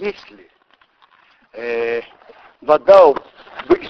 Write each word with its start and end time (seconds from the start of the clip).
если 0.00 0.50
э, 1.52 2.02
вода 2.62 3.14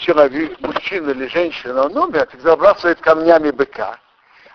человек, 0.01 0.61
мужчина 0.61 1.11
или 1.11 1.27
женщина, 1.29 1.87
он 1.87 1.97
умер, 1.97 2.27
так 2.27 2.41
забрасывает 2.41 3.01
камнями 3.01 3.51
быка, 3.51 3.99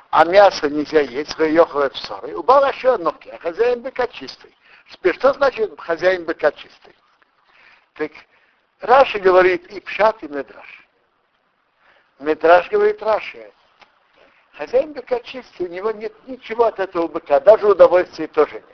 а 0.10 0.26
мясо 0.26 0.70
нельзя 0.70 1.02
есть, 1.02 1.38
выехывает 1.38 1.94
в 1.94 1.98
ссоры. 1.98 2.36
У 2.36 2.44
Бала 2.44 2.70
еще 2.70 2.98
ноги, 2.98 3.30
а 3.30 3.38
хозяин 3.38 3.82
быка 3.82 4.08
чистый. 4.08 4.56
Теперь, 4.92 5.16
что 5.16 5.34
значит 5.34 5.80
хозяин 5.80 6.26
быка 6.26 6.52
чистый? 6.52 6.96
Так 7.94 8.12
Раши 8.82 9.20
говорит 9.20 9.66
и 9.72 9.80
пшат, 9.80 10.22
и 10.24 10.28
медраш. 10.28 10.88
Медраш 12.20 12.70
говорит 12.70 13.02
Раши. 13.02 13.52
Хозяин 14.58 14.94
быка 14.94 15.20
чистый, 15.22 15.68
у 15.68 15.70
него 15.70 15.92
нет 15.92 16.14
ничего 16.28 16.66
от 16.66 16.80
этого 16.80 17.08
быка, 17.08 17.40
даже 17.40 17.68
удовольствия 17.68 18.28
тоже 18.28 18.56
нет. 18.56 18.66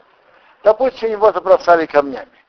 Допустим, 0.63 1.11
его 1.11 1.32
забросали 1.32 1.86
камнями. 1.86 2.41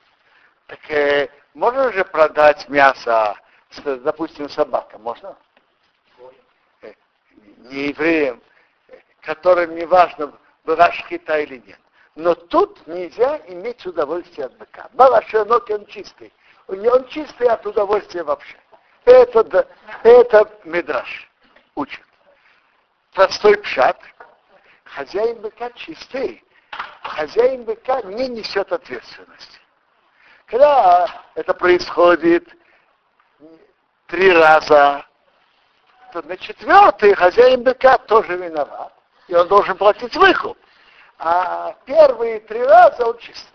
Так 0.73 0.91
э, 0.91 1.29
можно 1.53 1.93
же 1.93 2.03
продать 2.03 2.67
мясо, 2.71 3.37
допустим, 3.85 4.49
собакам, 4.49 5.03
можно? 5.03 5.37
Э, 6.81 6.95
не 7.59 7.89
евреям, 7.89 8.41
э, 8.89 8.97
которым 9.21 9.75
не 9.75 9.85
важно, 9.85 10.33
была 10.65 10.91
шхита 10.93 11.41
или 11.41 11.59
нет. 11.59 11.79
Но 12.15 12.35
тут 12.35 12.87
нельзя 12.87 13.43
иметь 13.49 13.85
удовольствие 13.85 14.47
от 14.47 14.57
быка. 14.57 14.89
Балашенок 14.95 15.69
он 15.69 15.85
чистый. 15.85 16.33
Него 16.69 16.97
он 16.97 17.07
чистый 17.09 17.49
от 17.49 17.67
удовольствия 17.67 18.23
вообще. 18.23 18.57
Это, 19.05 19.69
это 20.05 20.51
Мидраш 20.65 21.31
учит. 21.75 22.07
Простой 23.13 23.59
пшат. 23.59 24.01
Хозяин 24.85 25.39
быка 25.43 25.71
чистый. 25.73 26.43
Хозяин 27.03 27.65
быка 27.65 28.01
не 28.05 28.27
несет 28.29 28.73
ответственности. 28.73 29.62
Когда 30.53 31.09
это 31.35 31.55
происходит 31.55 32.47
три 34.07 34.31
раза, 34.31 35.03
то 36.13 36.21
на 36.29 36.37
четвертый 36.37 37.15
хозяин 37.15 37.63
быка 37.63 37.97
тоже 37.97 38.37
виноват. 38.37 38.93
И 39.29 39.35
он 39.35 39.49
должен 39.49 39.79
платить 39.79 40.15
выкуп. 40.15 40.59
А 41.19 41.75
первые 41.87 42.41
три 42.41 42.63
раза 42.63 43.07
он 43.07 43.17
чист. 43.17 43.47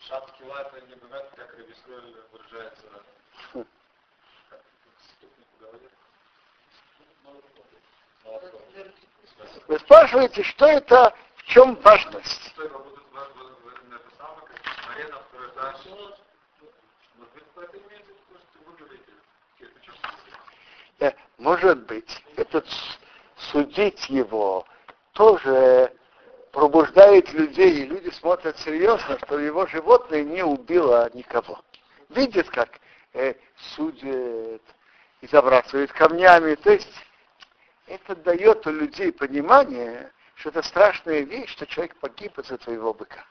Шат 0.00 0.32
кила 0.32 0.60
это 0.60 0.80
не 0.86 0.96
бывает, 0.96 1.30
как 1.34 1.50
Рабисроль 1.54 2.14
выражается 2.30 2.84
вы 9.66 9.78
спрашиваете, 9.78 10.42
что 10.42 10.66
это, 10.66 11.14
в 11.36 11.42
чем 11.44 11.74
важность? 11.76 12.54
Э, 21.00 21.12
может 21.38 21.86
быть, 21.86 22.22
этот 22.36 22.66
судить 23.36 24.08
его 24.08 24.66
тоже 25.12 25.92
пробуждает 26.52 27.32
людей, 27.32 27.82
и 27.82 27.86
люди 27.86 28.10
смотрят 28.10 28.58
серьезно, 28.58 29.18
что 29.24 29.38
его 29.38 29.66
животное 29.66 30.22
не 30.22 30.44
убило 30.44 31.10
никого. 31.14 31.60
Видят, 32.10 32.48
как 32.48 32.80
э, 33.14 33.34
судят 33.56 34.62
и 35.20 35.26
забрасывают 35.26 35.92
камнями. 35.92 36.54
То 36.56 36.72
есть 36.72 36.92
это 37.86 38.14
дает 38.16 38.66
у 38.66 38.70
людей 38.70 39.12
понимание, 39.12 40.12
что 40.34 40.50
это 40.50 40.62
страшная 40.62 41.20
вещь, 41.20 41.50
что 41.50 41.66
человек 41.66 41.96
погиб 41.96 42.38
из-за 42.38 42.58
твоего 42.58 42.92
быка. 42.92 43.24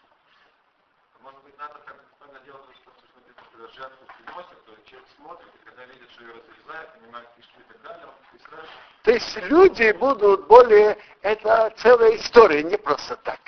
Может 1.22 1.41
быть, 1.43 1.57
надо 1.57 1.75
как 1.85 1.97
делать, 2.45 2.61
что 2.81 2.91
например, 2.91 3.72
жертву 3.73 4.05
приносит, 4.17 4.66
то 4.66 4.89
человек 4.89 5.07
смотрит, 5.16 5.49
и 5.53 5.66
когда 5.66 5.85
видит, 5.85 6.09
что 6.11 6.23
ее 6.23 6.33
разрезают, 6.33 6.93
понимает 6.93 7.29
кишки 7.35 7.59
и 7.59 7.73
так 7.73 7.81
далее, 7.81 8.07
он 8.07 8.38
и 8.38 9.03
То 9.03 9.11
есть 9.11 9.38
люди 9.49 9.91
будут 9.91 10.47
более... 10.47 10.97
Это 11.22 11.73
целая 11.77 12.16
история, 12.17 12.63
не 12.63 12.77
просто 12.77 13.16
так. 13.17 13.39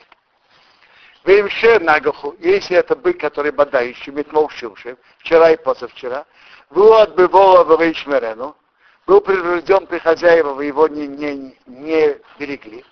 Вимше 1.26 1.80
нагаху, 1.80 2.36
если 2.40 2.78
это 2.78 2.96
бык, 2.96 3.20
который 3.20 3.52
бодающий, 3.52 4.12
метмол 4.12 4.48
шилшим, 4.50 4.96
вчера 5.18 5.52
и 5.52 5.58
позавчера, 5.58 6.24
вот 6.70 7.16
бы 7.16 7.28
вола 7.28 7.64
в 7.64 7.82
Ишмерену, 7.82 8.56
был 9.08 9.22
предупрежден 9.22 9.88
при 9.88 9.98
хозяева, 9.98 10.62
его 10.62 10.88
не, 10.88 11.08
не, 11.08 11.58
не 11.66 12.18
берегли. 12.38 12.86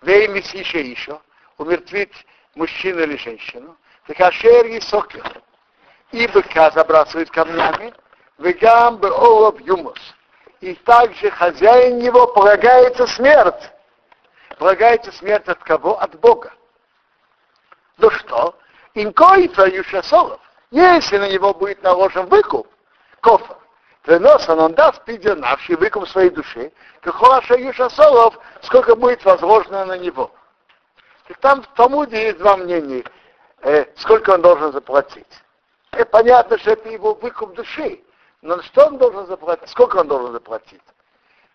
Веймис 0.00 0.54
еще 0.54 0.80
еще, 0.80 1.20
умертвить 1.58 2.14
мужчину 2.54 3.02
или 3.02 3.16
женщину, 3.16 3.76
так 4.06 4.18
ашер 4.20 4.64
и 4.66 4.80
сокер. 4.80 5.42
И 6.12 6.26
быка 6.28 6.70
забрасывают 6.70 7.30
камнями, 7.30 7.92
вегам 8.38 8.96
бы 8.96 9.10
олов 9.10 9.60
юмус. 9.60 10.00
И 10.62 10.74
также 10.74 11.30
хозяин 11.30 11.98
его 11.98 12.26
полагается 12.28 13.06
смерть. 13.06 13.70
Полагается 14.58 15.12
смерть 15.12 15.46
от 15.46 15.62
кого? 15.62 16.00
От 16.00 16.18
Бога. 16.20 16.52
Ну 17.98 18.10
что? 18.10 18.58
Инкоифа 18.94 19.66
юшасолов. 19.66 20.40
Если 20.70 21.18
на 21.18 21.30
него 21.30 21.54
будет 21.54 21.82
наложен 21.82 22.26
выкуп, 22.26 22.66
кофа, 23.20 23.58
Преносан 24.08 24.58
он 24.58 24.72
даст 24.72 25.04
пиденавший 25.04 25.76
выкуп 25.76 26.08
своей 26.08 26.30
души, 26.30 26.72
Кахоаша 27.02 27.56
Юшасолов, 27.56 28.38
сколько 28.62 28.96
будет 28.96 29.22
возложено 29.22 29.84
на 29.84 29.98
него. 29.98 30.30
И 31.28 31.34
там 31.34 31.62
в 31.62 31.66
Талмуде 31.74 32.28
есть 32.28 32.38
два 32.38 32.56
мнения, 32.56 33.04
э, 33.60 33.84
сколько 33.96 34.30
он 34.30 34.40
должен 34.40 34.72
заплатить. 34.72 35.26
И 35.98 36.04
понятно, 36.04 36.56
что 36.56 36.70
это 36.70 36.88
его 36.88 37.12
выкуп 37.12 37.52
души. 37.52 38.00
Но 38.40 38.62
что 38.62 38.86
он 38.86 38.96
должен 38.96 39.26
заплатить? 39.26 39.68
Сколько 39.68 39.98
он 39.98 40.08
должен 40.08 40.32
заплатить? 40.32 40.80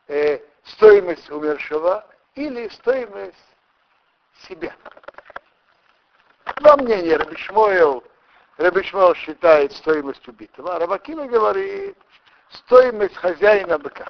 Э, 0.08 0.38
стоимость 0.64 1.32
умершего 1.32 2.06
или 2.36 2.68
стоимость 2.68 3.36
себя? 4.48 4.76
Два 6.58 6.78
мнения. 6.78 7.18
Рабишмоил, 7.18 8.04
Рабишмоил 8.58 9.16
считает 9.16 9.72
стоимость 9.74 10.28
убитого, 10.28 10.76
а 10.76 10.80
Рабакина 10.80 11.28
говорит, 11.28 11.98
стоимость 12.50 13.16
хозяина 13.16 13.78
быка. 13.80 14.08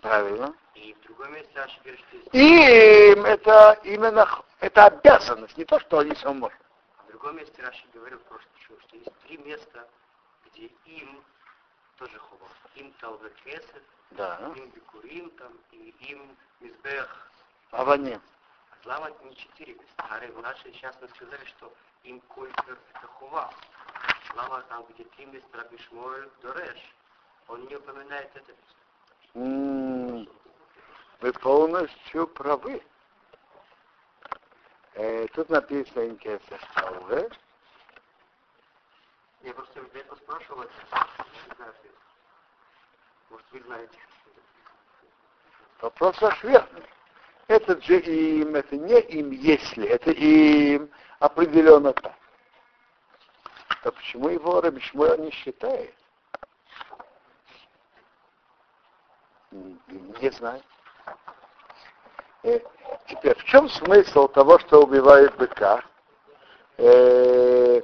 Правильно. 0.00 0.54
И 0.74 0.94
в 0.94 1.06
другом 1.06 1.32
месте 1.34 1.50
Раши 1.54 1.78
говорит, 1.82 2.00
что 2.08 2.38
Им 2.38 3.24
это 3.24 3.78
именно 3.84 4.26
это 4.60 4.86
обязанность, 4.86 5.56
не 5.58 5.64
то, 5.64 5.78
что 5.80 5.98
они 5.98 6.14
сам 6.16 6.38
могут. 6.38 6.56
В 7.06 7.10
другом 7.10 7.36
месте 7.36 7.62
Раши 7.62 7.84
говорил 7.92 8.18
просто, 8.20 8.48
что 8.64 8.96
есть 8.96 9.12
три 9.26 9.36
места, 9.38 9.86
где 10.46 10.66
им 10.86 11.22
тоже 11.98 12.18
хова. 12.18 12.48
Им 12.76 12.92
Талвет 13.00 13.34
Кесет, 13.44 13.82
да. 14.12 14.52
им 14.56 14.70
Бикурим, 14.70 15.30
там, 15.30 15.52
и 15.72 15.94
им 16.00 16.36
Мизбех. 16.60 17.29
Аваним. 17.72 18.20
Лама 18.84 19.10
не 19.22 19.36
четыре 19.36 19.76
наши 20.42 20.72
сейчас 20.72 20.96
мы 21.00 21.08
сказали, 21.08 21.44
что 21.44 21.72
им 22.02 22.20
Койфер 22.22 22.78
это 22.94 23.06
хова. 23.06 23.52
Лама 24.34 24.62
там, 24.62 24.84
где 24.86 25.04
три 25.04 25.26
места 25.26 25.58
Раби 25.58 25.78
Шмуэль 25.78 26.30
Дореш, 26.42 26.78
он 27.48 27.66
не 27.66 27.76
упоминает 27.76 28.30
это 28.34 28.52
место. 28.52 30.30
Вы 31.20 31.32
полностью 31.34 32.26
правы. 32.28 32.82
Э, 34.94 35.26
тут 35.28 35.48
написано 35.50 36.08
Инкесер 36.08 36.60
Талве. 36.74 37.30
Я 39.42 39.54
просто 39.54 39.80
это 39.80 40.16
спрашивал, 40.16 40.64
не 40.64 41.54
знаю, 41.56 41.74
может 43.30 43.46
вы 43.52 43.60
знаете. 43.62 43.98
Вопрос 45.80 46.20
ваш 46.20 46.42
верный. 46.42 46.86
Этот 47.50 47.82
же 47.82 47.98
им, 47.98 48.54
это 48.54 48.76
не 48.76 49.00
им 49.00 49.32
если, 49.32 49.84
это 49.84 50.12
им 50.12 50.88
определенно 51.18 51.92
так. 51.92 52.14
То 53.82 53.90
почему 53.90 54.28
его 54.28 54.60
Рабишмуэл 54.60 55.18
не 55.18 55.32
считает? 55.32 55.92
Не 59.50 60.30
знаю. 60.30 60.62
И 62.44 62.62
теперь, 63.08 63.36
в 63.36 63.42
чем 63.46 63.68
смысл 63.68 64.28
того, 64.28 64.60
что 64.60 64.84
убивает 64.84 65.34
быка? 65.34 65.82
Э, 66.76 67.82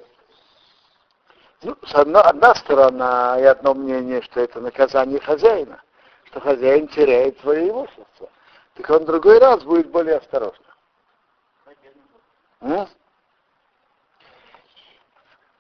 ну, 1.63 1.77
с 1.85 1.93
одной, 1.93 2.23
одна 2.23 2.55
сторона 2.55 3.37
и 3.41 3.43
одно 3.43 3.75
мнение, 3.75 4.23
что 4.23 4.39
это 4.43 4.61
наказание 4.61 5.19
хозяина, 5.19 5.83
что 6.27 6.39
хозяин 6.39 6.87
теряет 6.87 7.41
свое 7.41 7.69
имущество. 7.71 8.31
Так 8.77 8.91
он 8.91 9.03
в 9.03 9.07
другой 9.07 9.39
раз 9.39 9.63
будет 9.65 9.91
более 9.91 10.17
осторожным. 10.17 10.67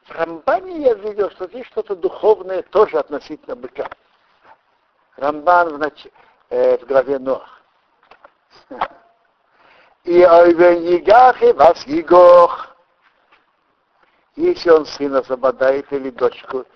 Рамбане 0.08 0.82
я 0.82 0.94
видел, 0.94 1.30
что 1.30 1.46
здесь 1.48 1.66
что-то 1.66 1.96
духовное 1.96 2.62
тоже 2.62 2.98
относительно 2.98 3.56
быка. 3.56 3.88
Рамбан 5.16 5.74
в, 5.74 5.78
нач... 5.78 6.06
э, 6.50 6.78
в 6.78 6.86
главе 6.86 7.18
Нох. 7.18 7.42
И 10.04 10.24
ойвенигах 10.24 11.42
и 11.42 11.52
вас 11.52 11.86
егох. 11.86 12.76
Если 14.36 14.70
он 14.70 14.86
сына 14.86 15.22
забодает 15.22 15.90
или 15.92 16.10
дочку 16.10 16.66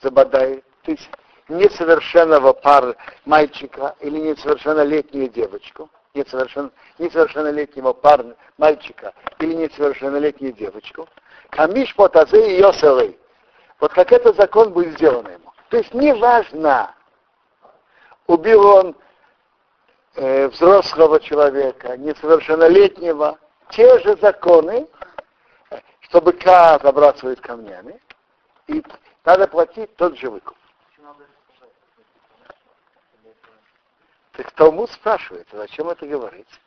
забодает, 0.00 0.64
то 0.82 0.90
есть 0.90 1.08
несовершенного 1.50 2.52
пар 2.52 2.96
мальчика 3.24 3.94
или 4.00 4.18
несовершеннолетнюю 4.18 5.28
девочку, 5.28 5.90
несовершен, 6.14 6.72
несовершеннолетнего 6.98 7.92
парня, 7.92 8.34
мальчика 8.58 9.12
или 9.38 9.54
несовершеннолетнюю 9.54 10.52
девочку, 10.52 11.08
камиш 11.50 11.94
потазе 11.94 12.56
и 12.56 12.60
йоселы. 12.60 13.18
Вот 13.80 13.92
как 13.92 14.12
этот 14.12 14.36
закон 14.36 14.72
будет 14.72 14.94
сделан 14.94 15.26
ему. 15.26 15.52
То 15.70 15.78
есть 15.78 15.92
неважно, 15.94 16.94
убил 18.26 18.66
он 18.66 18.96
э, 20.16 20.48
взрослого 20.48 21.20
человека, 21.20 21.96
несовершеннолетнего, 21.96 23.38
те 23.70 23.98
же 24.00 24.16
законы, 24.20 24.86
чтобы 26.00 26.32
К 26.32 26.80
забрасывает 26.82 27.40
камнями, 27.40 28.00
и 28.66 28.82
надо 29.24 29.46
платить 29.46 29.94
тот 29.96 30.18
же 30.18 30.28
выкуп. 30.28 30.56
Так 34.32 34.52
Талмуд 34.52 34.90
спрашивает, 34.90 35.48
зачем 35.52 35.88
это 35.88 36.06
говорить? 36.06 36.60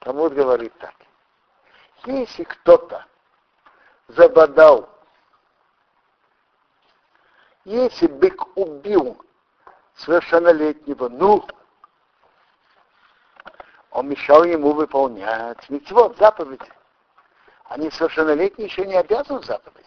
Талмуд 0.00 0.32
говорит 0.32 0.72
так. 0.78 0.94
Если 2.06 2.44
кто-то 2.44 3.04
забодал, 4.08 4.88
если 7.64 8.06
бык 8.06 8.56
убил 8.56 9.22
совершеннолетнего, 9.94 11.08
ну, 11.10 11.46
он 13.90 14.08
мешал 14.08 14.44
ему 14.44 14.72
выполнять 14.72 15.68
митцвот, 15.68 16.16
заповеди. 16.16 16.72
Они 17.64 17.90
совершеннолетние 17.90 18.68
еще 18.68 18.86
не 18.86 18.94
обязаны 18.94 19.42
заповедь. 19.42 19.86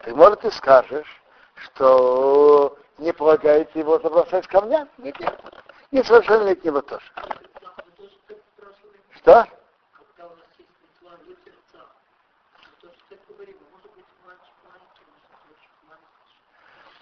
Ты, 0.00 0.14
может, 0.14 0.40
ты 0.40 0.50
скажешь, 0.50 1.22
что 1.54 2.76
не 2.98 3.12
полагаете 3.12 3.78
его 3.78 3.98
забросать 3.98 4.46
камнями? 4.46 4.88
Нет, 4.98 5.18
нет. 5.20 5.40
Несовершеннолетнего 5.90 6.82
тоже. 6.82 7.04
Что? 9.16 9.46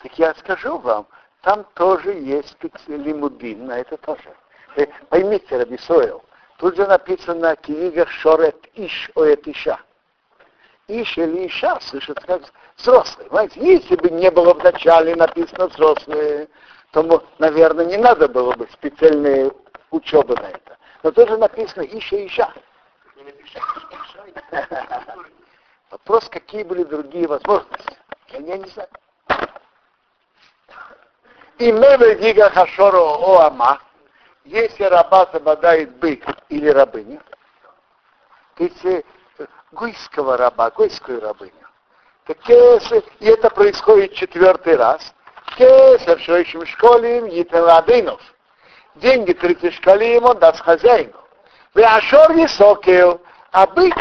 Так 0.02 0.18
я 0.18 0.34
скажу 0.34 0.78
вам, 0.78 1.08
там 1.40 1.64
тоже 1.74 2.12
есть 2.12 2.56
лимудин, 2.86 3.66
на 3.66 3.80
это 3.80 3.96
тоже. 3.96 4.36
Вы 4.76 4.88
поймите, 5.08 5.56
Рабисоил, 5.56 6.22
тут 6.58 6.76
же 6.76 6.86
написано 6.86 7.56
книга 7.56 8.06
Шорет 8.06 8.68
Иш 8.74 9.10
Оет 9.14 9.48
Иша. 9.48 9.80
Иш 10.86 11.18
или 11.18 11.48
Иша 11.48 11.80
слышат 11.80 12.20
как 12.20 12.42
взрослый. 12.76 13.26
Понимаете, 13.28 13.60
если 13.60 13.96
бы 13.96 14.10
не 14.10 14.30
было 14.30 14.54
вначале 14.54 15.14
написано 15.16 15.68
взрослые, 15.68 16.48
то, 16.92 17.24
наверное, 17.38 17.84
не 17.84 17.96
надо 17.96 18.28
было 18.28 18.52
бы 18.54 18.68
специальные 18.72 19.52
учебы 19.90 20.34
на 20.36 20.48
это. 20.48 20.78
Но 21.02 21.10
тоже 21.10 21.36
написано 21.36 21.82
Иша 21.82 22.26
Иша. 22.26 22.52
Вопрос, 25.90 26.28
какие 26.28 26.62
были 26.62 26.84
другие 26.84 27.26
возможности. 27.26 27.96
Я, 28.28 28.38
я 28.40 28.58
не 28.58 28.68
знаю. 28.70 28.88
И 31.58 31.72
меве 31.72 32.16
дига 32.16 32.50
хашоро 32.50 32.98
оама, 32.98 33.80
если 34.44 34.84
раба 34.84 35.28
забодает 35.32 35.96
бык 35.96 36.22
или 36.50 36.68
рабыня, 36.68 37.22
если 38.58 39.04
гойского 39.72 40.36
раба, 40.36 40.70
гойскую 40.70 41.20
рабыню, 41.20 41.52
кесер, 42.34 43.02
и 43.20 43.26
это 43.26 43.50
происходит 43.50 44.14
четвертый 44.14 44.76
раз, 44.76 45.14
кесер 45.56 46.18
шоищем 46.20 46.66
школим 46.66 47.26
етеладынов. 47.26 48.20
Деньги 48.96 49.32
30 49.32 49.74
шкалим 49.74 50.24
он 50.24 50.38
даст 50.38 50.60
хозяину. 50.60 51.12
Вы 51.74 51.84
ашор 51.84 52.32
високил, 52.32 53.20
а 53.52 53.66
бык 53.66 53.94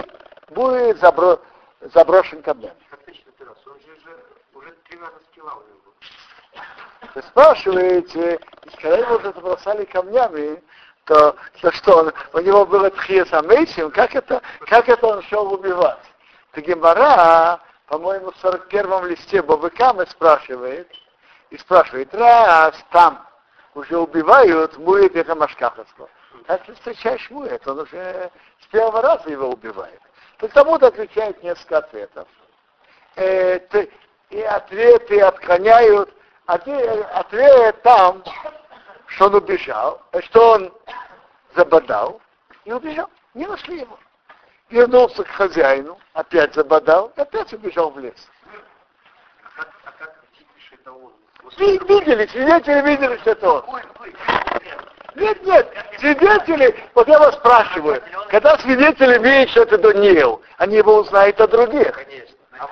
будет 0.49 0.99
забро, 0.99 1.39
заброшен 1.93 2.41
камнями. 2.41 2.75
Вы 7.13 7.21
спрашиваете, 7.21 8.39
когда 8.81 8.97
его 8.97 9.19
забросали 9.19 9.85
камнями, 9.85 10.61
то, 11.05 11.35
то 11.61 11.71
что 11.71 11.97
он, 11.97 12.13
у 12.33 12.39
него 12.39 12.65
было 12.65 12.89
тхиесамейсим, 12.89 13.91
как 13.91 14.15
это, 14.15 14.41
как 14.67 14.89
это 14.89 15.07
он 15.07 15.21
шел 15.23 15.53
убивать? 15.53 15.99
То 16.51 16.61
Гемара, 16.61 17.59
по-моему, 17.87 18.31
в 18.31 18.43
41-м 18.43 19.05
листе 19.05 19.41
Бобыкамы 19.41 20.05
спрашивает, 20.07 20.91
и 21.49 21.57
спрашивает, 21.57 22.13
раз 22.13 22.75
там 22.91 23.25
уже 23.75 23.97
убивают, 23.97 24.77
мует 24.77 25.15
это 25.15 25.35
Машкаховского. 25.35 26.09
Как 26.47 26.63
ты 26.65 26.73
встречаешь 26.73 27.29
мует, 27.29 27.65
он 27.67 27.79
уже 27.79 28.31
с 28.61 28.67
первого 28.67 29.01
раза 29.01 29.29
его 29.29 29.49
убивает. 29.49 30.01
Так 30.37 30.51
тому-то 30.51 30.87
отвечает 30.87 31.41
несколько 31.43 31.77
ответов. 31.77 32.27
Э, 33.15 33.59
ты, 33.59 33.91
и 34.29 34.41
ответы 34.41 35.21
отклоняют, 35.21 36.13
ответ, 36.45 37.07
ответ 37.13 37.81
там, 37.83 38.23
что 39.07 39.27
он 39.27 39.35
убежал, 39.35 40.01
что 40.21 40.51
он 40.53 40.73
забодал 41.55 42.21
и 42.65 42.73
убежал. 42.73 43.09
Не 43.33 43.45
нашли 43.45 43.81
его. 43.81 43.97
Вернулся 44.69 45.23
к 45.23 45.27
хозяину, 45.27 45.97
опять 46.13 46.53
забодал, 46.55 47.11
и 47.15 47.21
опять 47.21 47.53
убежал 47.53 47.91
в 47.91 47.99
лес. 47.99 48.15
Видели, 51.57 52.25
свидетели 52.27 52.81
видели, 52.81 53.17
что 53.17 53.31
это 53.31 53.51
он. 53.51 53.63
Нет, 55.15 55.45
нет, 55.45 55.71
свидетели, 55.99 56.75
вот 56.93 57.07
я 57.07 57.19
вас 57.19 57.35
спрашиваю, 57.35 58.01
когда 58.29 58.57
свидетели 58.57 59.17
видят, 59.19 59.49
что 59.51 59.61
это 59.61 59.77
Даниил, 59.77 60.41
они 60.57 60.77
его 60.77 60.97
узнают 60.97 61.39
о 61.39 61.47
других. 61.47 61.97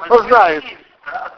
Узнают. 0.09 0.65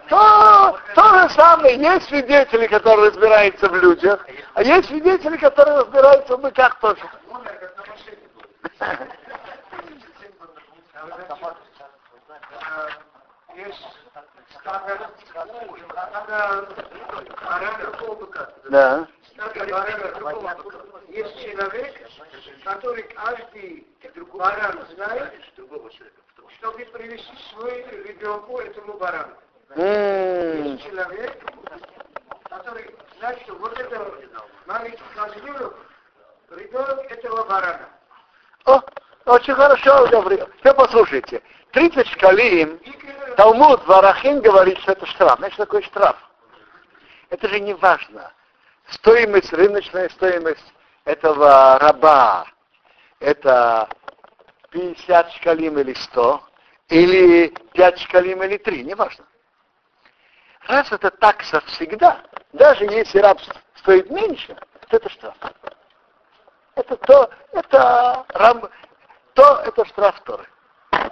То, 0.07 0.79
то 0.95 1.19
же 1.19 1.29
самое, 1.31 1.77
есть 1.77 2.07
свидетели, 2.07 2.65
которые 2.67 3.09
разбираются 3.09 3.67
в 3.67 3.75
людях, 3.75 4.25
а 4.53 4.63
есть 4.63 4.87
свидетели, 4.87 5.37
которые 5.37 5.79
разбираются 5.79 6.37
в 6.37 6.41
быках 6.41 6.79
тоже. 6.79 7.01
Да. 18.69 19.07
Есть 21.07 21.39
человек, 21.41 22.09
который 22.63 23.03
каждый 23.03 23.87
баран 24.35 24.85
знает, 24.95 25.33
чтобы 25.55 26.85
привести 26.85 27.37
свой 27.51 27.83
ребенку 28.05 28.59
этому 28.59 28.93
барану. 28.93 29.33
Есть 29.75 30.83
человек, 30.83 31.43
который 32.49 32.95
знает, 33.17 33.41
что 33.41 33.53
вот 33.55 33.79
это 33.79 34.11
маленький 34.65 35.03
козленок, 35.15 35.75
ребенок 36.51 37.11
этого 37.11 37.43
барана. 37.45 37.89
О, 38.65 38.81
очень 39.25 39.53
хорошо 39.53 40.07
говорил. 40.07 40.47
Все 40.59 40.73
послушайте. 40.73 41.41
30 41.71 42.07
шкалим, 42.07 42.79
Талмуд 43.35 43.85
Варахин 43.85 44.39
говорит, 44.41 44.79
что 44.79 44.93
это 44.93 45.05
штраф. 45.07 45.37
Знаешь, 45.37 45.53
что 45.53 45.65
такое 45.65 45.81
штраф? 45.81 46.15
Это 47.29 47.49
же 47.49 47.59
не 47.59 47.73
важно. 47.73 48.31
Стоимость, 48.87 49.51
рыночная 49.51 50.09
стоимость 50.09 50.73
этого 51.03 51.77
раба, 51.79 52.45
это 53.19 53.89
50 54.69 55.31
шкалим 55.33 55.79
или 55.79 55.93
100, 55.93 56.43
или 56.89 57.47
5 57.73 57.99
шкалим 57.99 58.43
или 58.43 58.57
3, 58.57 58.83
не 58.83 58.93
важно. 58.93 59.25
Раз 60.67 60.91
это 60.91 61.11
такса 61.11 61.61
всегда, 61.67 62.21
даже 62.53 62.85
если 62.85 63.19
раб 63.19 63.39
стоит 63.75 64.09
меньше, 64.09 64.55
то 64.89 64.97
это 64.97 65.09
штраф. 65.09 65.35
Это 66.75 66.95
то, 66.97 67.29
это, 67.51 68.25
раб, 68.29 68.69
то, 69.35 69.61
это 69.65 69.85
штраф 69.85 70.19
Торы. 70.21 70.45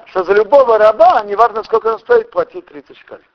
Что 0.08 0.24
за 0.24 0.34
любого 0.34 0.78
раба, 0.78 1.22
неважно 1.24 1.64
сколько 1.64 1.88
он 1.88 2.00
стоит, 2.00 2.32
платить 2.32 2.66
30 2.66 2.98
шкалей. 2.98 3.28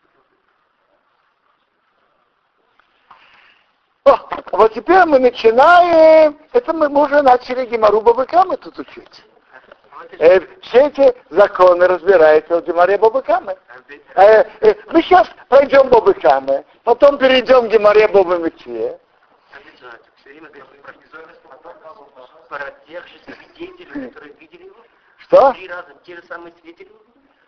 О, 4.05 4.19
вот 4.53 4.73
теперь 4.73 5.05
мы 5.05 5.19
начинаем, 5.19 6.39
это 6.53 6.73
мы, 6.73 6.89
мы 6.89 7.05
уже 7.05 7.23
начали 7.23 7.67
Гемару 7.67 8.01
Бабыка 8.01 8.45
мы 8.45 8.57
тут 8.57 8.79
учить. 8.79 9.25
Э, 10.19 10.41
все 10.63 10.87
эти 10.87 11.15
законы 11.31 11.87
разбираются 11.87 12.61
в 12.61 12.65
Гемаре 12.65 12.97
Бобыкамы. 12.99 13.57
Э, 14.15 14.45
э, 14.61 14.75
мы 14.91 15.03
сейчас 15.03 15.29
пройдем 15.49 15.89
Бобыкамы, 15.89 16.65
потом 16.85 17.19
перейдем 17.19 17.69
к 17.69 17.73
Гемаре 17.73 18.09
Бобымыче. 18.09 18.99
Про 22.49 22.71
тех 22.87 23.07
же 23.07 23.19
свидетелей, 23.27 24.09
которые 24.09 24.33
видели 24.35 24.65
его? 24.65 24.77
Что? 25.19 25.53
Три 25.53 25.69
раза 25.69 25.95
те 26.05 26.17
же 26.17 26.23
самые 26.25 26.55
свидетели? 26.61 26.91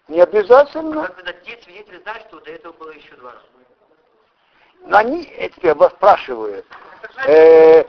Не 0.09 0.21
обязательно. 0.21 1.07
Как 1.07 1.17
тогда 1.17 1.33
те 1.33 1.59
свидетели 1.63 1.99
знают, 1.99 2.25
что 2.29 2.41
до 2.41 2.51
этого 2.51 2.73
было 2.73 2.91
еще 2.91 3.15
два 3.17 3.33
раза? 3.33 3.45
Но 4.87 4.97
они, 4.97 5.33
я 5.63 5.75
вас 5.75 5.93
спрашиваю, 5.93 6.65
э, 7.27 7.85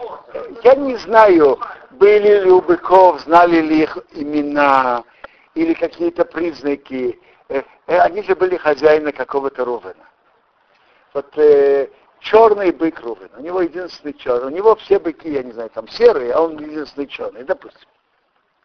я 0.64 0.76
не 0.76 0.98
знаю, 0.98 1.60
были 1.92 2.44
ли 2.44 2.52
у 2.52 2.62
быков, 2.62 3.22
знали 3.22 3.60
ли 3.62 3.84
их 3.84 3.98
имена 4.12 5.04
или 5.56 5.74
какие-то 5.74 6.26
признаки. 6.26 7.20
Э, 7.50 7.64
э, 7.88 7.98
они 7.98 8.24
же 8.24 8.36
были 8.36 8.58
хозяины 8.58 9.12
какого-то 9.12 9.66
Рувена. 9.66 10.06
Вот 11.14 11.38
э, 11.38 11.90
черный 12.22 12.72
бык 12.72 13.00
Рувен, 13.02 13.30
у 13.36 13.42
него 13.42 13.62
единственный 13.62 14.14
черный, 14.14 14.48
у 14.48 14.56
него 14.56 14.76
все 14.76 15.00
быки, 15.00 15.30
я 15.30 15.44
не 15.44 15.52
знаю, 15.52 15.70
там 15.72 15.88
серые, 15.88 16.34
а 16.34 16.42
он 16.42 16.58
единственный 16.58 17.08
черный, 17.08 17.44
допустим. 17.44 17.88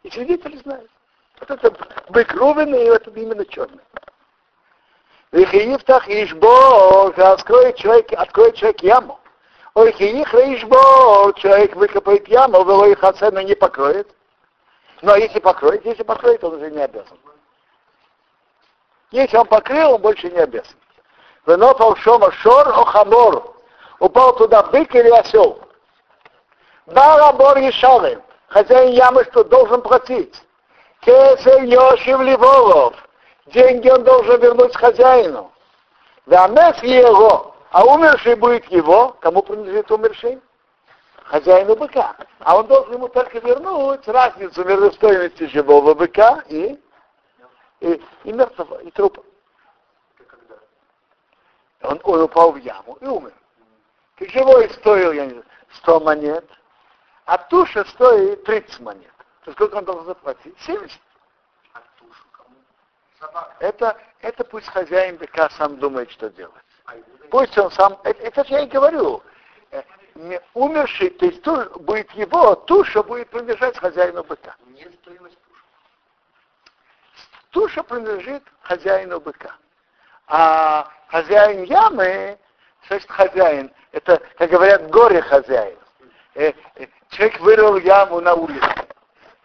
И 0.03 0.11
свидетели 0.11 0.57
знают. 0.59 0.91
Вот 1.41 1.51
это 1.51 1.75
бык 2.11 2.33
Рувен, 2.35 2.75
и 2.75 2.79
это 2.79 3.11
именно 3.11 3.45
черный. 3.45 3.83
Вихиифтах 5.33 6.09
Ишбо, 6.09 7.09
откроет 7.09 7.77
человек, 7.77 8.13
откроет 8.13 8.55
человек 8.55 8.83
яму. 8.83 9.19
Ой, 9.75 9.93
хиих 9.93 10.33
Ишбо, 10.33 11.33
человек 11.37 11.77
выкопает 11.77 12.27
яму, 12.29 12.61
его 12.61 12.87
их 12.87 13.03
оцену 13.03 13.41
не 13.41 13.55
покроет. 13.55 14.09
Но 15.03 15.17
если 15.17 15.41
покроет, 15.41 15.85
если 15.85 16.03
покроет, 16.03 16.43
он 16.45 16.55
уже 16.55 16.71
не 16.71 16.81
обязан. 16.81 17.19
Если 19.11 19.37
он 19.37 19.47
покрыл, 19.47 19.95
он 19.95 20.01
больше 20.01 20.31
не 20.31 20.39
обязан. 20.39 20.77
Венопал 21.47 21.97
шома 21.97 22.31
шор 22.33 22.69
охамор. 22.69 23.43
Упал 24.01 24.37
туда 24.37 24.63
бык 24.65 24.95
или 24.95 25.09
осел. 25.11 25.59
Барабор 26.87 27.59
Ешалым. 27.59 28.23
Хозяин 28.49 28.93
ямы 28.93 29.25
что 29.25 29.45
должен 29.45 29.81
платить. 29.81 30.43
Кесер 31.01 31.63
Йошив 31.63 32.21
Ливолов 32.21 32.95
деньги 33.47 33.89
он 33.89 34.05
должен 34.05 34.41
вернуть 34.41 34.77
хозяину. 34.77 35.51
Вамес 36.27 36.83
его, 36.83 37.55
а 37.71 37.85
умерший 37.85 38.35
будет 38.35 38.67
его, 38.71 39.17
кому 39.21 39.43
принадлежит 39.43 39.91
умерший? 39.91 40.41
Хозяину 41.25 41.77
быка. 41.77 42.17
А 42.41 42.57
он 42.57 42.67
должен 42.67 42.95
ему 42.95 43.09
только 43.09 43.39
вернуть 43.39 44.07
разницу 44.09 44.65
между 44.65 44.93
стоимостью 44.93 45.49
живого 45.51 45.95
быка 45.95 46.43
и, 46.49 46.79
и, 47.81 48.03
и 48.25 48.33
мертвого, 48.33 48.81
и 48.83 48.91
трупа. 48.91 49.23
Он, 51.87 52.01
он 52.03 52.23
упал 52.23 52.53
в 52.53 52.57
яму 52.57 52.99
и 53.01 53.07
умер. 53.07 53.33
Ты 54.17 54.29
живой 54.31 54.69
стоил, 54.71 55.13
я 55.13 55.27
не 55.27 55.31
знаю, 55.31 55.45
100 55.75 56.01
монет, 56.01 56.51
а 57.27 57.39
туша 57.39 57.85
стоит 57.85 58.45
30 58.45 58.81
монет. 58.81 59.13
То 59.45 59.53
сколько 59.53 59.77
он 59.77 59.85
должен 59.85 60.07
заплатить? 60.07 60.59
70. 60.61 61.01
Это, 63.61 63.97
это 64.21 64.45
пусть 64.45 64.69
хозяин 64.69 65.17
быка 65.17 65.49
сам 65.51 65.79
думает, 65.79 66.11
что 66.11 66.31
делать. 66.31 66.55
Пусть 67.31 67.57
он 67.59 67.71
сам, 67.71 67.99
это, 68.05 68.21
это 68.23 68.45
же 68.45 68.55
я 68.55 68.61
и 68.63 68.67
говорю, 68.67 69.23
э, 69.71 69.83
умерший, 70.55 71.11
то 71.11 71.27
есть 71.27 71.43
туш, 71.43 71.69
будет 71.81 72.11
его, 72.13 72.55
туша 72.55 73.03
будет 73.03 73.31
принадлежать 73.31 73.79
хозяину 73.79 74.23
быка. 74.25 74.55
Не 74.67 74.85
стоимость 74.85 75.39
туша. 75.49 75.63
Туша 77.51 77.83
принадлежит 77.83 78.43
хозяину 78.61 79.21
быка. 79.21 79.57
А 80.27 80.89
хозяин 81.09 81.65
ямы, 81.65 82.39
значит 82.89 83.11
хозяин, 83.11 83.73
это, 83.93 84.21
как 84.37 84.51
говорят, 84.51 84.91
горе 84.91 85.23
хозяин. 85.23 85.79
Э, 86.35 86.53
э, 86.75 86.87
человек 87.11 87.41
вырыл 87.41 87.77
яму 87.79 88.21
на 88.21 88.35
улице 88.35 88.87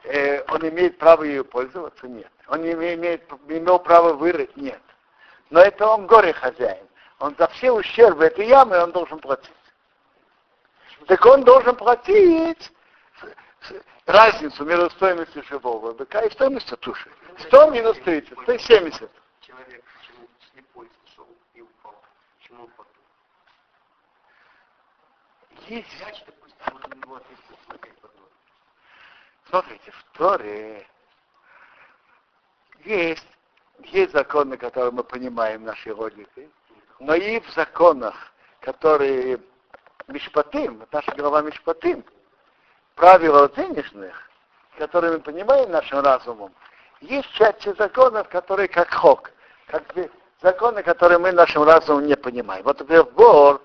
э, 0.04 0.44
он 0.50 0.68
имеет 0.68 0.98
право 0.98 1.24
ее 1.24 1.44
пользоваться? 1.44 2.08
Нет. 2.08 2.32
Он 2.48 2.62
не 2.62 2.74
имеет, 2.74 3.24
имел 3.48 3.80
право 3.80 4.14
вырыть? 4.14 4.56
Нет. 4.58 4.82
Но 5.50 5.62
это 5.62 5.88
он 5.88 6.08
горе 6.08 6.34
хозяин. 6.34 6.86
Он 7.20 7.36
за 7.38 7.48
все 7.50 7.72
ущербы 7.72 8.26
этой 8.26 8.48
ямы 8.48 8.82
он 8.82 8.92
должен 8.92 9.20
платить. 9.20 9.52
Так 11.08 11.26
он 11.26 11.44
должен 11.44 11.76
платить 11.76 12.72
разницу 14.06 14.66
между 14.66 14.90
стоимостью 14.92 15.44
живого 15.44 15.94
быка 15.94 16.22
и 16.22 16.32
стоимостью 16.32 16.78
туши. 16.78 17.10
100 17.48 17.70
минус 17.70 17.98
30, 18.04 18.46
то 18.46 18.52
есть 18.52 18.66
70. 18.66 19.10
Человек 19.42 19.84
почему 20.62 20.86
слепой 20.86 20.90
сошел 21.06 21.28
и 21.54 21.62
упал? 21.62 21.96
Почему 22.40 22.68
потом? 22.78 22.94
Есть... 25.68 25.98
Значит, 25.98 26.26
допустим, 26.26 26.76
он 26.76 26.94
у 26.94 26.96
него 26.96 27.16
ответственность 27.16 27.62
Смотрите, 29.50 29.92
в 29.92 30.04
Торе 30.18 30.88
есть, 32.86 33.28
есть 33.80 34.14
законы, 34.14 34.56
которые 34.56 34.92
мы 34.92 35.04
понимаем 35.04 35.66
нашей 35.66 35.92
логикой, 35.92 36.50
но 37.00 37.16
и 37.16 37.40
в 37.42 37.50
законах, 37.50 38.16
которые 38.62 39.42
Мишпатим, 40.08 40.88
наша 40.92 41.12
голова 41.16 41.42
Мишпатим, 41.42 42.06
правила 42.96 43.50
денежных, 43.50 44.30
которые 44.78 45.14
мы 45.14 45.20
понимаем 45.20 45.70
нашим 45.70 46.00
разумом, 46.00 46.54
есть 47.02 47.30
части 47.34 47.74
законов, 47.74 48.30
которые 48.30 48.70
как 48.70 48.94
хок, 48.94 49.32
как 49.68 49.94
законы, 50.42 50.84
которые 50.84 51.20
мы 51.20 51.32
нашим 51.32 51.64
разумом 51.64 52.06
не 52.06 52.16
понимаем. 52.16 52.64
Вот, 52.64 52.80
например, 52.80 53.04
вор 53.14 53.62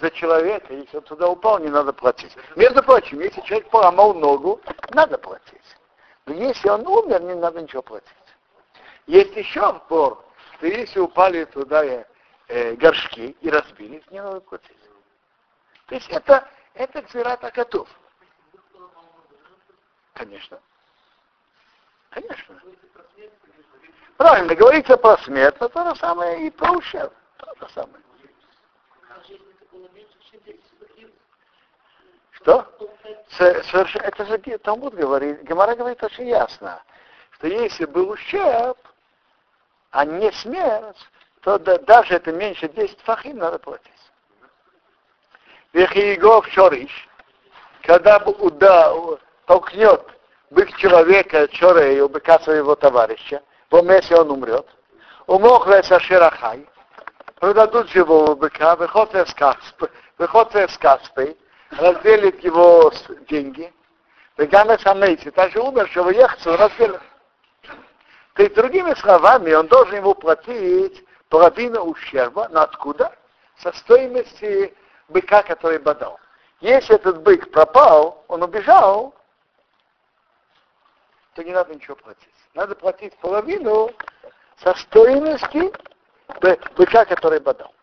за 0.00 0.10
человека, 0.10 0.72
если 0.72 0.96
он 0.96 1.02
туда 1.04 1.28
упал, 1.28 1.58
не 1.58 1.68
надо 1.68 1.92
платить. 1.92 2.36
Между 2.56 2.82
прочим, 2.82 3.20
если 3.20 3.40
человек 3.42 3.68
поломал 3.70 4.14
ногу, 4.14 4.60
надо 4.90 5.18
платить. 5.18 5.76
Но 6.26 6.34
если 6.34 6.68
он 6.68 6.86
умер, 6.86 7.22
не 7.22 7.34
надо 7.34 7.62
ничего 7.62 7.82
платить. 7.82 8.08
Есть 9.06 9.36
еще 9.36 9.80
вор, 9.88 10.24
что 10.56 10.66
если 10.66 10.98
упали 10.98 11.44
туда 11.44 11.84
э, 11.84 12.74
горшки 12.74 13.36
и 13.40 13.50
разбились, 13.50 14.02
не 14.10 14.22
надо 14.22 14.40
платить. 14.40 14.76
То 15.86 15.94
есть 15.94 16.08
это, 16.08 16.48
это 16.72 17.02
кзират 17.02 17.44
акатув. 17.44 17.88
Конечно. 20.14 20.58
Конечно. 22.10 22.60
Правильно, 24.24 24.54
говорится 24.54 24.96
про 24.96 25.18
смерть, 25.18 25.54
но 25.60 25.68
то 25.68 25.84
же 25.84 25.96
самое 25.96 26.46
и 26.46 26.50
про 26.50 26.72
ущерб. 26.72 27.12
То 27.36 27.54
же 27.60 27.72
самое. 27.74 28.02
Что? 32.30 32.66
Совершенно, 33.28 34.02
это 34.04 34.24
же 34.24 34.38
Талмуд 34.60 34.94
говорит, 34.94 35.42
Гемара 35.42 35.76
говорит 35.76 36.02
очень 36.02 36.26
ясно, 36.26 36.82
что 37.32 37.48
если 37.48 37.84
был 37.84 38.08
ущерб, 38.08 38.78
а 39.90 40.06
не 40.06 40.32
смерть, 40.32 41.06
то 41.42 41.58
да, 41.58 41.76
даже 41.80 42.14
это 42.14 42.32
меньше 42.32 42.66
10 42.70 42.98
фахим 43.02 43.36
надо 43.36 43.58
платить. 43.58 43.92
Вехиегов 45.74 46.48
шориш, 46.48 47.10
когда 47.82 48.16
уда, 48.24 48.90
толкнет 49.44 50.02
бык 50.48 50.74
человека, 50.78 51.46
чорея, 51.48 52.04
у 52.04 52.08
быка 52.08 52.38
своего 52.38 52.74
товарища, 52.74 53.42
месте 53.82 54.16
он 54.16 54.30
умрет, 54.30 54.66
умох 55.26 55.66
шерахай, 56.00 56.66
продадут 57.40 57.90
живого 57.90 58.34
быка, 58.34 58.76
выходят 58.76 59.28
с 59.28 60.78
каспой, 60.78 61.36
разделит 61.70 62.42
его 62.44 62.92
деньги, 63.28 63.72
Вегана 64.36 64.78
Самейти, 64.78 65.30
также 65.30 65.60
умершего 65.60 66.10
ехцу 66.10 66.56
разделит. 66.56 67.00
То 68.34 68.42
есть, 68.42 68.54
другими 68.54 68.94
словами, 68.94 69.52
он 69.52 69.68
должен 69.68 69.96
ему 69.96 70.14
платить 70.14 71.04
половину 71.28 71.84
ущерба, 71.84 72.48
но 72.50 72.62
откуда? 72.62 73.16
Со 73.58 73.72
стоимости 73.72 74.74
быка, 75.08 75.42
который 75.42 75.78
бодал. 75.78 76.18
Если 76.60 76.96
этот 76.96 77.22
бык 77.22 77.50
пропал, 77.52 78.24
он 78.26 78.42
убежал, 78.42 79.14
то 81.34 81.44
не 81.44 81.52
надо 81.52 81.74
ничего 81.74 81.94
платить. 81.94 82.33
Надо 82.54 82.76
платить 82.76 83.16
половину 83.18 83.90
со 84.62 84.74
стоимости 84.74 85.72
быка, 86.76 87.04
который 87.04 87.40
бодал. 87.40 87.74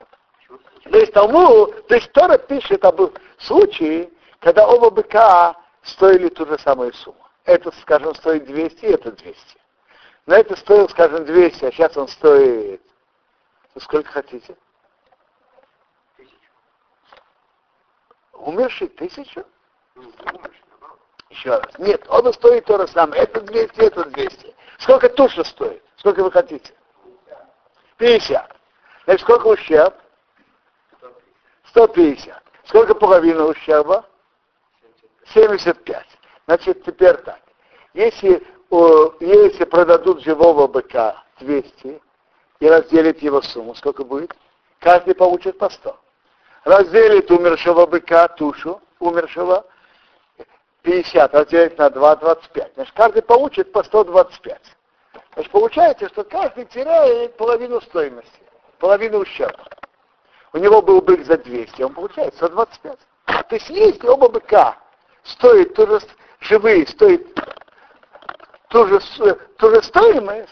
То 0.84 0.98
есть 0.98 1.14
тому, 1.14 1.68
то 1.68 1.96
есть 1.96 2.12
Тора 2.14 2.38
пишет 2.38 2.84
об 2.86 3.02
случае, 3.38 4.10
когда 4.40 4.66
оба 4.68 4.90
быка 4.90 5.56
стоили 5.84 6.30
ту 6.30 6.46
же 6.46 6.58
самую 6.60 6.94
сумму. 6.94 7.18
Этот, 7.44 7.76
скажем, 7.76 8.16
стоит 8.16 8.46
200, 8.46 8.86
это 8.86 9.12
200. 9.12 9.38
Но 10.26 10.36
это 10.36 10.56
стоил, 10.56 10.88
скажем, 10.90 11.26
200, 11.26 11.66
а 11.66 11.72
сейчас 11.72 11.98
он 11.98 12.08
стоит... 12.08 12.82
Ну, 13.74 13.82
сколько 13.82 14.10
хотите? 14.12 14.56
Умерший 18.34 18.88
тысячу? 18.88 19.46
Еще 21.30 21.50
раз. 21.50 21.78
Нет, 21.78 22.06
оба 22.10 22.32
стоят 22.32 22.66
то 22.66 22.80
же 22.80 22.88
самое. 22.88 23.24
Это 23.24 23.42
200, 23.42 23.80
это 23.80 24.04
200. 24.06 24.56
Сколько 24.82 25.10
туша 25.10 25.44
стоит? 25.44 25.84
Сколько 25.98 26.24
вы 26.24 26.32
хотите? 26.32 26.74
50. 27.98 28.58
Значит, 29.06 29.22
сколько 29.22 29.48
ущерб? 29.48 29.94
150. 31.70 32.44
Сколько 32.66 32.96
половина 32.96 33.46
ущерба? 33.46 34.06
75. 35.34 36.06
Значит, 36.48 36.84
теперь 36.84 37.16
так. 37.18 37.40
Если, 37.94 38.44
если 39.20 39.66
продадут 39.66 40.24
живого 40.24 40.68
быка 40.68 41.24
200 41.40 42.02
и 42.60 42.68
разделят 42.68 43.20
его 43.20 43.44
сумму, 43.44 43.76
сколько 43.76 44.04
будет? 44.04 44.36
Каждый 44.80 45.14
получит 45.14 45.60
по 45.60 45.70
100. 45.70 45.96
Разделит 46.64 47.30
умершего 47.30 47.86
быка, 47.86 48.28
тушу 48.30 48.82
умершего, 49.00 49.64
50 50.84 51.34
разделить 51.34 51.78
на 51.78 51.90
2, 51.90 52.16
25. 52.18 52.74
Значит, 52.76 52.94
каждый 52.96 53.22
получит 53.22 53.72
по 53.72 53.84
125. 53.84 54.62
Значит, 55.34 55.52
получается, 55.52 56.10
что 56.10 56.24
каждый 56.24 56.66
теряет 56.66 57.38
половину 57.38 57.82
стоимости, 57.82 58.42
половину 58.80 59.20
ущерба. 59.20 59.66
У 60.54 60.58
него 60.58 60.82
был 60.82 61.02
бык 61.02 61.26
за 61.26 61.38
200, 61.38 61.82
он 61.84 61.94
получает 61.94 62.34
125. 62.36 63.00
То 63.26 63.56
есть 63.56 63.70
если 63.70 64.08
оба 64.08 64.28
быка 64.28 64.78
стоят 65.24 65.74
ту 65.76 65.88
же, 65.88 66.02
живые, 66.42 66.86
стоят 66.88 67.22
ту 68.70 68.88
же, 68.88 69.00
ту 69.58 69.70
же 69.70 69.84
стоимость, 69.84 70.50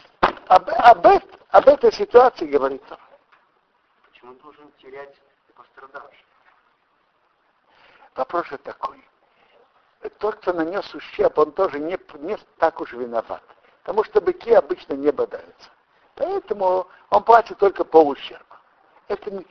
об, 0.47 0.69
об, 0.69 1.07
об 1.49 1.67
этой 1.67 1.91
ситуации 1.91 2.45
говорит 2.45 2.83
он. 2.89 2.97
Почему 4.09 4.33
должен 4.35 4.71
терять 4.81 5.15
пострадавший? 5.55 6.25
Вопрос 8.15 8.47
же 8.47 8.57
такой. 8.59 9.08
Тот, 10.17 10.35
кто 10.35 10.53
нанес 10.53 10.93
ущерб, 10.93 11.37
он 11.37 11.51
тоже 11.51 11.79
не, 11.79 11.97
не 12.19 12.37
так 12.57 12.79
уж 12.79 12.93
виноват. 12.93 13.43
Потому 13.83 14.03
что 14.03 14.21
быки 14.21 14.51
обычно 14.53 14.93
не 14.93 15.11
бодаются. 15.11 15.69
Поэтому 16.15 16.87
он 17.09 17.23
платит 17.23 17.57
только 17.57 17.83
пол 17.83 18.09
ущерба. 18.09 18.59
Это, 19.07 19.43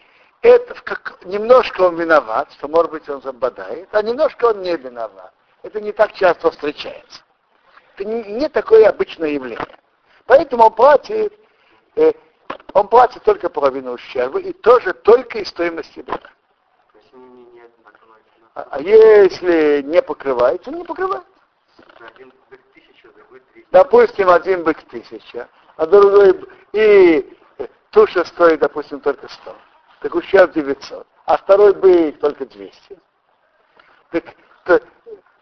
это 0.43 0.75
как, 0.83 1.25
немножко 1.25 1.83
он 1.83 1.97
виноват, 1.97 2.51
что, 2.53 2.69
может 2.69 2.93
быть, 2.93 3.09
он 3.09 3.21
забодает, 3.21 3.89
а 3.93 4.03
немножко 4.03 4.47
он 4.47 4.63
не 4.63 4.77
виноват. 4.77 5.33
Это 5.63 5.81
не 5.81 5.93
так 5.93 6.13
часто 6.13 6.51
встречается. 6.51 7.23
Это 7.95 8.05
не, 8.05 8.23
не 8.23 8.49
такое 8.49 8.89
обычное 8.89 9.31
явление. 9.31 9.79
Поэтому 10.27 10.67
он 10.67 10.75
платит, 10.75 11.33
э, 11.97 12.13
он 12.75 12.89
платит 12.89 13.23
только 13.25 13.51
половину 13.51 13.93
ущерба 13.93 14.39
и 14.39 14.53
тоже 14.53 14.93
только 14.93 15.39
из 15.39 15.49
стоимости 15.49 16.01
быка. 16.01 16.31
А, 18.59 18.67
а 18.73 18.81
если 18.81 19.83
не 19.83 20.03
покрывается, 20.03 20.73
не 20.73 20.83
покрывается. 20.83 21.31
Допустим, 23.71 24.29
один 24.31 24.65
бык 24.65 24.83
тысяча, 24.91 25.49
а 25.77 25.87
другой 25.87 26.35
и 26.73 27.39
туша 27.91 28.25
стоит, 28.25 28.59
допустим, 28.59 28.99
только 28.99 29.29
100. 29.29 29.57
Так 30.01 30.15
ущерб 30.17 30.53
900. 30.55 31.07
А 31.27 31.37
второй 31.37 31.73
бык 31.73 32.19
только 32.19 32.47
200. 32.47 32.99
Так 34.11 34.25
то, 34.65 34.83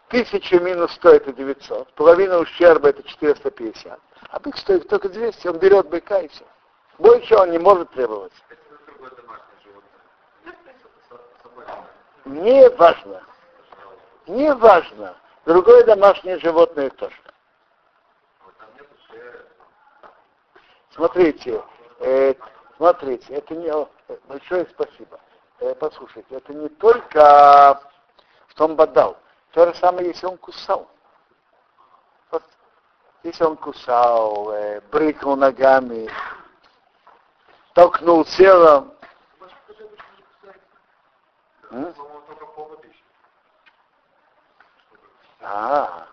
тысяча 0.09 0.59
минус 0.59 0.91
100 0.93 1.09
это 1.09 1.33
900. 1.33 1.91
Половина 1.93 2.37
ущерба 2.37 2.89
это 2.89 3.01
450. 3.01 3.99
А 4.29 4.39
бык 4.39 4.55
стоит 4.57 4.87
только 4.89 5.09
200. 5.09 5.47
Он 5.47 5.57
берет 5.57 5.89
быка 5.89 6.19
и 6.19 6.27
все. 6.27 6.45
Больше 6.99 7.35
он 7.35 7.49
не 7.49 7.57
может 7.57 7.89
требовать. 7.93 8.33
Не 12.27 12.69
важно. 12.71 13.23
Не 14.27 14.53
важно. 14.53 15.15
Другое 15.45 15.85
домашнее 15.85 16.37
животное 16.39 16.89
тоже. 16.89 17.15
Смотрите, 20.89 21.63
э, 21.99 22.33
смотрите, 22.75 23.33
это 23.33 23.55
не 23.55 23.71
большое 24.27 24.67
спасибо. 24.71 25.19
Э, 25.59 25.73
послушайте, 25.75 26.35
это 26.35 26.53
не 26.53 26.67
только 26.67 27.79
что 28.49 28.65
он 28.65 28.75
бодал. 28.75 29.15
То 29.53 29.65
же 29.67 29.75
самое, 29.75 30.09
если 30.09 30.25
он 30.25 30.37
кусал. 30.37 30.89
Вот, 32.31 32.43
если 33.23 33.45
он 33.45 33.55
кусал, 33.55 34.51
э, 34.51 34.81
брыкнул 34.91 35.37
ногами, 35.37 36.09
толкнул 37.73 38.25
телом. 38.25 38.91
А, 45.49 46.07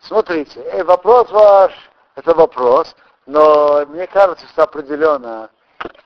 смотрите, 0.00 0.60
э, 0.60 0.82
вопрос 0.82 1.30
ваш, 1.30 1.74
это 2.14 2.34
вопрос, 2.34 2.96
но 3.26 3.84
мне 3.86 4.06
кажется, 4.06 4.46
что 4.48 4.62
определенно, 4.62 5.50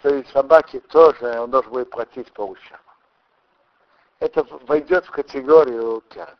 что 0.00 0.08
и 0.16 0.24
собаки 0.32 0.80
тоже 0.80 1.38
он 1.38 1.52
должен 1.52 1.70
будет 1.70 1.90
платить 1.90 2.32
по 2.32 2.42
ущербу. 2.42 2.82
Это 4.18 4.44
войдет 4.66 5.06
в 5.06 5.12
категорию 5.12 6.02
керн. 6.08 6.36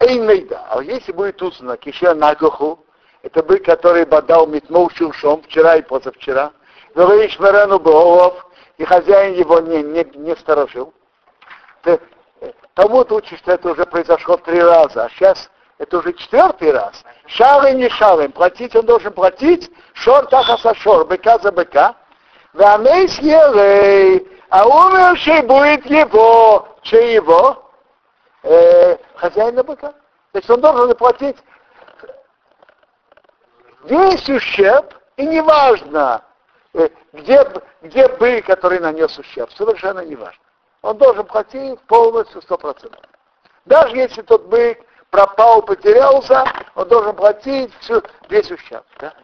Эймейда. 0.00 0.64
А 0.70 0.82
если 0.82 1.12
будет 1.12 1.42
узнано, 1.42 1.76
киша 1.76 2.14
нагоху, 2.14 2.86
это 3.20 3.42
бык, 3.42 3.66
который 3.66 4.06
бодал 4.06 4.46
метмол 4.46 4.88
шуршом 4.90 5.42
вчера 5.42 5.76
и 5.76 5.82
позавчера, 5.82 6.52
говоришь 6.94 7.38
Мерену 7.38 7.78
Богов, 7.78 8.46
и 8.78 8.84
хозяин 8.84 9.34
его 9.34 9.60
не, 9.60 9.82
не, 9.82 10.04
не 10.16 10.34
сторожил. 10.36 10.94
Тому-то 12.74 13.16
учишь, 13.16 13.38
что 13.38 13.52
это 13.52 13.70
уже 13.70 13.84
произошло 13.84 14.36
три 14.38 14.60
раза, 14.62 15.04
а 15.04 15.10
сейчас 15.10 15.50
это 15.78 15.98
уже 15.98 16.12
четвертый 16.12 16.72
раз. 16.72 17.02
Шары 17.26 17.72
не 17.72 17.88
шары. 17.88 18.28
Платить 18.28 18.74
он 18.76 18.86
должен 18.86 19.12
платить. 19.12 19.70
Шор 19.94 20.26
тахаса 20.26 20.74
шор. 20.74 21.06
Быка 21.06 21.38
за 21.38 21.50
быка. 21.52 21.96
Вамейс 22.52 23.18
елей. 23.18 24.26
А 24.48 24.66
умерший 24.66 25.42
будет 25.42 25.84
его. 25.86 26.68
Чей 26.82 27.14
его? 27.14 27.70
Э, 28.42 28.96
хозяина 29.16 29.62
быка. 29.62 29.94
Есть 30.34 30.48
он 30.50 30.60
должен 30.60 30.88
заплатить 30.88 31.36
весь 33.84 34.28
ущерб, 34.28 34.94
и 35.16 35.26
неважно, 35.26 36.22
э, 36.74 36.88
где, 37.12 37.46
где 37.82 38.08
бык, 38.08 38.46
который 38.46 38.78
нанес 38.78 39.16
ущерб, 39.18 39.50
совершенно 39.52 40.00
неважно. 40.00 40.42
Он 40.82 40.98
должен 40.98 41.24
платить 41.26 41.80
полностью 41.82 42.42
сто 42.42 42.58
процентов. 42.58 43.00
Даже 43.64 43.96
если 43.96 44.22
тот 44.22 44.46
бык 44.46 44.84
пропал, 45.10 45.62
потерялся, 45.62 46.44
он 46.74 46.88
должен 46.88 47.14
платить 47.14 47.72
всю, 47.80 48.02
весь 48.28 48.50
ущерб. 48.50 48.84
Да? 48.98 49.14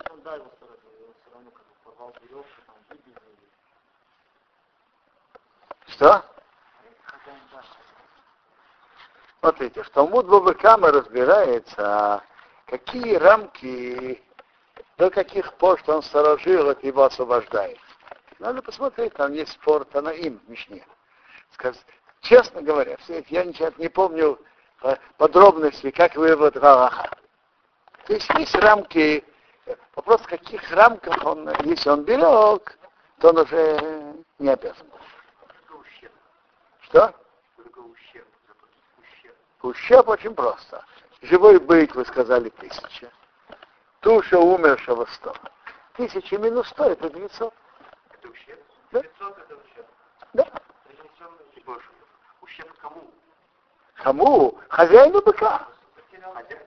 Что? 5.87 6.25
Смотрите, 9.40 9.83
в 9.83 9.90
Талмуд 9.90 10.27
Бабакама 10.27 10.90
разбирается, 10.92 12.23
какие 12.66 13.16
рамки, 13.16 14.23
до 14.97 15.11
каких 15.11 15.55
пор, 15.55 15.79
что 15.81 15.97
он 15.97 16.03
сторожил, 16.03 16.68
от 16.68 16.85
его 16.85 17.05
освобождает. 17.05 17.79
Надо 18.38 18.62
посмотреть, 18.62 19.14
там 19.14 19.33
есть 19.33 19.53
спор 19.53 19.87
им 19.92 20.38
в 20.38 20.51
Мишне. 20.51 20.85
Честно 22.21 22.62
говоря, 22.62 22.97
все 22.99 23.25
я 23.29 23.44
ничего 23.44 23.73
не 23.79 23.88
помню 23.88 24.38
подробности, 25.16 25.90
как 25.90 26.16
вывод 26.16 26.57
Галаха. 26.57 27.11
То 28.07 28.12
есть 28.14 28.29
есть 28.38 28.55
рамки, 28.55 29.25
вопрос, 29.94 30.21
в 30.23 30.29
каких 30.29 30.71
рамках 30.73 31.25
он, 31.25 31.49
если 31.64 31.90
он 31.90 32.05
берег, 32.05 32.79
то 33.18 33.31
он 33.31 33.38
уже 33.38 34.14
не 34.38 34.49
обязан. 34.49 34.87
Что? 36.83 37.14
Ущерб 39.62 40.09
очень 40.09 40.35
просто. 40.35 40.85
Живой 41.23 41.59
бык, 41.59 41.94
вы 41.97 42.05
сказали, 42.05 42.49
тысяча. 42.49 43.11
Туша 44.01 44.38
умершего 44.38 45.05
сто. 45.07 45.35
Тысяча 45.94 46.38
минус 46.38 46.68
сто, 46.68 46.85
это 46.85 47.11
900. 47.11 47.53
Это 48.12 48.29
ущерб? 48.29 48.61
Да. 48.92 49.03
900 49.03 49.38
это 49.38 49.57
ущерб? 49.57 49.87
Да. 50.35 50.49
Ущерб 52.40 52.72
кому? 52.81 53.11
Кому? 53.94 54.59
Хозяину 54.68 55.20
быка. 55.22 55.66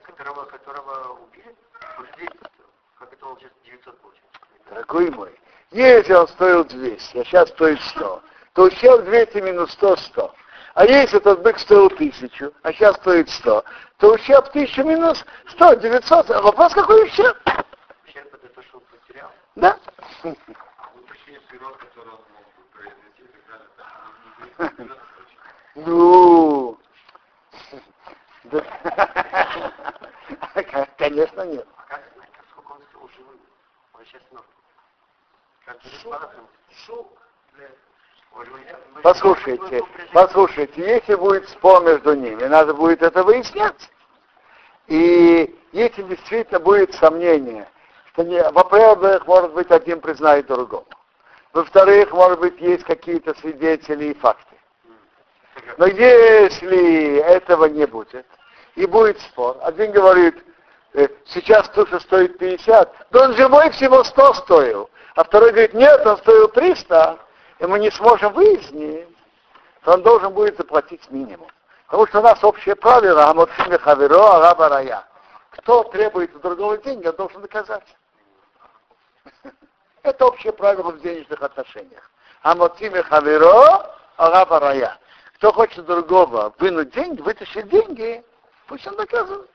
Которого, 0.04 0.44
которого 0.44 1.18
убили? 1.24 1.56
Как 2.98 3.12
это 3.12 3.26
он 3.26 3.38
сейчас 3.38 3.50
900 3.64 3.98
получил? 4.00 4.24
Дорогой 4.70 5.10
мой, 5.10 5.40
если 5.70 6.12
он 6.12 6.28
стоил 6.28 6.64
200, 6.64 7.18
а 7.18 7.24
сейчас 7.24 7.48
стоит 7.48 7.80
100, 7.80 8.22
то 8.52 8.62
ущерб 8.64 9.04
200 9.04 9.38
минус 9.38 9.72
100, 9.72 9.96
100. 9.96 10.34
А 10.74 10.84
если 10.84 11.18
этот 11.18 11.42
бык 11.42 11.58
стоил 11.58 11.86
1000, 11.86 12.52
а 12.62 12.72
сейчас 12.72 12.96
стоит 12.96 13.28
100, 13.28 13.64
то 13.98 14.14
ущерб 14.14 14.48
1000 14.48 14.84
минус 14.84 15.24
100, 15.50 15.74
900. 15.74 16.30
А 16.30 16.42
вопрос 16.42 16.72
какой 16.72 17.04
ущерб? 17.04 17.36
Ущерб 18.06 18.34
это 18.34 18.48
то, 18.48 18.62
что 18.62 18.78
он 18.78 18.84
потерял? 18.84 19.30
Да. 19.56 19.78
Ну, 25.74 26.78
а, 30.72 30.86
конечно 30.98 31.42
нет. 31.42 31.66
Послушайте, 39.02 39.82
послушайте, 40.12 40.80
если 40.80 41.14
будет 41.14 41.48
спор 41.48 41.82
между 41.82 42.14
ними, 42.14 42.44
надо 42.44 42.74
будет 42.74 43.02
это 43.02 43.22
выяснять. 43.22 43.90
И 44.88 45.58
если 45.72 46.02
действительно 46.02 46.60
будет 46.60 46.94
сомнение, 46.94 47.68
что, 48.12 48.24
не, 48.24 48.42
во-первых, 48.50 49.26
может 49.26 49.52
быть, 49.52 49.70
один 49.70 50.00
признает 50.00 50.46
другого. 50.46 50.84
Во-вторых, 51.52 52.12
может 52.12 52.40
быть, 52.40 52.60
есть 52.60 52.84
какие-то 52.84 53.34
свидетели 53.34 54.06
и 54.06 54.14
факты. 54.14 54.51
Но 55.78 55.86
если 55.86 57.18
этого 57.18 57.66
не 57.66 57.86
будет, 57.86 58.26
и 58.74 58.86
будет 58.86 59.20
спор, 59.20 59.58
один 59.62 59.92
говорит, 59.92 60.42
э, 60.94 61.08
сейчас 61.26 61.68
туша 61.70 62.00
стоит 62.00 62.38
50, 62.38 63.06
да 63.10 63.24
он 63.24 63.34
живой 63.34 63.70
всего 63.70 64.02
100 64.02 64.34
стоил, 64.34 64.90
а 65.14 65.24
второй 65.24 65.50
говорит, 65.50 65.74
нет, 65.74 66.06
он 66.06 66.16
стоил 66.18 66.48
300, 66.48 67.18
и 67.58 67.66
мы 67.66 67.78
не 67.78 67.90
сможем 67.90 68.32
выяснить, 68.32 69.08
то 69.84 69.92
он 69.92 70.02
должен 70.02 70.32
будет 70.32 70.56
заплатить 70.56 71.10
минимум. 71.10 71.48
Потому 71.86 72.06
что 72.06 72.20
у 72.20 72.22
нас 72.22 72.42
общее 72.42 72.74
правило, 72.74 73.28
Амоцими 73.28 73.76
Хаверо, 73.76 74.36
Араба 74.36 74.68
Рая. 74.68 75.04
Кто 75.50 75.84
требует 75.84 76.34
у 76.34 76.38
другого 76.38 76.78
деньги, 76.78 77.06
он 77.06 77.16
должен 77.16 77.42
доказать. 77.42 77.84
Это 80.02 80.26
общее 80.26 80.54
правило 80.54 80.90
в 80.92 81.00
денежных 81.00 81.42
отношениях. 81.42 82.10
Амоцими 82.42 83.02
Хаверо, 83.02 83.94
Араба 84.16 84.60
Рая. 84.60 84.98
Кто 85.42 85.52
хочет 85.52 85.84
другого 85.86 86.54
вынуть 86.60 86.94
деньги, 86.94 87.20
вытащить 87.20 87.68
деньги, 87.68 88.24
пусть 88.68 88.86
он 88.86 88.94
доказывает. 88.94 89.50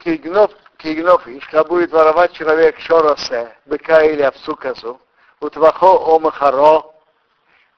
Кигнов, 0.00 0.52
кигнов, 0.76 1.24
когда 1.24 1.64
будет 1.64 1.92
воровать 1.92 2.34
человек 2.34 2.78
шоросе, 2.78 3.56
быка 3.64 4.02
или 4.02 4.20
овцу 4.20 4.54
козу, 4.54 5.00
утвахо 5.40 6.14
омахаро, 6.14 6.92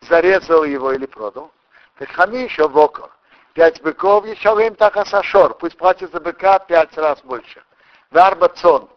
зарезал 0.01 0.65
его 0.65 0.91
или 0.91 1.07
продал, 1.07 1.53
так 2.01 2.09
хами 2.09 2.39
еще 2.39 2.67
вокор. 2.67 3.13
Пять 3.55 3.81
быков 3.81 4.27
еще 4.27 4.51
им 4.67 4.75
так 4.75 4.97
асашор, 4.97 5.55
пусть 5.55 5.79
платит 5.79 6.11
за 6.11 6.19
быка 6.19 6.59
пять 6.59 6.99
раз 6.99 7.21
больше. 7.23 7.63
Варба 8.11 8.49
цон. 8.49 8.91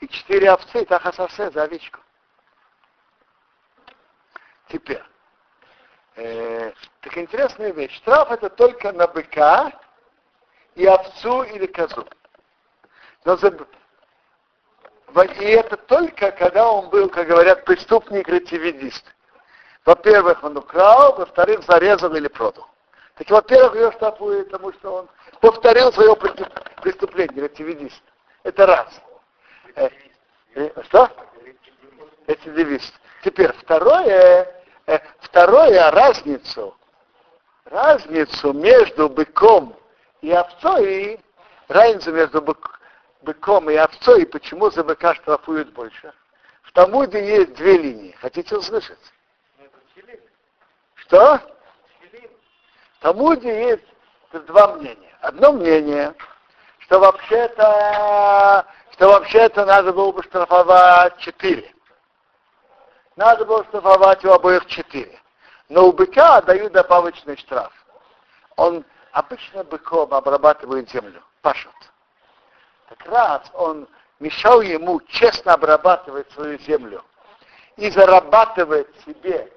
И 0.00 0.08
четыре 0.08 0.50
овцы, 0.50 0.84
так 0.84 1.06
асасе 1.06 1.50
за 1.50 1.62
овечку. 1.62 2.00
Теперь. 4.68 5.02
Э, 6.16 6.72
так 7.00 7.18
интересная 7.18 7.72
вещь. 7.72 7.94
Штраф 7.96 8.30
это 8.30 8.48
только 8.50 8.92
на 8.92 9.06
быка 9.06 9.72
и 10.74 10.86
овцу 10.86 11.42
или 11.42 11.66
козу. 11.66 12.06
Но 13.24 13.36
за... 13.36 13.48
И 15.40 15.44
это 15.44 15.76
только 15.76 16.30
когда 16.32 16.70
он 16.70 16.90
был, 16.90 17.08
как 17.08 17.28
говорят, 17.28 17.64
преступник-ретивидист. 17.64 19.04
Во-первых, 19.84 20.42
он 20.42 20.56
украл, 20.56 21.16
во-вторых, 21.16 21.62
зарезал 21.62 22.14
или 22.14 22.28
продал. 22.28 22.68
Так, 23.14 23.30
во-первых, 23.30 23.74
ее 23.76 23.92
штрафуют, 23.92 24.50
потому 24.50 24.72
что 24.74 24.94
он 24.94 25.08
повторил 25.40 25.92
свое 25.92 26.14
преступление, 26.82 27.44
ретивидист. 27.44 28.02
Это 28.42 28.66
раз. 28.66 29.00
Э, 29.76 29.88
э, 30.54 30.82
что? 30.84 31.10
Рецидивист. 32.26 32.92
Теперь 33.26 33.52
второе, 33.54 34.54
э, 34.86 35.00
второе 35.18 35.90
разницу, 35.90 36.76
разницу 37.64 38.52
между 38.52 39.08
быком 39.08 39.74
и 40.20 40.30
овцой, 40.30 41.18
разницу 41.66 42.12
между 42.12 42.40
быком 43.22 43.68
и 43.68 43.74
овцой, 43.74 44.22
и 44.22 44.26
почему 44.26 44.70
за 44.70 44.84
быка 44.84 45.12
штрафуют 45.16 45.72
больше. 45.72 46.14
В 46.62 46.70
Талмуде 46.70 47.18
есть 47.26 47.54
две 47.54 47.76
линии. 47.78 48.12
Хотите 48.20 48.56
услышать? 48.56 49.00
Что? 50.94 51.40
В 52.92 53.02
Талмуде 53.02 53.70
есть 53.70 54.46
два 54.46 54.76
мнения. 54.76 55.16
Одно 55.20 55.50
мнение, 55.50 56.14
что 56.78 57.00
вообще-то, 57.00 58.66
что 58.92 59.08
вообще-то 59.08 59.64
надо 59.64 59.92
было 59.92 60.12
бы 60.12 60.22
штрафовать 60.22 61.18
четыре. 61.18 61.72
Надо 63.16 63.44
было 63.44 63.64
штрафовать 63.64 64.24
у 64.24 64.30
обоих 64.30 64.66
четыре. 64.66 65.18
Но 65.68 65.88
у 65.88 65.92
быка 65.92 66.40
дают 66.42 66.72
добавочный 66.72 67.36
штраф. 67.36 67.72
Он 68.56 68.84
обычно 69.12 69.64
быком 69.64 70.12
обрабатывает 70.14 70.90
землю, 70.90 71.22
пашет. 71.42 71.72
Так 72.88 73.04
раз 73.06 73.42
он 73.54 73.88
мешал 74.20 74.60
ему 74.60 75.00
честно 75.08 75.54
обрабатывать 75.54 76.30
свою 76.32 76.58
землю 76.60 77.04
и 77.76 77.90
зарабатывать 77.90 78.88
себе 79.04 79.52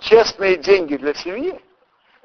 честные 0.00 0.56
деньги 0.56 0.96
для 0.96 1.14
семьи, 1.14 1.62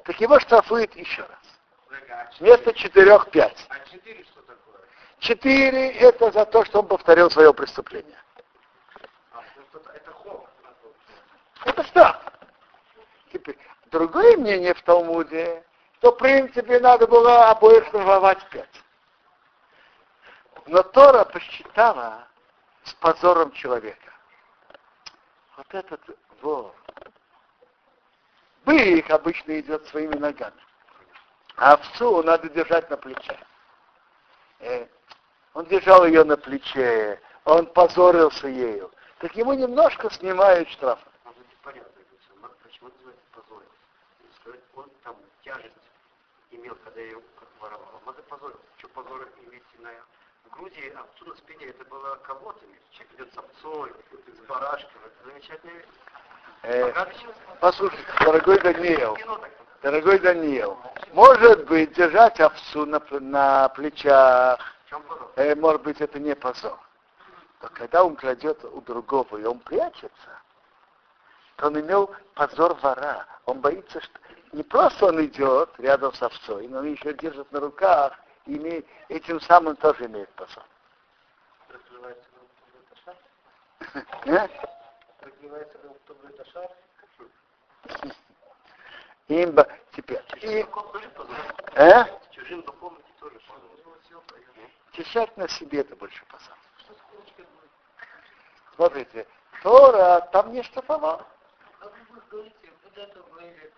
так 0.04 0.20
его 0.20 0.38
штрафует 0.40 0.94
еще 0.96 1.22
раз. 1.22 2.28
Вместо 2.38 2.72
четырех 2.72 3.30
пять. 3.30 3.66
А 3.68 3.78
четыре 3.90 4.24
что 4.24 4.40
такое? 4.42 4.80
Четыре 5.18 5.90
это 5.90 6.30
за 6.30 6.44
то, 6.46 6.64
что 6.64 6.80
он 6.80 6.86
повторил 6.86 7.30
свое 7.30 7.52
преступление. 7.52 8.16
А, 9.32 9.42
это 9.94 10.12
хо. 10.12 10.46
Это 11.68 11.84
штраф. 11.84 12.16
Теперь, 13.30 13.58
другое 13.90 14.38
мнение 14.38 14.72
в 14.72 14.80
Талмуде, 14.82 15.62
что 15.98 16.12
в 16.12 16.16
принципе 16.16 16.80
надо 16.80 17.06
было 17.06 17.50
обоих 17.50 17.86
штрафовать 17.88 18.42
пять. 18.48 18.82
Но 20.66 20.82
Тора 20.82 21.24
посчитала 21.24 22.26
с 22.84 22.94
позором 22.94 23.52
человека. 23.52 24.12
Вот 25.58 25.74
этот 25.74 26.00
вор. 26.40 26.74
Бык 28.64 29.10
обычно 29.10 29.60
идет 29.60 29.86
своими 29.88 30.14
ногами. 30.14 30.60
А 31.56 31.74
овцу 31.74 32.22
надо 32.22 32.48
держать 32.48 32.88
на 32.88 32.96
плече. 32.96 33.38
Э, 34.60 34.86
он 35.52 35.66
держал 35.66 36.06
ее 36.06 36.24
на 36.24 36.36
плече, 36.38 37.20
он 37.44 37.66
позорился 37.66 38.48
ею. 38.48 38.90
Так 39.18 39.34
ему 39.36 39.52
немножко 39.52 40.10
снимают 40.10 40.70
штраф. 40.70 40.98
Почему 42.62 42.90
называется 42.90 43.26
позорился? 43.32 44.62
Он 44.76 44.90
там 45.02 45.16
тяжесть 45.48 45.74
имел, 46.50 46.74
когда 46.84 47.00
я 47.00 47.06
ее 47.06 47.22
воровал. 47.60 48.02
Он 48.06 48.14
позорился. 48.14 48.62
Что 48.76 48.88
позор 48.88 49.28
иметь 49.46 49.80
на 49.80 49.90
в 50.44 50.50
Грузии 50.50 50.90
овцу 50.90 51.26
на 51.26 51.34
спине 51.36 51.66
это 51.66 51.84
было 51.86 52.16
кого-то. 52.16 52.60
Человек 52.92 53.14
идет 53.14 53.34
с 53.34 53.38
овцой, 53.38 53.92
с 54.26 54.46
барашком. 54.46 55.00
Это 55.04 55.28
замечательная 55.28 55.84
Э, 56.62 56.92
послушайте, 57.60 58.04
дорогой 58.24 58.58
Даниил, 58.58 59.16
дорогой 59.80 60.18
Даниил, 60.18 60.76
может 61.12 61.66
быть, 61.66 61.92
держать 61.92 62.40
овцу 62.40 62.84
на, 62.84 63.00
на 63.10 63.68
плечах, 63.68 64.58
э, 65.36 65.54
может 65.54 65.82
быть, 65.82 66.00
это 66.00 66.18
не 66.18 66.34
позор. 66.34 66.76
Но 67.62 67.68
когда 67.74 68.02
он 68.02 68.16
кладет 68.16 68.64
у 68.64 68.80
другого, 68.80 69.36
и 69.36 69.44
он 69.44 69.60
прячется, 69.60 70.42
то 71.56 71.68
он 71.68 71.78
имел 71.78 72.12
позор 72.34 72.74
вора. 72.74 73.24
Он 73.46 73.60
боится, 73.60 74.00
что 74.00 74.18
не 74.52 74.62
просто 74.62 75.06
он 75.06 75.24
идет 75.24 75.70
рядом 75.78 76.12
с 76.14 76.22
овцой, 76.22 76.68
но 76.68 76.78
он 76.78 76.92
еще 76.92 77.12
держит 77.14 77.50
на 77.52 77.60
руках 77.60 78.18
и 78.46 78.84
этим 79.08 79.40
самым 79.40 79.76
тоже 79.76 80.06
имеет 80.06 80.28
позор. 80.30 80.64
Имба 89.28 89.68
теперь. 89.92 90.22
И, 90.40 90.66
а? 91.76 92.08
Чужим 92.30 92.62
духовности 92.62 93.12
тоже 93.20 93.38
Тешать 94.92 95.36
на 95.36 95.48
себе 95.48 95.80
это 95.80 95.94
больше 95.96 96.24
позор. 96.26 96.56
Смотрите, 98.74 99.26
Тора 99.62 100.20
там 100.32 100.52
не 100.52 100.62
штрафовал. 100.62 101.26
Как 101.78 101.92
вы 102.10 102.20
говорите, 102.30 102.72
вот 102.82 102.96
это 102.96 103.20
говорили, 103.20 103.72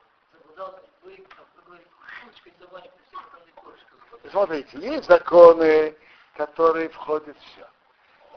Смотрите, 4.31 4.79
есть 4.79 5.09
законы, 5.09 5.96
которые 6.37 6.88
входят 6.90 7.37
в 7.37 7.40
все. 7.40 7.66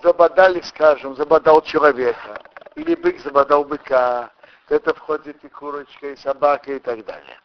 Забодали, 0.01 0.59
скажем, 0.61 1.15
забодал 1.15 1.61
человека, 1.61 2.41
или 2.75 2.95
бык 2.95 3.19
забодал 3.19 3.63
быка, 3.63 4.31
это 4.69 4.93
входит 4.93 5.43
и 5.43 5.49
курочка, 5.49 6.07
и 6.07 6.15
собака, 6.17 6.73
и 6.73 6.79
так 6.79 7.05
далее. 7.05 7.39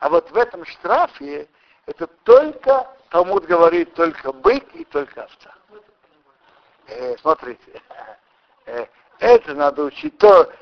А 0.00 0.08
вот 0.08 0.30
в 0.30 0.36
этом 0.36 0.64
штрафе 0.64 1.48
это 1.86 2.06
только, 2.24 2.86
Талмуд 3.10 3.46
говорит, 3.46 3.94
только 3.94 4.32
бык 4.32 4.64
и 4.74 4.84
только 4.84 5.24
овца. 5.24 5.54
Э, 6.88 7.16
смотрите, 7.18 7.80
э, 8.66 8.86
это 9.20 9.54
надо 9.54 9.84
учить 9.84 10.18
то, 10.18 10.52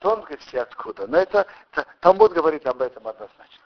тонкости 0.00 0.56
откуда. 0.56 1.06
Но 1.06 1.18
это 1.18 1.46
Талмуд 2.00 2.32
говорит 2.32 2.66
об 2.66 2.82
этом 2.82 3.06
однозначно. 3.06 3.64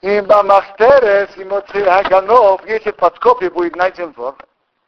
И 0.00 0.20
Бамахтерес, 0.20 1.36
и 1.36 1.80
Аганов, 1.80 2.66
если 2.66 2.92
в 2.92 2.96
подкопе 2.96 3.50
будет 3.50 3.74
найден 3.74 4.12
вор, 4.12 4.36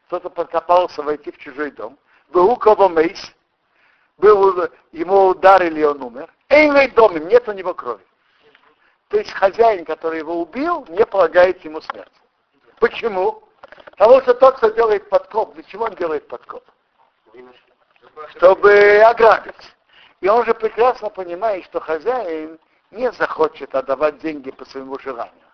кто-то 0.06 0.30
подкопался 0.30 1.02
войти 1.02 1.32
в 1.32 1.38
чужой 1.38 1.70
дом, 1.70 1.98
был 2.28 2.50
у 2.50 2.56
кого 2.56 2.88
мейс, 2.88 3.18
был, 4.18 4.68
ему 4.92 5.28
ударили, 5.28 5.82
он 5.82 6.02
умер, 6.02 6.32
Эйвей 6.48 6.90
доме, 6.90 7.20
нет 7.20 7.48
у 7.48 7.52
него 7.52 7.74
крови. 7.74 8.04
То 9.08 9.18
есть 9.18 9.32
хозяин, 9.32 9.84
который 9.84 10.18
его 10.18 10.40
убил, 10.40 10.84
не 10.88 11.04
полагает 11.06 11.64
ему 11.64 11.80
смерть. 11.80 12.12
Почему? 12.78 13.42
Потому 13.92 14.20
что 14.20 14.34
тот, 14.34 14.56
кто 14.56 14.68
делает 14.70 15.08
подкоп, 15.08 15.54
для 15.54 15.62
чего 15.64 15.86
он 15.86 15.94
делает 15.94 16.28
подкоп? 16.28 16.64
Чтобы 18.30 19.02
ограбить. 19.02 19.54
И 20.20 20.28
он 20.28 20.44
же 20.44 20.54
прекрасно 20.54 21.10
понимает, 21.10 21.64
что 21.66 21.80
хозяин 21.80 22.58
не 22.90 23.10
захочет 23.12 23.74
отдавать 23.74 24.18
деньги 24.18 24.50
по 24.50 24.64
своему 24.64 24.98
желанию. 24.98 25.44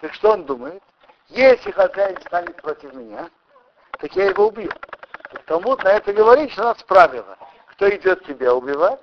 Так 0.00 0.12
что 0.14 0.32
он 0.32 0.44
думает? 0.44 0.82
Если 1.28 1.70
хозяин 1.70 2.20
станет 2.22 2.56
против 2.60 2.92
меня, 2.94 3.30
так 3.92 4.14
я 4.16 4.26
его 4.26 4.48
убью. 4.48 4.70
Потому 5.30 5.76
на 5.76 5.88
это 5.90 6.12
говорит, 6.12 6.50
что 6.50 6.62
у 6.62 6.64
нас 6.64 6.82
правило. 6.82 7.38
Кто 7.66 7.88
идет 7.88 8.24
тебя 8.26 8.54
убивать, 8.54 9.00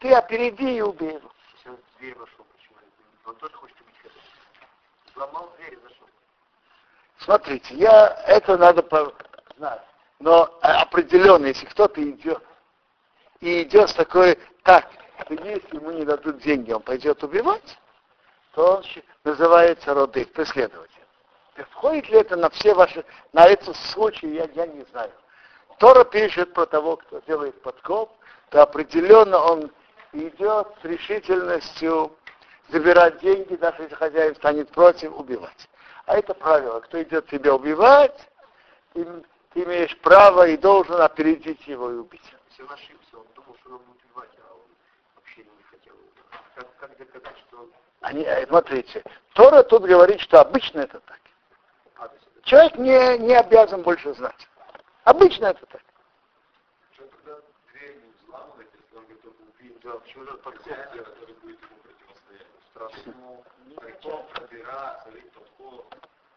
ты 0.00 0.12
опереди 0.12 0.78
и 0.78 0.82
убей 0.82 1.14
его. 1.14 1.30
Если 1.54 1.70
он 1.70 1.76
в 1.76 1.98
дверь 1.98 2.14
вошел, 2.18 2.44
почему? 2.56 2.76
Он 3.26 3.36
тоже 3.36 3.54
хочет 3.54 3.80
убить 3.80 3.96
хозяина. 4.02 4.22
Сломал 5.12 5.54
дверь 5.56 5.74
и 5.74 5.76
зашел. 5.76 6.08
Смотрите, 7.18 7.74
я 7.76 8.08
это 8.26 8.58
надо 8.58 8.84
знать. 9.56 9.82
Но 10.24 10.48
определенно, 10.62 11.48
если 11.48 11.66
кто-то 11.66 12.02
идет 12.02 12.42
и 13.40 13.62
идет 13.62 13.90
с 13.90 13.92
такой, 13.92 14.38
так, 14.62 14.88
что 15.20 15.34
если 15.34 15.76
ему 15.76 15.90
не 15.90 16.06
дадут 16.06 16.38
деньги, 16.38 16.72
он 16.72 16.80
пойдет 16.80 17.22
убивать, 17.22 17.78
то 18.54 18.76
он 18.76 18.84
называется 19.22 19.92
роды, 19.92 20.24
преследователь. 20.24 21.04
Входит 21.72 22.08
ли 22.08 22.20
это 22.20 22.36
на 22.36 22.48
все 22.48 22.72
ваши, 22.72 23.04
на 23.34 23.44
этот 23.44 23.76
случай, 23.76 24.28
я, 24.28 24.48
я 24.54 24.66
не 24.66 24.84
знаю. 24.92 25.12
Тора 25.78 26.04
пишет 26.04 26.54
про 26.54 26.64
того, 26.64 26.96
кто 26.96 27.20
делает 27.26 27.60
подкоп, 27.60 28.10
то 28.48 28.62
определенно 28.62 29.38
он 29.38 29.70
идет 30.12 30.68
с 30.80 30.84
решительностью 30.86 32.16
забирать 32.70 33.20
деньги, 33.20 33.56
даже 33.56 33.82
если 33.82 33.94
хозяин 33.94 34.34
станет 34.36 34.70
против, 34.70 35.14
убивать. 35.18 35.68
А 36.06 36.16
это 36.16 36.32
правило. 36.32 36.80
Кто 36.80 37.02
идет 37.02 37.26
тебя 37.26 37.54
убивать, 37.54 38.18
ты 39.54 39.62
имеешь 39.62 39.96
право 39.98 40.48
и 40.48 40.56
должен 40.56 41.00
опередить 41.00 41.66
его 41.66 41.90
и 41.90 41.94
убить. 41.94 42.34
Если 42.50 42.62
он 42.64 42.72
ошибся, 42.72 43.16
он 43.16 43.26
думал, 43.34 43.56
что 43.60 43.70
он 43.70 43.78
будет 43.78 44.04
убивать, 44.04 44.30
а 44.40 44.52
он 44.52 44.60
вообще 45.14 45.44
не 45.44 45.62
хотел 45.70 45.94
убивать. 45.94 46.42
Как, 46.56 46.76
как 46.76 46.98
доказать, 46.98 47.38
что... 47.48 47.68
Они, 48.00 48.24
э, 48.24 48.46
смотрите, 48.48 49.04
Тора 49.32 49.62
тут 49.62 49.84
говорит, 49.84 50.20
что 50.20 50.40
обычно 50.40 50.80
это 50.80 51.00
так. 51.00 51.20
А, 51.96 52.10
Человек 52.42 52.76
не, 52.76 53.18
не 53.18 53.34
обязан 53.34 53.82
больше 53.82 54.12
знать. 54.14 54.48
Обычно 55.04 55.46
это 55.46 55.64
так. 55.66 55.82
Почему 62.74 63.44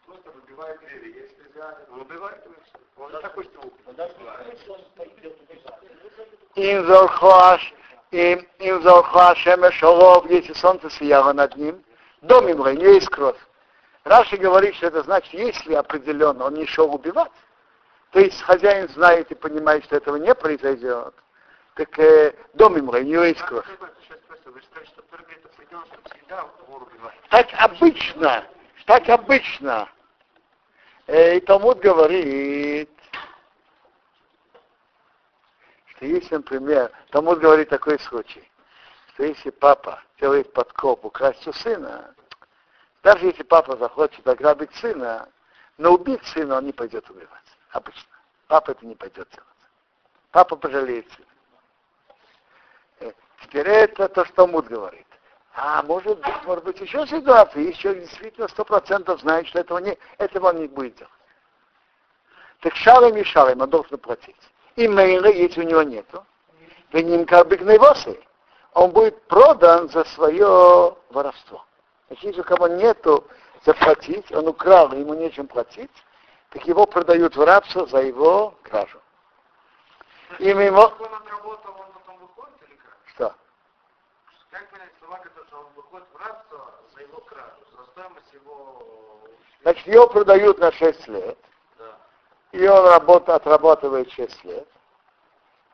Просто 0.07 0.31
выбивает 0.31 0.79
двери. 0.79 1.19
Если 1.19 1.51
взяли, 1.51 1.75
Он 1.91 2.01
убивает 2.01 2.43
его 2.45 2.55
все. 2.63 2.77
Он 2.97 3.11
же 3.11 3.19
такой, 3.19 3.43
что 3.43 3.61
Им 6.55 6.87
зархоаш, 6.87 7.73
им, 8.11 8.47
им 8.59 8.81
зархоаш 8.81 9.37
шемеш 9.39 9.83
оров, 9.83 10.25
если 10.29 10.53
солнце 10.53 10.89
сияло 10.89 11.33
над 11.33 11.55
ним, 11.57 11.83
дом 12.21 12.47
им 12.47 12.63
не 12.77 12.95
есть 12.95 13.09
кровь. 13.09 13.37
Раши 14.05 14.37
говорит, 14.37 14.75
что 14.75 14.87
это 14.87 15.03
значит, 15.03 15.33
если 15.33 15.73
определенно 15.73 16.45
он 16.45 16.53
не 16.53 16.65
шел 16.65 16.95
убивать, 16.95 17.31
то 18.11 18.19
есть 18.19 18.41
хозяин 18.41 18.87
знает 18.89 19.29
и 19.29 19.35
понимает, 19.35 19.83
что 19.83 19.97
этого 19.97 20.15
не 20.15 20.33
произойдет, 20.33 21.13
так 21.75 21.99
э, 21.99 22.33
дом 22.53 22.77
им 22.77 22.89
не 23.03 23.11
есть 23.11 23.41
кровь. 23.41 23.65
Так 27.29 27.47
обычно, 27.59 28.45
так 28.85 29.09
обычно. 29.09 29.89
Э, 31.07 31.37
И 31.37 31.39
Талмуд 31.39 31.79
говорит, 31.79 32.91
что 35.87 36.05
если, 36.05 36.35
например, 36.35 36.91
Талмуд 37.11 37.39
говорит 37.39 37.69
такой 37.69 37.97
случай, 37.99 38.47
что 39.13 39.23
если 39.23 39.49
папа 39.49 40.03
делает 40.19 40.51
подкоп 40.53 41.05
украсть 41.05 41.47
у 41.47 41.53
сына, 41.53 42.13
даже 43.03 43.25
если 43.25 43.43
папа 43.43 43.77
захочет 43.77 44.27
ограбить 44.27 44.73
сына, 44.75 45.29
но 45.77 45.93
убить 45.93 46.23
сына 46.25 46.57
он 46.57 46.65
не 46.65 46.73
пойдет 46.73 47.09
убивать. 47.09 47.29
Обычно. 47.71 48.15
Папа 48.47 48.71
это 48.71 48.85
не 48.85 48.95
пойдет 48.95 49.29
делать. 49.29 49.47
Папа 50.31 50.57
пожалеет 50.57 51.09
сына. 51.13 51.27
Э, 52.99 53.11
Теперь 53.43 53.67
это 53.67 54.09
то, 54.09 54.25
что 54.25 54.35
Талмуд 54.35 54.67
говорит. 54.67 55.06
А 55.59 55.81
может 55.81 56.19
быть, 56.19 56.43
может 56.45 56.63
быть 56.63 56.79
еще 56.79 57.07
ситуация, 57.07 57.63
есть 57.63 57.79
человек 57.79 58.03
действительно 58.03 58.47
сто 58.47 58.63
процентов 58.63 59.19
знает, 59.21 59.47
что 59.47 59.59
этого, 59.59 59.79
не, 59.79 59.97
этого 60.19 60.53
не 60.53 60.67
будет 60.67 60.95
делать. 60.97 61.11
Так 62.59 62.75
шалом 62.75 63.17
и 63.17 63.23
шалом 63.23 63.61
он 63.61 63.69
должен 63.69 63.97
платить. 63.97 64.37
И 64.75 64.87
мейла, 64.87 65.25
если 65.25 65.61
у 65.61 65.67
него 65.67 65.81
нету, 65.81 66.23
вы 66.91 67.01
ним 67.01 67.25
как 67.25 67.47
бы 67.47 67.57
он 68.73 68.91
будет 68.91 69.19
продан 69.23 69.89
за 69.89 70.03
свое 70.05 70.95
воровство. 71.09 71.65
Значит, 72.07 72.25
если 72.25 72.41
у 72.41 72.43
кого 72.43 72.67
нету 72.67 73.25
заплатить, 73.65 74.31
он 74.31 74.47
украл, 74.47 74.93
ему 74.93 75.15
нечем 75.15 75.47
платить, 75.47 75.89
так 76.51 76.67
его 76.67 76.85
продают 76.85 77.35
в 77.35 77.43
рабство 77.43 77.87
за 77.87 78.03
его 78.03 78.53
кражу. 78.61 79.01
И 80.37 80.53
мимо... 80.53 80.81
он 80.81 81.13
отработал, 81.15 81.73
он 81.79 81.91
потом 81.93 82.17
выходит 82.19 82.55
или 82.67 82.75
как? 82.75 82.97
Что? 83.15 83.35
Как 84.51 84.69
понять 84.69 84.91
слова, 84.99 85.17
которые 85.17 85.47
что 85.47 85.59
он 85.59 85.65
выходит 85.75 86.07
в 86.13 86.17
рабство 86.17 86.73
за 86.93 87.01
его 87.01 87.19
его... 88.33 89.21
Значит, 89.62 89.88
его 89.88 90.07
продают 90.07 90.60
на 90.60 90.71
6 90.71 91.07
лет, 91.07 91.38
Да. 91.77 91.97
и 92.51 92.67
он 92.67 92.88
работа, 92.89 93.36
отрабатывает 93.36 94.12
6 94.12 94.43
лет, 94.45 94.67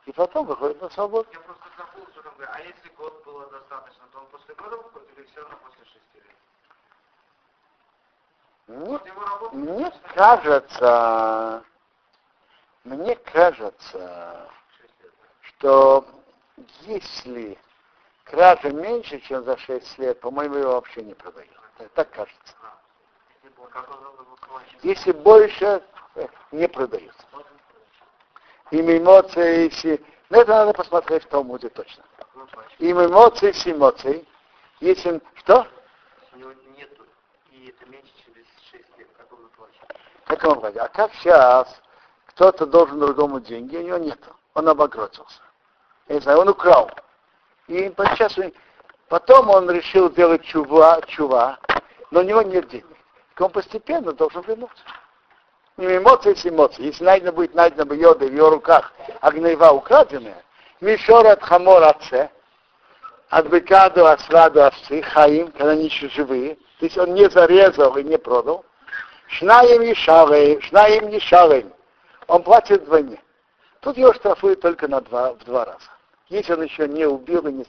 и 0.06 0.12
потом 0.12 0.46
выходит 0.46 0.80
на 0.80 0.90
свободу. 0.90 1.28
Я 1.32 1.40
просто 1.40 1.64
забыл, 1.76 2.06
что 2.12 2.22
там 2.22 2.34
говорит. 2.36 2.54
А 2.54 2.60
если 2.60 2.88
год 2.96 3.24
было 3.24 3.46
достаточно, 3.50 4.04
то 4.12 4.18
он 4.20 4.26
после 4.26 4.54
года 4.54 4.76
выходит 4.76 5.08
или 5.16 5.24
все 5.26 5.40
равно 5.40 5.56
после 5.64 5.84
шести 5.84 6.16
лет? 6.16 6.36
Мне, 8.66 9.00
мне 9.52 9.92
кажется, 10.14 11.64
мне 12.84 13.16
кажется, 13.16 14.50
что 15.42 16.06
если 16.80 17.58
кража 18.24 18.70
меньше, 18.70 19.20
чем 19.20 19.44
за 19.44 19.56
6 19.58 19.98
лет, 19.98 20.20
по-моему, 20.20 20.56
его 20.56 20.72
вообще 20.72 21.02
не 21.02 21.14
продают. 21.14 21.63
Так, 21.78 21.88
так 21.90 22.10
кажется. 22.10 22.54
Если 24.82 25.12
больше, 25.12 25.82
э, 26.14 26.26
не 26.52 26.68
продают. 26.68 27.14
И 28.70 28.80
эмоции, 28.80 29.64
если... 29.64 30.04
Ну, 30.30 30.40
это 30.40 30.50
надо 30.50 30.72
посмотреть 30.72 31.24
в 31.24 31.28
Талмуде 31.28 31.68
точно. 31.68 32.04
И 32.78 32.90
эмоции 32.90 33.52
с 33.52 33.66
эмоцией. 33.66 34.26
Если... 34.80 35.20
Что? 35.36 35.66
Нету, 36.34 37.06
и 37.50 37.68
это 37.68 37.88
меньше, 37.90 38.10
чем 38.24 38.34
6 38.34 38.98
лет, 38.98 39.08
как 39.16 39.32
он 39.32 39.44
выплачивает. 39.44 40.76
А 40.78 40.88
как 40.88 41.12
сейчас 41.14 41.82
кто-то 42.26 42.66
должен 42.66 42.98
другому 42.98 43.40
деньги, 43.40 43.76
у 43.76 43.82
него 43.82 43.98
нету. 43.98 44.34
Он 44.54 44.68
обогротился. 44.68 45.40
Я 46.08 46.16
не 46.16 46.20
знаю, 46.20 46.40
он 46.40 46.48
украл. 46.48 46.90
И 47.68 47.92
сейчас 47.96 48.36
потом 49.08 49.50
он 49.50 49.70
решил 49.70 50.10
делать 50.10 50.44
чува, 50.44 51.00
чува, 51.06 51.58
но 52.10 52.20
у 52.20 52.22
него 52.22 52.42
нет 52.42 52.68
денег. 52.68 52.86
Он 53.38 53.50
постепенно 53.50 54.12
должен 54.12 54.42
вернуться. 54.42 54.82
Не 55.76 55.96
эмоции 55.96 56.34
с 56.34 56.46
эмоцией. 56.46 56.88
Если 56.88 57.04
найдено 57.04 57.32
будет 57.32 57.54
найдено 57.54 57.84
бы 57.84 57.96
йода 57.96 58.26
в 58.26 58.30
ее 58.30 58.48
руках, 58.48 58.92
а 59.20 59.32
гнева 59.32 59.72
украденная, 59.72 60.42
мишор 60.80 61.26
от 61.26 61.42
хамор 61.42 61.82
отце, 61.82 62.30
от 63.28 63.48
быка 63.48 63.90
до 63.90 64.12
овцы, 64.12 65.02
хаим, 65.02 65.50
когда 65.50 65.72
они 65.72 65.86
еще 65.86 66.08
живые, 66.10 66.54
то 66.78 66.86
есть 66.86 66.96
он 66.96 67.14
не 67.14 67.28
зарезал 67.28 67.96
и 67.96 68.04
не 68.04 68.18
продал, 68.18 68.64
шнаем 69.26 69.82
и 69.82 69.94
шалаем, 69.94 70.60
шнаем 70.62 71.08
и 71.08 71.18
шалаем, 71.18 71.72
он 72.28 72.42
платит 72.44 72.82
вдвойне. 72.82 73.20
Тут 73.80 73.98
его 73.98 74.12
штрафуют 74.14 74.60
только 74.60 74.86
на 74.86 75.00
два, 75.00 75.32
в 75.34 75.44
два 75.44 75.64
раза. 75.64 75.90
Если 76.28 76.52
он 76.52 76.62
еще 76.62 76.86
не 76.88 77.04
убил 77.04 77.46
и 77.46 77.52
не, 77.52 77.66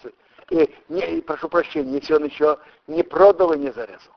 и, 0.49 0.75
не 0.89 1.21
прошу 1.21 1.49
прощения, 1.49 1.99
если 1.99 2.13
он 2.13 2.25
еще 2.25 2.59
не 2.87 3.03
продал 3.03 3.53
и 3.53 3.57
не 3.57 3.71
зарезал. 3.71 4.13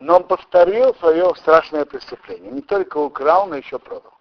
Но 0.00 0.16
он 0.16 0.24
повторил 0.24 0.94
свое 0.94 1.34
страшное 1.34 1.84
преступление. 1.84 2.52
Не 2.52 2.62
только 2.62 2.98
украл, 2.98 3.46
но 3.48 3.56
еще 3.56 3.78
продал. 3.78 4.14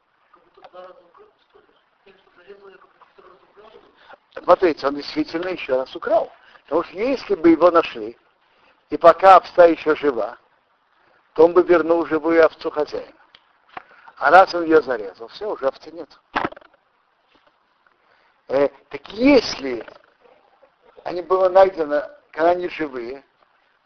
Смотрите, 4.43 4.87
он 4.87 4.95
действительно 4.95 5.49
еще 5.49 5.75
раз 5.75 5.95
украл. 5.95 6.31
Потому 6.63 6.83
что 6.83 6.97
если 6.97 7.35
бы 7.35 7.49
его 7.49 7.69
нашли, 7.69 8.17
и 8.89 8.97
пока 8.97 9.37
овца 9.37 9.65
еще 9.65 9.95
жива, 9.95 10.37
то 11.33 11.45
он 11.45 11.53
бы 11.53 11.63
вернул 11.63 12.05
живую 12.05 12.43
овцу 12.45 12.71
хозяина. 12.71 13.13
А 14.17 14.31
раз 14.31 14.53
он 14.55 14.63
ее 14.63 14.81
зарезал, 14.81 15.27
все, 15.27 15.49
уже 15.49 15.67
овцы 15.67 15.91
нет. 15.91 16.09
Э, 18.47 18.69
так 18.89 19.07
если 19.09 19.85
они 21.03 21.21
были 21.21 21.49
найдены, 21.49 22.01
когда 22.31 22.51
они 22.51 22.69
живые, 22.69 23.23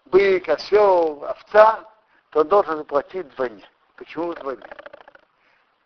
бык, 0.05 0.47
осел, 0.47 1.25
овца, 1.25 1.83
то 2.29 2.41
он 2.41 2.47
должен 2.47 2.77
заплатить 2.77 3.25
вдвойне. 3.27 3.67
Почему 3.95 4.31
вдвойне? 4.31 4.65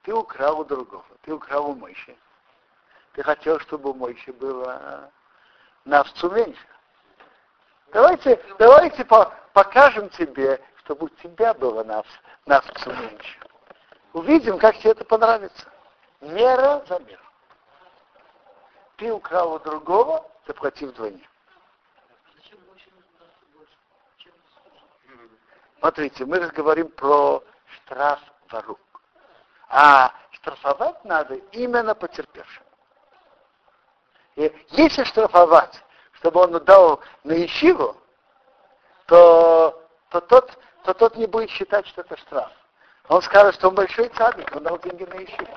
Ты 0.03 0.13
украл 0.13 0.59
у 0.59 0.65
другого, 0.65 1.05
ты 1.23 1.33
украл 1.33 1.71
у 1.71 1.75
Мойши. 1.75 2.15
Ты 3.13 3.23
хотел, 3.23 3.59
чтобы 3.61 3.91
у 3.91 3.93
Мойши 3.93 4.31
было 4.33 5.09
на 5.85 6.01
овцу 6.01 6.29
меньше. 6.29 6.67
Давайте, 7.91 8.43
давайте 8.59 9.05
по 9.05 9.33
покажем 9.53 10.09
тебе, 10.09 10.61
чтобы 10.79 11.05
у 11.05 11.09
тебя 11.09 11.53
было 11.53 11.83
на, 11.83 12.03
на 12.45 12.57
овцу 12.57 12.91
меньше. 12.91 13.39
Увидим, 14.13 14.59
как 14.59 14.77
тебе 14.77 14.91
это 14.91 15.05
понравится. 15.05 15.67
Мера 16.21 16.83
за 16.87 16.99
меру. 16.99 17.23
Ты 18.97 19.11
украл 19.11 19.53
у 19.53 19.59
другого, 19.59 20.25
заплати 20.47 20.85
вдвойне. 20.85 21.27
Смотрите, 25.79 26.25
мы 26.25 26.39
говорим 26.47 26.89
про 26.89 27.43
штраф 27.67 28.19
вору. 28.49 28.79
А 29.69 30.13
штрафовать 30.31 31.03
надо 31.05 31.35
именно 31.51 31.93
потерпевшим. 31.93 32.63
И 34.35 34.51
если 34.71 35.03
штрафовать, 35.03 35.83
чтобы 36.25 36.41
он 36.41 36.65
дал 36.65 37.01
на 37.23 37.45
ищиву, 37.45 37.95
то, 39.05 39.87
то, 40.09 40.21
тот, 40.21 40.57
то 40.83 40.95
тот 40.95 41.15
не 41.17 41.27
будет 41.27 41.51
считать, 41.51 41.85
что 41.85 42.01
это 42.01 42.17
штраф. 42.17 42.51
Он 43.09 43.21
скажет, 43.21 43.53
что 43.53 43.69
он 43.69 43.75
большой 43.75 44.09
цадик, 44.09 44.55
он 44.55 44.63
дал 44.63 44.79
деньги 44.79 45.03
на 45.03 45.23
ищиву. 45.23 45.55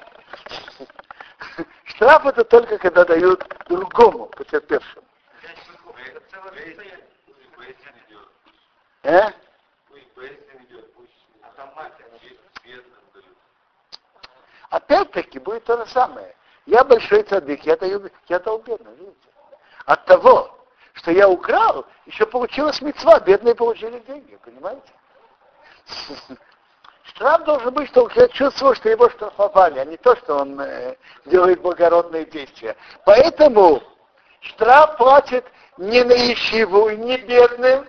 Штраф 1.84 2.26
это 2.26 2.44
только 2.44 2.76
когда 2.76 3.06
дают 3.06 3.42
другому 3.70 4.26
потерпевшему. 4.26 5.06
Э? 9.04 9.30
Опять-таки 14.68 15.38
будет 15.38 15.64
то 15.64 15.78
же 15.78 15.90
самое. 15.90 16.36
Я 16.66 16.84
большой 16.84 17.22
цадык, 17.22 17.62
я 17.62 17.78
даю, 17.78 18.10
я 18.28 18.38
дал 18.38 18.58
бедным, 18.58 18.94
видите? 18.96 19.28
От 19.86 20.04
того, 20.04 20.57
что 20.98 21.12
я 21.12 21.28
украл, 21.28 21.86
еще 22.06 22.26
получилась 22.26 22.80
мецва, 22.82 23.20
бедные 23.20 23.54
получили 23.54 24.00
деньги, 24.00 24.36
понимаете? 24.44 24.88
Штраф 27.04 27.44
должен 27.44 27.72
быть, 27.72 27.88
что 27.88 28.04
он 28.04 28.10
чувствовал, 28.32 28.74
что 28.74 28.90
его 28.90 29.08
штрафовали, 29.08 29.78
а 29.78 29.84
не 29.84 29.96
то, 29.96 30.14
что 30.16 30.36
он 30.36 30.60
э, 30.60 30.96
делает 31.24 31.62
благородные 31.62 32.26
действия. 32.26 32.76
Поэтому 33.06 33.82
штраф 34.40 34.96
платит 34.98 35.44
не 35.78 36.02
на 36.04 36.12
ищиву, 36.12 36.90
не 36.90 37.16
бедным, 37.16 37.86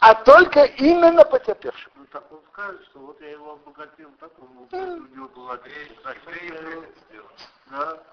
а 0.00 0.14
только 0.14 0.64
именно 0.64 1.24
потерпевшим. 1.24 1.91
Так 2.12 2.30
он 2.30 2.40
скажет, 2.52 2.84
что 2.90 2.98
вот 2.98 3.18
я 3.22 3.30
его 3.30 3.52
обогатил, 3.52 4.10
так 4.20 4.30
он 4.38 4.68
у 4.70 4.76
него 5.16 5.28
была 5.28 5.56
Да, 5.56 5.64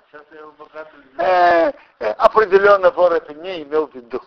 сейчас 0.10 0.24
я 0.32 0.40
его 0.40 0.52
обогатил. 0.52 1.00
Э, 1.18 1.74
определенно 2.14 2.92
вор 2.92 3.12
это 3.12 3.34
не 3.34 3.64
имел 3.64 3.88
в 3.88 3.94
виду. 3.94 4.22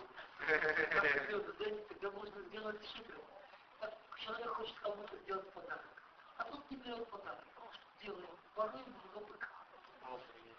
Тогда 1.89 2.11
можно 2.11 2.39
сделать 2.49 2.79
хитро. 2.83 3.15
Человек 4.23 4.49
хочет 4.49 4.75
кому-то 4.83 5.17
сделать 5.23 5.49
подарок. 5.53 5.81
А 6.37 6.43
тут 6.43 6.69
не 6.69 6.77
делает 6.77 7.07
подарок. 7.07 7.39
Делаем, 8.03 8.29
воруем 8.55 8.95
его 9.11 9.21
быка. 9.25 9.47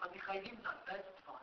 А 0.01 0.09
Михаилим 0.13 0.59
отдать 0.65 1.05
два. 1.23 1.39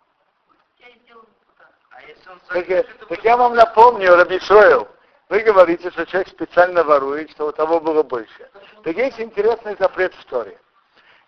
Я 0.79 0.89
и 0.89 0.99
сделаю 0.99 1.27
подарок. 1.47 1.75
А 1.91 2.03
если 2.03 2.29
он 2.29 2.39
так, 2.41 2.67
так 3.09 3.25
я 3.25 3.37
вам 3.39 3.55
напомню, 3.55 4.15
Раби 4.15 4.39
Шойл, 4.41 4.87
вы 5.33 5.41
говорите, 5.41 5.91
что 5.91 6.05
человек 6.05 6.29
специально 6.29 6.85
ворует, 6.85 7.31
что 7.31 7.47
у 7.47 7.53
того 7.53 7.81
было 7.81 8.03
больше. 8.03 8.51
Так 8.85 8.95
есть 8.95 9.19
интересный 9.19 9.75
запрет 9.79 10.15
в 10.15 10.25
Торе. 10.27 10.61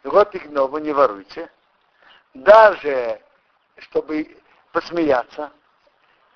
Вот 0.02 0.34
и 0.34 0.40
гному 0.40 0.76
не 0.76 0.92
воруйте. 0.92 1.50
Даже, 2.34 3.18
чтобы 3.78 4.36
посмеяться. 4.72 5.50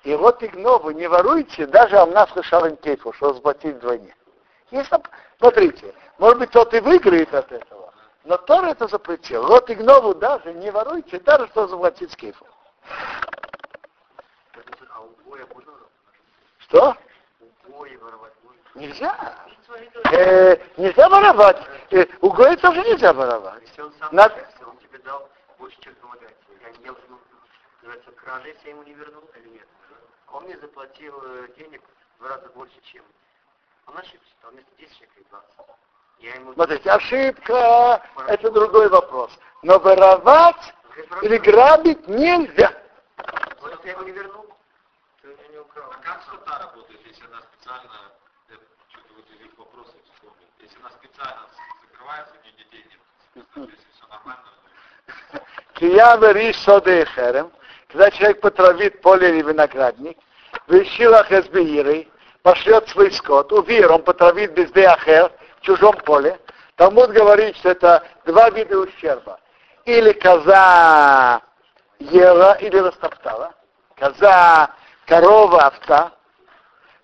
И 0.03 0.15
вот 0.15 0.41
и 0.41 0.47
гному 0.47 0.89
не 0.89 1.07
воруйте, 1.07 1.67
даже 1.67 1.95
амнас 1.97 2.35
лишален 2.35 2.75
кейфу, 2.77 3.13
что 3.13 3.35
заплатить 3.35 3.75
вдвойне. 3.75 4.15
Если, 4.71 4.99
смотрите, 5.37 5.93
может 6.17 6.39
быть, 6.39 6.49
тот 6.49 6.73
и 6.73 6.79
выиграет 6.79 7.31
от 7.35 7.51
этого, 7.51 7.93
но 8.23 8.37
Тор 8.37 8.65
это 8.65 8.87
запретил. 8.87 9.45
Вот 9.45 9.69
и 9.69 9.75
гнову 9.75 10.15
даже 10.15 10.55
не 10.55 10.71
воруйте, 10.71 11.19
даже 11.19 11.45
что 11.49 11.67
заплатить 11.67 12.11
с 12.11 12.15
кейфом. 12.15 12.47
Что? 16.57 16.97
Нельзя. 18.75 19.35
Э, 20.11 20.55
нельзя 20.77 21.09
воровать. 21.09 21.57
Э, 21.91 22.05
у 22.21 22.29
Гоя 22.31 22.55
тоже 22.57 22.81
нельзя 22.81 23.13
воровать. 23.13 23.61
Если 23.61 23.81
он 23.81 23.93
сам, 23.99 24.09
Надо... 24.11 24.35
он 24.65 24.77
тебе 24.77 24.99
дал 24.99 25.29
больше, 25.57 25.77
чем 25.81 25.95
помогать, 25.95 26.35
я 26.61 26.71
не 26.71 26.95
называется, 27.81 28.11
кражи, 28.11 28.55
я 28.63 28.69
ему 28.71 28.83
не 28.83 28.93
вернул 28.93 29.23
или 29.35 29.49
нет? 29.49 29.67
Он 30.31 30.43
мне 30.43 30.57
заплатил 30.59 31.15
э, 31.23 31.47
денег 31.57 31.81
в 32.17 32.19
два 32.19 32.29
раза 32.29 32.49
больше, 32.49 32.75
чем. 32.83 33.03
Он 33.87 33.97
ошибся, 33.97 34.31
там 34.41 34.51
вместо 34.51 34.71
10 34.77 34.93
шекелей 34.93 35.25
20. 35.29 35.49
Я 36.19 36.35
ему... 36.35 36.53
Смотрите, 36.53 36.91
ошибка– 36.91 38.03
это 38.27 38.51
другой 38.51 38.89
вопрос. 38.89 39.31
Но 39.63 39.79
воровать 39.79 40.73
или 41.21 41.37
грабить 41.37 42.07
нельзя. 42.07 42.71
Вот 43.61 43.83
я 43.83 43.91
его 43.91 44.03
не 44.03 44.11
вернул, 44.11 44.45
украл. 45.69 45.91
А 45.91 46.03
как 46.03 46.21
сота 46.23 46.59
работает, 46.59 46.99
если 47.05 47.25
она 47.25 47.41
специально, 47.41 48.11
я 48.49 48.55
что-то 48.89 49.13
вот 49.15 49.25
из 49.29 49.45
их 49.45 49.57
вопросов 49.57 49.95
вспомнил, 50.13 50.47
если 50.59 50.79
она 50.79 50.89
специально 50.91 51.47
закрывается, 51.81 52.33
у 52.33 52.43
нее 52.43 52.53
детей 52.57 52.85
нет, 53.35 53.45
если 53.55 53.91
все 53.95 54.07
нормально, 54.09 54.43
Киява 55.73 56.31
риш 56.33 56.57
сода 56.57 57.01
и 57.01 57.05
херем, 57.05 57.51
когда 57.87 58.11
человек 58.11 58.41
потравит 58.41 59.01
поле 59.01 59.29
или 59.29 59.41
виноградник, 59.41 60.17
вышилах 60.67 61.31
из 61.31 61.47
пошлет 62.41 62.87
свой 62.89 63.11
скот, 63.11 63.51
увир, 63.51 63.91
он 63.91 64.03
потравит 64.03 64.53
без 64.53 64.71
деахер 64.71 65.31
в 65.57 65.61
чужом 65.61 65.95
поле. 66.05 66.39
Талмуд 66.75 67.11
говорит, 67.11 67.57
что 67.57 67.69
это 67.69 68.03
два 68.25 68.49
вида 68.49 68.79
ущерба. 68.79 69.39
Или 69.85 70.13
коза 70.13 71.41
ела, 71.99 72.53
или 72.59 72.77
растоптала. 72.77 73.53
Коза, 73.95 74.73
корова, 75.09 75.65
овца. 75.65 76.11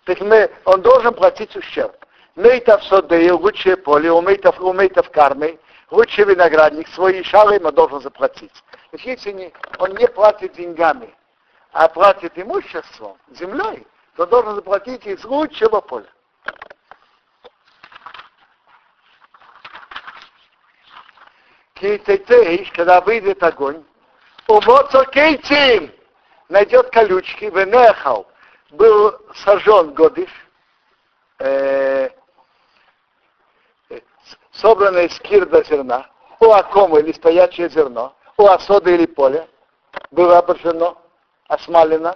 Так 0.06 0.22
мы, 0.22 0.50
он 0.66 0.82
должен 0.82 1.14
платить 1.14 1.56
ущерб. 1.56 1.96
Мейтав 2.36 2.84
содеил, 2.84 3.42
лучшее 3.42 3.78
поле, 3.78 4.12
умейтав, 4.12 4.60
умейтав 4.60 5.10
кармой, 5.10 5.60
лучший 5.90 6.26
виноградник, 6.26 6.88
свои 6.90 7.24
шалы 7.24 7.56
ему 7.56 7.72
должен 7.72 8.02
заплатить. 8.02 8.54
Если 8.92 9.32
не, 9.32 9.54
он 9.80 9.96
не 9.96 10.08
платит 10.08 10.54
деньгами, 10.54 11.14
а 11.72 11.88
платит 11.88 12.34
имуществом, 12.36 13.18
землей, 13.32 13.88
то 14.16 14.26
должен 14.26 14.56
заплатить 14.56 15.06
из 15.08 15.24
лучшего 15.26 15.82
поля. 15.82 16.06
Кейтейтейш, 21.74 22.72
когда 22.72 23.02
выйдет 23.02 23.42
огонь, 23.44 23.84
умоцо 24.48 25.04
кейтим, 25.06 25.92
найдет 26.50 26.90
колючки, 26.90 27.46
венехал, 27.46 28.28
был 28.72 29.18
сожжен 29.36 29.94
годиш, 29.94 30.30
э, 31.40 32.10
собранное 34.52 35.06
из 35.08 35.20
кирда 35.20 35.64
зерна, 35.64 36.08
у 36.40 36.52
акома 36.52 37.00
или 37.00 37.12
стоячее 37.14 37.70
зерно, 37.70 38.16
у 38.38 38.48
осода 38.48 38.92
или 38.92 39.06
поле, 39.06 39.48
было 40.12 40.40
обожжено, 40.40 40.98
осмалено, 41.48 42.16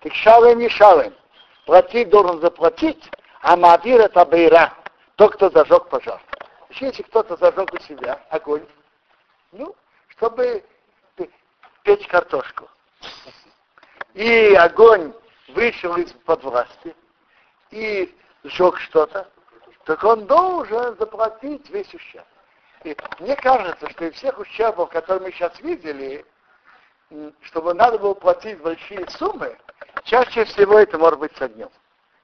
так 0.00 0.14
шалем 0.14 0.60
и 0.60 0.68
шалем. 0.68 1.14
Платить 1.66 2.08
должен 2.10 2.40
заплатить, 2.40 3.08
а 3.42 3.56
Мавир 3.56 4.00
это 4.00 4.24
Бейра, 4.24 4.74
тот, 5.16 5.34
кто 5.34 5.50
зажег 5.50 5.88
пожар. 5.88 6.20
Если 6.70 7.02
кто-то 7.02 7.36
зажег 7.36 7.72
у 7.72 7.78
себя 7.80 8.20
огонь, 8.30 8.66
ну, 9.52 9.74
чтобы 10.08 10.64
печь 11.82 12.06
картошку. 12.08 12.68
И 14.14 14.54
огонь 14.54 15.14
вышел 15.48 15.96
из-под 15.96 16.44
власти 16.44 16.94
и 17.70 18.14
сжег 18.44 18.78
что-то, 18.78 19.28
так 19.84 20.04
он 20.04 20.26
должен 20.26 20.96
заплатить 20.96 21.68
весь 21.70 21.92
ущерб. 21.94 22.26
И 22.84 22.96
мне 23.20 23.36
кажется, 23.36 23.88
что 23.90 24.04
из 24.04 24.14
всех 24.14 24.38
ущербов, 24.38 24.90
которые 24.90 25.22
мы 25.22 25.32
сейчас 25.32 25.58
видели, 25.60 26.24
чтобы 27.42 27.74
надо 27.74 27.98
было 27.98 28.14
платить 28.14 28.60
большие 28.60 29.08
суммы, 29.08 29.56
чаще 30.04 30.44
всего 30.44 30.78
это 30.78 30.98
может 30.98 31.18
быть 31.18 31.36
с 31.36 31.42
огнем. 31.42 31.70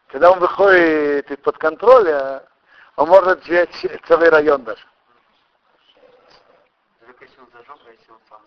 Когда 0.09 0.30
он 0.30 0.41
выходит 0.41 1.30
из-под 1.30 1.59
контроля, 1.59 2.45
он 2.97 3.09
может 3.09 3.45
взять 3.45 3.70
целый 4.07 4.28
район 4.28 4.64
даже. 4.64 4.84
Если 7.20 7.41
он 7.41 7.49
зажег, 7.53 7.76
а 7.86 7.91
если 7.91 8.11
он 8.11 8.20
сам? 8.28 8.41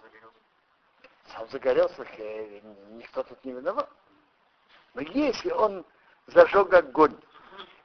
Сам 1.33 1.47
загорелся, 1.49 2.05
э, 2.17 2.59
никто 2.91 3.23
тут 3.23 3.43
не 3.45 3.53
виноват. 3.53 3.89
Но 4.93 5.01
если 5.01 5.51
он 5.51 5.85
зажег 6.27 6.73
огонь 6.73 7.15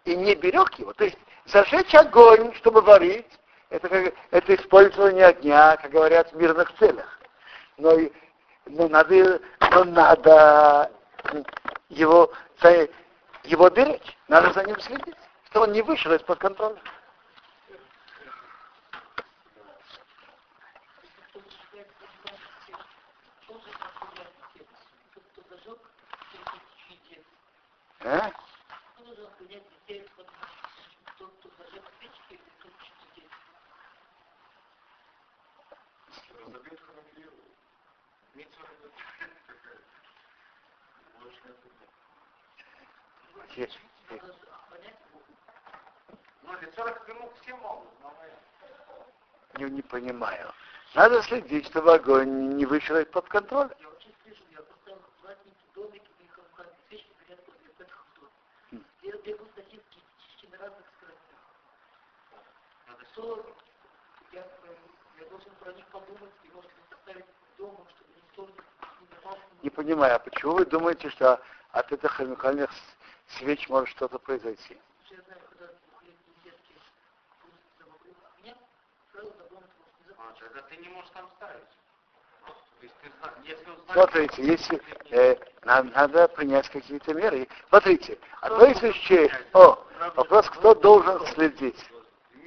и 0.04 0.16
не 0.16 0.34
берег 0.34 0.74
его, 0.74 0.92
то 0.92 1.04
есть 1.04 1.18
зажечь 1.46 1.94
огонь, 1.94 2.54
чтобы 2.54 2.80
варить, 2.80 3.26
это, 3.70 3.88
как, 3.88 4.14
это 4.30 4.54
использование 4.54 5.26
огня, 5.26 5.76
как 5.76 5.90
говорят, 5.90 6.32
в 6.32 6.36
мирных 6.36 6.72
целях. 6.78 7.18
Но, 7.78 7.96
но, 8.66 8.88
надо, 8.88 9.40
но 9.72 9.84
надо 9.84 10.90
его, 11.88 12.32
его 13.44 13.70
беречь, 13.70 14.16
надо 14.28 14.52
за 14.52 14.64
ним 14.64 14.80
следить, 14.80 15.16
чтобы 15.50 15.66
он 15.66 15.72
не 15.72 15.82
вышел 15.82 16.12
из-под 16.12 16.38
контроля. 16.38 16.80
А? 28.06 28.30
Не, 49.58 49.70
не 49.70 49.82
понимаю. 49.82 50.52
Надо 50.94 51.22
следить, 51.22 51.66
чтобы 51.66 51.94
огонь 51.94 52.56
не 52.56 52.66
вышел 52.66 52.96
из-под 52.96 53.26
контроля. 53.28 53.74
Я 53.80 53.88
очень 53.88 54.14
слышу, 54.22 54.42
я 54.50 54.60
поставил 54.60 55.02
праздники, 55.22 55.56
домики, 55.74 56.10
у 56.18 56.22
них 56.22 56.40
там 56.56 56.66
свечки 56.88 57.10
горят 57.26 57.44
после 57.46 57.68
пятых 57.78 58.06
дом. 58.20 58.84
Я 59.02 59.12
бегу 59.16 59.46
статистически 59.52 60.46
на 60.52 60.58
разных 60.58 60.84
скоростях. 60.96 61.38
Что 63.16 63.42
я, 64.30 64.44
я 65.18 65.24
должен 65.30 65.50
про 65.58 65.72
них 65.72 65.86
подумать 65.86 66.34
и, 66.44 66.48
может 66.48 66.70
быть, 66.70 66.92
оставить 66.92 67.24
дома, 67.56 67.86
чтобы 67.88 68.10
никто 68.14 68.46
не 69.00 69.06
давал. 69.08 69.38
Не 69.62 69.70
понимаю, 69.70 70.16
а 70.16 70.18
почему 70.18 70.56
вы 70.56 70.66
думаете, 70.66 71.08
что 71.08 71.40
от 71.70 71.92
этих 71.92 72.10
ханукальных 72.10 72.70
свеч 73.38 73.70
может 73.70 73.88
что-то 73.88 74.18
произойти? 74.18 74.76
Я 75.08 75.16
знаю, 75.22 75.40
тогда 80.38 80.62
ты 80.68 80.76
не 80.76 80.88
можешь 80.90 81.10
там 81.14 81.30
ставить. 81.36 81.64
Смотрите, 83.92 84.42
если 84.44 84.82
э, 85.08 85.36
нам 85.64 85.90
надо 85.92 86.28
принять 86.28 86.68
какие-то 86.68 87.14
меры. 87.14 87.48
Смотрите, 87.70 88.18
одно 88.42 88.66
из 88.66 88.82
вещей, 88.82 89.32
о, 89.54 89.82
вопрос, 90.16 90.50
кто 90.50 90.74
должен 90.74 91.26
следить. 91.28 91.82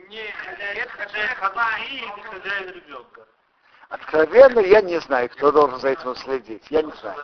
Не, 0.09 0.25
это 0.25 0.89
хозяин 0.97 1.35
хозяин 1.35 2.17
и 2.17 2.21
хозяин 2.21 2.69
ребенка. 2.71 3.27
Откровенно 3.89 4.59
я 4.59 4.81
не 4.81 4.99
знаю, 5.01 5.29
кто 5.29 5.51
должен 5.51 5.79
за 5.79 5.89
этим 5.89 6.15
следить. 6.15 6.65
Я 6.71 6.81
не 6.81 6.91
знаю. 6.93 7.23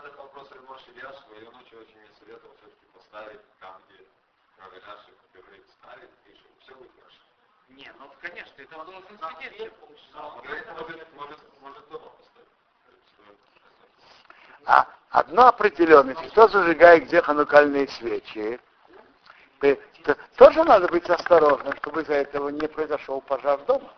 Не, 7.70 7.92
ну 8.00 8.12
конечно, 8.22 8.62
это 8.62 8.76
должен 8.76 9.18
поставить. 9.18 9.72
А 14.68 14.88
одно 15.10 15.48
определенность, 15.48 16.22
кто 16.30 16.48
зажигает 16.48 17.06
где 17.06 17.22
ханукальные 17.22 17.88
свечи, 17.88 18.60
тоже 20.36 20.64
надо 20.64 20.88
быть 20.88 21.10
осторожным, 21.10 21.74
чтобы 21.78 22.02
из-за 22.02 22.16
этого 22.16 22.50
не 22.50 22.68
произошел 22.68 23.22
пожар 23.22 23.60
дома. 23.66 23.92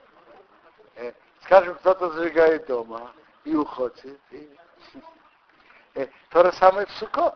Э, 0.95 1.11
Скажем, 1.43 1.75
кто-то 1.75 2.09
зажигает 2.11 2.65
дома 2.67 3.11
и 3.43 3.55
уходит. 3.55 4.19
И, 4.31 4.49
э, 5.95 6.07
то 6.29 6.45
же 6.45 6.51
самое 6.53 6.87
в 6.87 6.91
Сукот. 6.91 7.35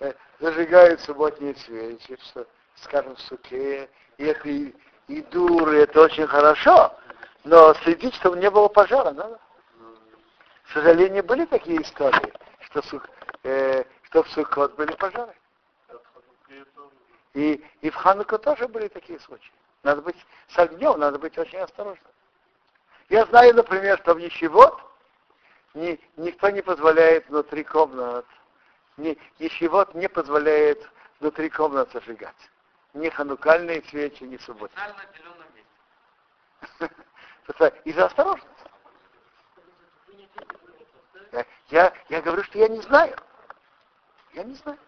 Э, 0.00 0.12
Зажигают 0.40 1.00
субботние 1.00 1.54
свечи, 1.54 2.18
су- 2.32 2.46
скажем, 2.74 3.14
в 3.14 3.20
Суке, 3.20 3.88
и 4.18 4.24
это 4.24 4.48
и, 4.48 4.74
и 5.06 5.22
дуры, 5.22 5.82
это 5.82 6.00
очень 6.00 6.26
хорошо, 6.26 6.92
но 7.44 7.72
следить, 7.74 8.14
чтобы 8.16 8.38
не 8.38 8.50
было 8.50 8.66
пожара, 8.66 9.12
надо. 9.12 9.38
К 10.64 10.72
сожалению, 10.72 11.22
были 11.22 11.44
такие 11.44 11.80
истории, 11.82 12.32
что, 12.62 12.82
сук- 12.82 13.08
э, 13.44 13.84
что 14.02 14.24
в 14.24 14.30
Сукот 14.30 14.74
были 14.74 14.92
пожары. 14.96 15.32
И, 17.34 17.64
и 17.80 17.90
в 17.90 17.94
Хануку 17.94 18.38
тоже 18.38 18.68
были 18.68 18.88
такие 18.88 19.18
случаи. 19.20 19.52
Надо 19.82 20.02
быть 20.02 20.16
с 20.48 20.58
огнем, 20.58 20.98
надо 20.98 21.18
быть 21.18 21.38
очень 21.38 21.58
осторожным. 21.58 22.12
Я 23.08 23.24
знаю, 23.26 23.54
например, 23.54 23.98
что 23.98 24.14
в 24.14 24.18
Ешивот 24.18 24.78
ни, 25.74 26.00
никто 26.16 26.50
не 26.50 26.62
позволяет 26.62 27.28
внутри 27.28 27.64
комнат, 27.64 28.26
ни, 28.96 29.18
Ешивот 29.38 29.94
не 29.94 30.08
позволяет 30.08 30.88
внутри 31.20 31.48
комнат 31.48 31.90
зажигать. 31.92 32.36
Ни 32.94 33.08
ханукальные 33.08 33.82
свечи, 33.84 34.24
ни. 34.24 34.38
Это 37.48 37.66
Из-за 37.84 38.06
осторожности. 38.06 38.48
Я, 41.70 41.92
я 42.10 42.20
говорю, 42.20 42.44
что 42.44 42.58
я 42.58 42.68
не 42.68 42.82
знаю. 42.82 43.16
Я 44.34 44.44
не 44.44 44.54
знаю. 44.54 44.78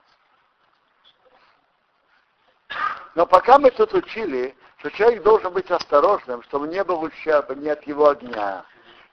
Но 3.14 3.26
пока 3.26 3.58
мы 3.58 3.70
тут 3.70 3.94
учили, 3.94 4.56
что 4.78 4.90
человек 4.90 5.22
должен 5.22 5.52
быть 5.52 5.70
осторожным, 5.70 6.42
чтобы 6.44 6.68
не 6.68 6.82
было 6.82 6.98
ущерба 6.98 7.54
ни 7.54 7.68
от 7.68 7.82
его 7.86 8.08
огня, 8.08 8.64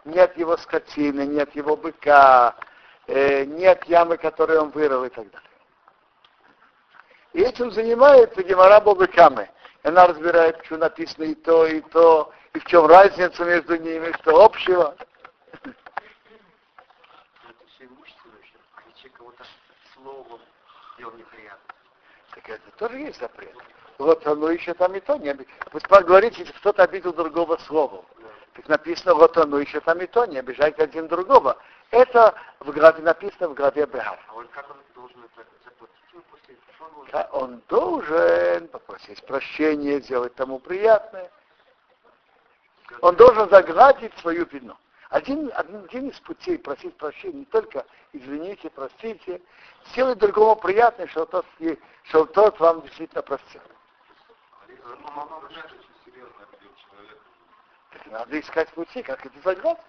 ни 0.06 0.18
от 0.18 0.36
его 0.38 0.58
скотины, 0.58 1.26
ни 1.28 1.40
от 1.40 1.56
его 1.56 1.78
быка, 1.78 2.56
э, 3.08 3.46
ни 3.46 3.66
от 3.66 3.84
ямы, 3.86 4.18
которую 4.18 4.64
он 4.64 4.70
вырыл 4.72 5.06
и 5.06 5.10
так 5.10 5.30
далее. 5.30 5.50
И 7.34 7.42
этим 7.42 7.72
занимается 7.72 8.44
Гемора 8.44 8.82
Бобыкамы. 8.82 9.50
Она 9.84 10.08
разбирает, 10.08 10.58
почему 10.58 10.80
написано 10.80 11.24
и 11.24 11.36
то, 11.36 11.66
и 11.66 11.82
то, 11.82 12.34
и 12.54 12.60
в 12.60 12.66
чем 12.66 12.88
разница 12.88 13.46
между 13.46 13.78
ними, 13.78 14.12
что 14.22 14.44
общего. 14.44 14.96
Неприятно. 21.18 21.76
Так 22.36 22.50
это 22.50 22.72
тоже 22.78 23.00
есть 23.00 23.20
запрет. 23.20 23.56
Вот 24.02 24.26
оно 24.26 24.50
еще 24.50 24.74
там 24.74 24.96
и 24.96 25.00
то 25.00 25.16
не 25.18 25.30
оби- 25.30 25.48
Вы 25.72 25.80
поговорите, 25.82 26.40
если 26.40 26.54
кто-то 26.54 26.84
обидел 26.84 27.14
другого 27.14 27.58
словом. 27.58 28.04
Так 28.54 28.68
написано, 28.68 29.14
вот 29.14 29.38
оно 29.38 29.60
еще 29.60 29.80
там 29.80 30.00
и 30.00 30.08
то, 30.08 30.26
не 30.26 30.40
обижайте 30.40 30.84
один 30.84 31.08
другого. 31.08 31.56
Это 31.92 32.34
в 32.60 32.72
главе 32.72 33.04
написано 33.04 33.50
в 33.50 33.54
главе 33.54 33.86
Бехар. 33.86 34.20
А 34.28 34.34
вот 34.34 34.48
как 34.50 34.70
он 34.70 34.78
должен 34.96 35.24
это? 35.24 35.46
Да, 37.12 37.30
Он 37.32 37.62
должен 37.68 38.68
попросить 38.70 39.24
прощения, 39.26 40.00
сделать 40.02 40.34
тому 40.36 40.60
приятное. 40.60 41.30
Он 43.02 43.16
должен 43.16 43.50
загладить 43.50 44.18
свою 44.20 44.46
вину. 44.46 44.76
Один, 45.10 45.52
один, 45.54 45.84
один 45.84 46.10
из 46.10 46.20
путей 46.22 46.58
просить 46.58 46.96
прощения 46.98 47.40
не 47.40 47.46
только 47.46 47.86
извините, 48.14 48.70
простите, 48.70 49.42
сделать 49.88 50.20
другому 50.20 50.56
приятное, 50.56 51.08
что 51.08 51.26
тот, 51.26 51.46
что 52.04 52.26
тот 52.26 52.60
вам 52.60 52.82
действительно 52.82 53.22
простил. 53.22 53.62
Очень 54.86 56.76
человека. 56.90 57.22
Надо 58.06 58.40
искать 58.40 58.70
пути, 58.70 59.04
как 59.04 59.26
это 59.26 59.40
загладить. 59.42 59.82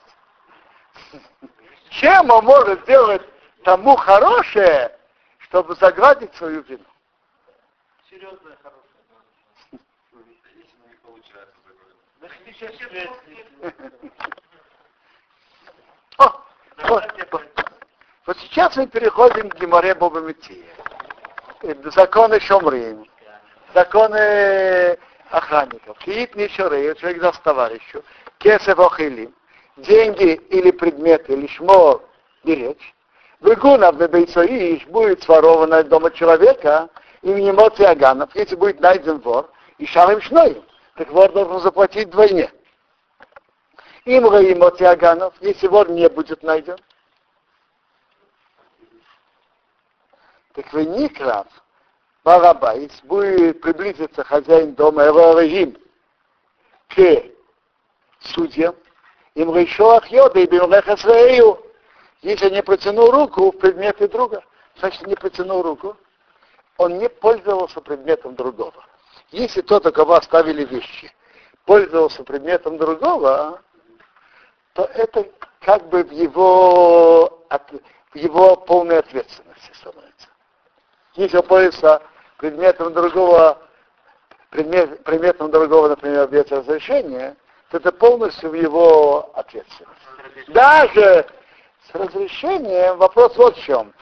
Чем 1.90 2.30
он 2.30 2.44
может 2.44 2.80
сделать 2.82 3.22
тому 3.64 3.96
хорошее, 3.96 4.98
чтобы 5.38 5.74
загладить 5.76 6.34
свою 6.34 6.62
вину? 6.62 6.84
Серьезная, 8.08 8.56
хорошая. 8.62 8.82
Если 10.54 10.76
не 10.88 10.96
получается 10.96 11.54
О, 16.18 16.44
вот, 18.26 18.38
сейчас 18.38 18.76
мы 18.76 18.86
переходим 18.86 19.50
к 19.50 19.56
Гимаре 19.56 19.94
Бобамития. 19.94 20.66
Законы 21.84 22.40
Шомрим. 22.40 23.11
Законы 23.74 24.98
охранников. 25.30 25.98
Киит 25.98 26.34
Мишорей, 26.34 26.94
человек 26.96 27.22
даст 27.22 27.42
товарищу, 27.42 28.04
кесев 28.38 28.78
охилим, 28.78 29.34
деньги 29.78 30.34
или 30.50 30.70
предметы, 30.70 31.32
или 31.32 31.46
шмор, 31.46 32.02
беречь. 32.44 32.94
Выгунав 33.40 33.96
бейцоиш 33.96 34.86
будет 34.86 35.22
своровано 35.22 35.80
из 35.80 35.86
дома 35.86 36.10
человека, 36.10 36.88
именем 37.22 37.58
Аганов, 37.58 38.30
если 38.34 38.56
будет 38.56 38.80
найден 38.80 39.18
вор, 39.20 39.50
и 39.78 39.86
шарим 39.86 40.20
шноем, 40.20 40.62
так 40.96 41.08
вор 41.10 41.32
должен 41.32 41.60
заплатить 41.60 42.08
вдвойне. 42.08 42.52
Им 44.04 44.28
Раим 44.28 44.62
Аганов, 44.62 45.34
если 45.40 45.66
вор 45.66 45.88
не 45.88 46.08
будет 46.08 46.42
найден, 46.42 46.76
так 50.52 50.72
вы 50.72 50.84
Никрав, 50.84 51.46
Барабайс, 52.24 52.92
будет 53.02 53.60
приблизиться 53.60 54.22
хозяин 54.22 54.74
дома 54.74 55.08
Эварагим 55.08 55.76
к 56.88 57.24
судьям, 58.20 58.74
им 59.34 59.54
решил 59.56 60.00
Йода 60.08 60.38
и 60.38 60.46
Бимлехасрею, 60.46 61.58
если 62.20 62.50
не 62.50 62.62
протянул 62.62 63.10
руку 63.10 63.50
в 63.50 63.58
предметы 63.58 64.06
друга, 64.06 64.44
значит 64.76 65.04
не 65.06 65.16
протянул 65.16 65.62
руку, 65.62 65.96
он 66.76 66.98
не 66.98 67.08
пользовался 67.08 67.80
предметом 67.80 68.36
другого. 68.36 68.84
Если 69.30 69.60
тот, 69.62 69.86
у 69.86 69.92
кого 69.92 70.14
оставили 70.14 70.64
вещи, 70.64 71.12
пользовался 71.64 72.22
предметом 72.22 72.78
другого, 72.78 73.60
то 74.74 74.84
это 74.94 75.26
как 75.60 75.88
бы 75.88 76.04
в 76.04 76.12
его, 76.12 77.44
в 78.12 78.16
его 78.16 78.56
полной 78.56 78.98
ответственности 79.00 79.72
становится. 79.74 80.28
Если 81.14 81.36
он 81.36 81.46
пользуется 81.46 82.02
предметом 82.42 82.92
другого, 82.92 83.56
предмет, 84.50 85.04
предметом 85.04 85.52
другого, 85.52 85.90
например, 85.90 86.26
без 86.26 86.44
разрешения, 86.50 87.36
то 87.70 87.76
это 87.76 87.92
полностью 87.92 88.50
в 88.50 88.54
его 88.54 89.30
ответственности. 89.34 90.02
Даже 90.48 91.24
с 91.86 91.94
разрешением 91.94 92.98
вопрос 92.98 93.36
вот 93.36 93.56
в 93.56 93.62
чем. 93.62 93.94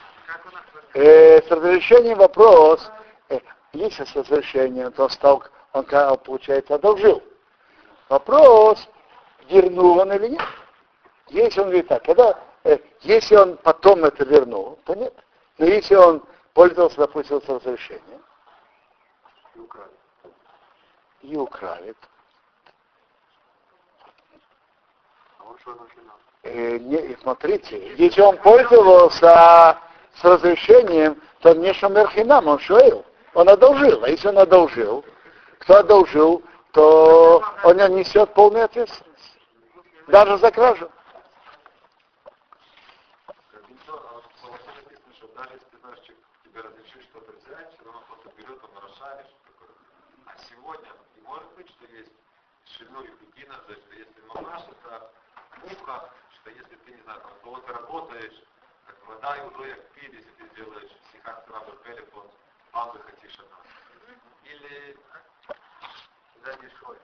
Э, 0.95 1.43
с 1.43 1.51
разрешением 1.51 2.17
вопрос, 2.17 2.91
э, 3.29 3.41
если 3.75 4.05
с 4.05 4.17
разрешением, 4.17 4.91
то 4.93 5.11
стал, 5.11 5.45
он, 5.75 5.85
получается, 5.85 6.77
одолжил. 6.77 7.23
Вопрос, 8.09 8.89
вернул 9.51 9.99
он 9.99 10.15
или 10.15 10.29
нет. 10.29 10.43
Если 11.29 11.61
он 11.61 11.67
говорит 11.67 11.89
так, 11.89 12.03
когда, 12.05 12.39
э, 12.65 12.79
если 13.03 13.37
он 13.37 13.59
потом 13.59 14.07
это 14.07 14.25
вернул, 14.25 14.79
то 14.87 14.95
нет. 14.95 15.13
Но 15.59 15.67
если 15.67 15.95
он 15.95 16.23
пользовался, 16.55 16.97
допустим, 16.97 17.43
с 17.43 17.47
разрешением, 17.47 18.20
и 19.61 19.63
украли. 19.63 19.91
И 21.23 21.37
украли. 21.37 21.95
А 25.39 26.49
э, 26.49 26.79
не, 26.79 27.17
смотрите, 27.21 27.95
если 27.97 28.21
он 28.23 28.37
пользовался 28.39 29.79
с 30.15 30.25
разрешением, 30.25 31.21
то 31.41 31.53
не 31.55 31.73
шамерхинам, 31.75 32.49
он 32.49 32.59
шуэл. 32.61 33.05
Он 33.35 33.49
одолжил. 33.49 34.05
А 34.05 34.09
если 34.09 34.29
он 34.29 34.39
одолжил, 34.39 35.05
кто 35.61 35.77
одолжил, 35.77 36.43
то 36.73 37.43
он 37.63 37.77
несет 37.77 38.33
полную 38.35 38.65
ответственность. 38.65 39.39
Даже 40.09 40.39
за 40.39 40.51
кражу. 40.51 40.91
Шильной 52.81 53.11
Бедина, 53.21 53.55
что 53.65 53.73
если 53.93 54.23
мамаш, 54.35 54.63
это 54.63 55.11
муха, 55.63 56.09
что 56.41 56.51
если 56.51 56.77
ты, 56.77 56.93
не 56.93 57.03
знаю, 57.03 57.21
там, 57.21 57.33
кого-то 57.45 57.73
работаешь, 57.75 58.43
как 58.87 58.97
вода 59.07 59.37
и 59.37 59.41
уже 59.43 59.75
как 59.75 59.89
пили, 59.91 60.17
если 60.17 60.31
ты 60.31 60.49
сделаешь 60.55 60.91
сихат 61.13 61.45
сразу 61.47 61.77
телефон, 61.85 62.25
мамы 62.73 63.01
хотишь 63.01 63.39
она. 63.39 63.59
Или 64.45 64.97
за 66.43 66.53
дешевой. 66.55 66.97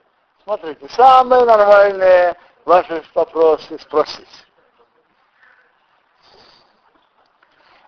Смотрите, 0.43 0.89
самые 0.89 1.45
нормальные 1.45 2.35
ваши 2.65 3.03
вопросы 3.13 3.77
спросить. 3.77 4.47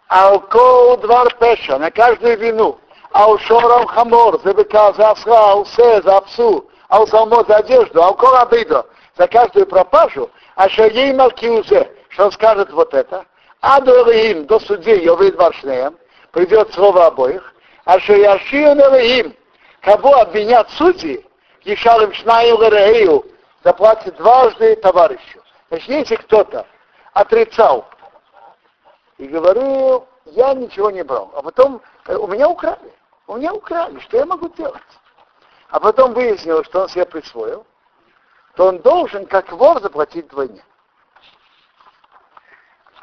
А 0.10 0.36
у 0.36 0.42
кого 0.42 0.98
двор 0.98 1.34
пеша, 1.40 1.80
на 1.80 1.90
каждую 1.90 2.38
вину, 2.38 2.80
а 3.12 3.28
у 3.32 3.40
шором 3.40 3.88
хамор, 3.88 4.40
за 4.42 4.54
быка, 4.54 4.94
за 4.94 5.10
овса, 5.10 5.56
усе, 5.56 6.04
за 6.04 6.22
псу, 6.22 6.69
а 6.90 7.00
у 7.00 7.08
салмо 7.08 7.44
за 7.48 7.58
одежду, 7.58 8.04
а 8.04 8.10
у 8.10 8.16
кого 8.16 8.42
обида, 8.42 8.86
за 9.16 9.28
каждую 9.28 9.66
пропажу, 9.68 10.30
а 10.56 10.68
что 10.70 10.88
ей 10.88 11.14
Малкиузе, 11.14 11.90
что 12.10 12.26
он 12.26 12.32
скажет 12.32 12.72
вот 12.72 12.94
это, 12.94 13.26
а 13.62 13.80
до 13.80 14.60
судей, 14.60 15.04
Йовид 15.04 15.36
Варшнеем, 15.36 15.98
придет 16.32 16.74
слово 16.74 17.08
обоих, 17.08 17.54
а 17.86 18.00
что 18.00 18.14
Яшион 18.14 18.80
им, 18.96 19.36
кого 19.82 20.16
обвинят 20.16 20.70
судьи, 20.72 21.26
Ешалым 21.64 22.14
Шнаим 22.14 22.60
Лерею, 22.62 23.26
заплатит 23.64 24.16
дважды 24.16 24.76
товарищу. 24.78 25.42
Значит, 25.70 25.90
если 25.90 26.16
кто-то 26.16 26.66
отрицал. 27.14 27.86
И 29.18 29.28
говорил, 29.28 30.08
я 30.26 30.54
ничего 30.54 30.90
не 30.90 31.04
брал, 31.04 31.32
а 31.36 31.42
потом 31.42 31.82
э, 32.08 32.16
у 32.16 32.26
меня 32.28 32.48
украли, 32.48 32.94
у 33.28 33.36
меня 33.36 33.54
украли, 33.54 34.00
что 34.00 34.18
я 34.18 34.26
могу 34.26 34.48
делать? 34.50 34.82
А 35.70 35.80
потом 35.80 36.14
выяснилось, 36.14 36.66
что 36.68 36.82
он 36.82 36.90
себе 36.90 37.06
присвоил, 37.06 37.66
то 38.56 38.68
он 38.68 38.80
должен, 38.80 39.26
как 39.28 39.52
вор, 39.52 39.82
заплатить 39.82 40.28
двойне. 40.28 40.64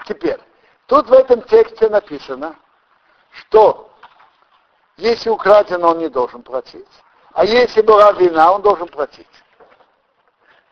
Теперь, 0.07 0.41
тут 0.87 1.09
в 1.09 1.13
этом 1.13 1.43
тексте 1.43 1.89
написано, 1.89 2.57
что 3.31 3.91
если 4.97 5.31
украдено, 5.31 5.91
он 5.91 5.99
не 5.99 6.09
должен 6.09 6.43
платить, 6.43 6.89
а 7.33 7.45
если 7.45 7.83
была 7.83 8.13
вина, 8.13 8.53
он 8.53 8.63
должен 8.63 8.89
платить. 8.89 9.27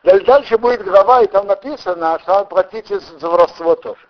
Дальше 0.03 0.57
будет 0.57 0.83
глава, 0.83 1.21
и 1.21 1.27
там 1.27 1.47
написано, 1.47 2.19
что 2.19 2.41
он 2.41 2.47
платить 2.47 2.87
за 2.87 3.29
воровство 3.29 3.75
тоже. 3.75 4.07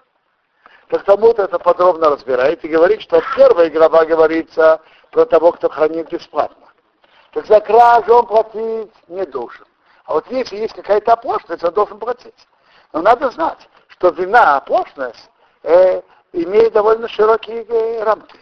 Так 0.90 1.04
Талмуд 1.04 1.40
это 1.40 1.58
подробно 1.58 2.10
разбирает 2.10 2.64
и 2.64 2.68
говорит, 2.68 3.02
что 3.02 3.22
в 3.22 3.36
первой 3.36 3.70
глава 3.70 4.06
говорится 4.06 4.82
про 5.12 5.26
того, 5.26 5.52
кто 5.54 5.70
хранит 5.70 6.10
бесплатно. 6.10 6.65
Так 7.36 7.48
за 7.48 7.60
кражу 7.60 8.14
он 8.14 8.26
платить 8.28 9.10
не 9.10 9.26
должен. 9.26 9.68
А 10.06 10.14
вот 10.14 10.26
если 10.32 10.56
есть 10.56 10.74
какая-то 10.74 11.12
оплошность, 11.12 11.66
он 11.66 11.74
должен 11.74 12.00
платить. 12.00 12.48
Но 12.94 13.02
надо 13.02 13.30
знать, 13.30 13.70
что 13.90 14.08
вина, 14.12 14.56
оплошность 14.56 15.30
э, 15.64 16.02
имеет 16.32 16.72
довольно 16.72 17.10
широкие 17.10 17.66
э, 17.66 18.04
рамки. 18.04 18.40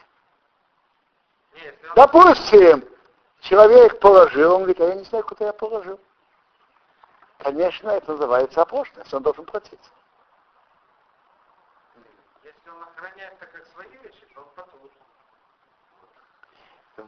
Нет, 1.56 1.76
Допустим, 1.96 2.88
человек 3.40 4.00
положил, 4.00 4.54
он 4.54 4.58
говорит, 4.60 4.82
а 4.82 4.86
я 4.90 4.94
не 4.94 5.06
знаю, 5.06 5.24
куда 5.24 5.48
я 5.48 5.54
положил. 5.54 6.00
Конечно, 7.40 7.90
это 7.90 8.12
называется 8.12 8.62
оплошность, 8.62 9.12
он 9.12 9.24
должен 9.24 9.46
платить. 9.46 9.92
Если 12.44 12.70
он 12.70 12.84
охраняет 12.84 13.40
так 13.40 13.52
как 13.52 13.66
свои 13.74 13.88
вещи, 14.04 14.24
то 14.36 14.42
он 14.42 14.48
потом. 14.56 14.82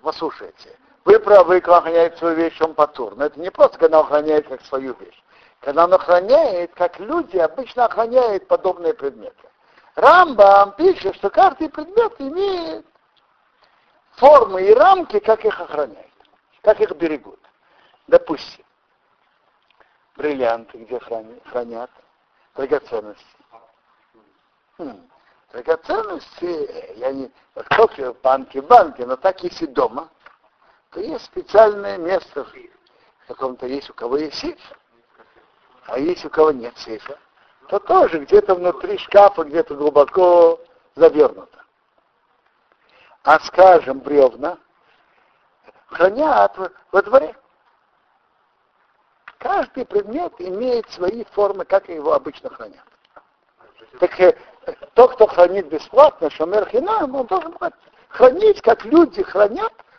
Послушайте, 0.01 0.79
вы 1.05 1.19
правы, 1.19 1.61
когда 1.61 1.77
охраняет 1.77 2.17
свою 2.17 2.35
вещь, 2.35 2.59
он 2.59 2.73
патур. 2.73 3.15
Но 3.15 3.25
это 3.25 3.39
не 3.39 3.51
просто, 3.51 3.77
когда 3.77 3.99
он 3.99 4.05
охраняет 4.05 4.47
как 4.47 4.61
свою 4.63 4.95
вещь. 4.95 5.23
Когда 5.61 5.85
он 5.85 5.93
охраняет, 5.93 6.73
как 6.73 6.99
люди 6.99 7.37
обычно 7.37 7.85
охраняют 7.85 8.47
подобные 8.47 8.93
предметы. 8.93 9.47
Рамбам 9.93 10.73
пишет, 10.73 11.15
что 11.15 11.29
каждый 11.29 11.69
предмет 11.69 12.13
имеет 12.19 12.85
формы 14.17 14.63
и 14.63 14.73
рамки, 14.73 15.19
как 15.19 15.45
их 15.45 15.59
охраняют, 15.61 16.11
как 16.61 16.81
их 16.81 16.91
берегут. 16.91 17.39
Допустим, 18.07 18.65
бриллианты, 20.17 20.79
где 20.79 20.99
хранят, 20.99 21.91
драгоценности. 22.55 23.25
Хм. 24.79 25.07
Драгоценности, 25.53 26.97
я 26.97 27.11
не, 27.11 27.31
только 27.69 28.13
банки, 28.13 28.57
банки, 28.57 29.03
но 29.03 29.15
так 29.15 29.41
если 29.43 29.67
дома 29.67 30.09
то 30.95 31.01
есть 31.01 31.25
специальное 31.25 31.97
место 31.97 32.45
в 32.45 33.27
каком-то 33.27 33.67
есть, 33.67 33.89
у 33.89 33.93
кого 33.93 34.15
есть 34.15 34.37
сейф, 34.39 34.57
а 35.87 35.99
есть 35.99 36.23
у 36.23 36.29
кого 36.29 36.51
нет 36.51 36.73
сейфа, 36.77 37.19
то 37.67 37.79
тоже 37.79 38.19
где-то 38.19 38.55
внутри 38.55 38.97
шкафа, 38.97 39.43
где-то 39.43 39.75
глубоко 39.75 40.57
завернуто. 40.95 41.65
А 43.23 43.41
скажем, 43.41 43.99
бревна 43.99 44.57
хранят 45.87 46.57
во 46.93 47.01
дворе. 47.01 47.35
Каждый 49.37 49.85
предмет 49.85 50.31
имеет 50.39 50.89
свои 50.91 51.25
формы, 51.25 51.65
как 51.65 51.89
его 51.89 52.13
обычно 52.13 52.49
хранят. 52.49 52.85
Так 53.99 54.17
э, 54.21 54.37
тот, 54.93 55.15
кто 55.15 55.27
хранит 55.27 55.67
бесплатно, 55.67 56.29
шамер 56.29 56.69
хинам, 56.69 57.15
он 57.15 57.25
должен 57.25 57.53
хранить, 58.07 58.61
как 58.61 58.85
люди 58.85 59.23
хранят 59.23 59.73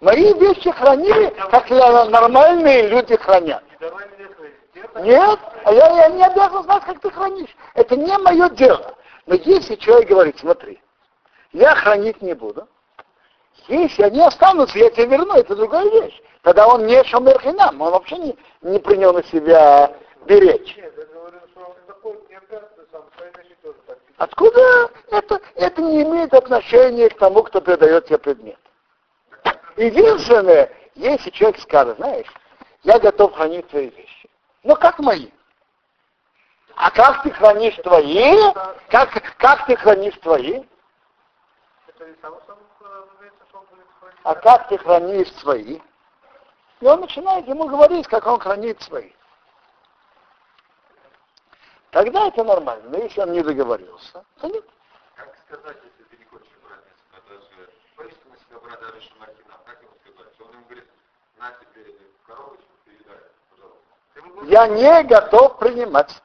Мои 0.00 0.32
вещи 0.34 0.70
хранили, 0.70 1.34
как 1.50 1.70
нормальные 1.70 2.88
люди 2.88 3.16
хранят. 3.16 3.64
Нет, 5.00 5.38
а 5.64 5.72
я, 5.72 5.88
я 5.88 6.08
не 6.08 6.22
обязан 6.22 6.64
знать, 6.64 6.84
как 6.84 7.00
ты 7.00 7.10
хранишь. 7.10 7.54
Это 7.74 7.96
не 7.96 8.16
мое 8.18 8.48
дело. 8.50 8.94
Но 9.26 9.34
если 9.34 9.74
человек 9.76 10.08
говорит, 10.08 10.38
смотри, 10.38 10.80
я 11.52 11.74
хранить 11.74 12.20
не 12.20 12.34
буду, 12.34 12.68
если 13.68 14.02
они 14.02 14.20
останутся, 14.20 14.78
я 14.78 14.90
тебе 14.90 15.06
верну, 15.06 15.34
это 15.34 15.56
другая 15.56 15.88
вещь. 15.90 16.20
Тогда 16.42 16.68
он 16.68 16.86
не 16.86 17.02
шомерхинам, 17.04 17.80
он 17.80 17.90
вообще 17.90 18.16
не, 18.18 18.38
не 18.62 18.78
принял 18.78 19.12
на 19.12 19.24
себя 19.24 19.92
беречь. 20.26 20.78
Откуда 24.18 24.90
это? 25.10 25.40
Это 25.56 25.82
не 25.82 26.02
имеет 26.02 26.32
отношения 26.32 27.08
к 27.08 27.18
тому, 27.18 27.42
кто 27.42 27.60
передает 27.60 28.06
тебе 28.06 28.18
предмет. 28.18 28.58
Единственное, 29.76 30.72
если 30.94 31.30
человек 31.30 31.60
скажет, 31.60 31.96
знаешь, 31.96 32.26
я 32.82 32.98
готов 32.98 33.34
хранить 33.34 33.68
твои 33.68 33.90
вещи. 33.90 34.30
Но 34.62 34.74
как 34.76 34.98
мои? 34.98 35.28
А 36.76 36.90
как 36.90 37.22
ты 37.22 37.30
хранишь 37.30 37.76
твои? 37.76 38.52
Как, 38.88 39.36
как 39.38 39.66
ты 39.66 39.76
хранишь 39.76 40.18
твои? 40.22 40.62
А 44.22 44.34
как 44.34 44.68
ты 44.68 44.78
хранишь 44.78 45.32
свои? 45.34 45.80
И 46.80 46.86
он 46.86 47.00
начинает 47.00 47.48
ему 47.48 47.66
говорить, 47.66 48.06
как 48.08 48.26
он 48.26 48.38
хранит 48.38 48.80
свои. 48.82 49.12
Тогда 51.90 52.26
это 52.28 52.44
нормально. 52.44 52.90
Но 52.90 52.98
если 52.98 53.20
он 53.22 53.32
не 53.32 53.42
договорился, 53.42 54.24
то 54.40 54.48
нет. 54.48 54.64
Как 55.14 55.34
сказать, 55.46 55.78
если 55.82 56.04
ты 56.10 56.18
не 56.18 56.24
хочешь 56.26 56.52
брать 56.62 56.84
даже, 57.26 57.70
боишься 57.96 58.28
на 58.28 58.36
себя 58.36 58.58
брать 58.58 58.80
даже 58.80 59.00
шамаркина, 59.00 59.54
как 59.64 59.80
ему 59.80 59.92
сказать? 60.04 60.34
Что 60.34 60.44
он 60.44 60.52
ему 60.52 60.64
говорит, 60.64 60.84
на 61.38 61.50
тебе 61.50 61.92
коробочку, 62.26 62.64
передай, 62.84 63.18
пожалуйста. 63.50 63.82
Ты 64.14 64.20
ему 64.20 64.30
говоришь, 64.30 64.50
Я 64.52 64.66
не 64.68 65.02
готов 65.08 65.58
принимать. 65.58 66.22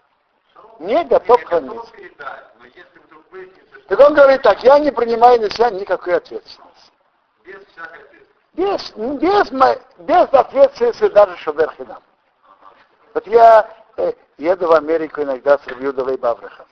Не 0.80 1.03
готов 1.03 1.39
«Я 1.39 1.45
хранить. 1.45 1.82
Так 3.88 3.99
он 3.99 4.14
говорит 4.14 4.41
так, 4.41 4.64
я 4.64 4.80
не 4.80 4.91
принимаю 4.91 5.41
на 5.41 5.49
себя 5.49 5.70
никакой 5.70 6.16
ответственности. 6.16 6.91
без 7.43 7.62
всякой 7.68 8.05
Без, 8.53 8.91
без, 8.95 9.51
без 9.99 10.34
ответственности 10.34 11.07
даже 11.09 11.38
Шаберхинам. 11.38 12.01
Вот 13.14 13.28
я 13.28 13.70
э, 13.97 14.14
еду 14.38 14.68
в 14.68 14.72
Америку 14.72 15.22
иногда 15.22 15.57
с 15.57 15.68
Рабиудовой 15.68 16.18
Баврахом. 16.18 16.66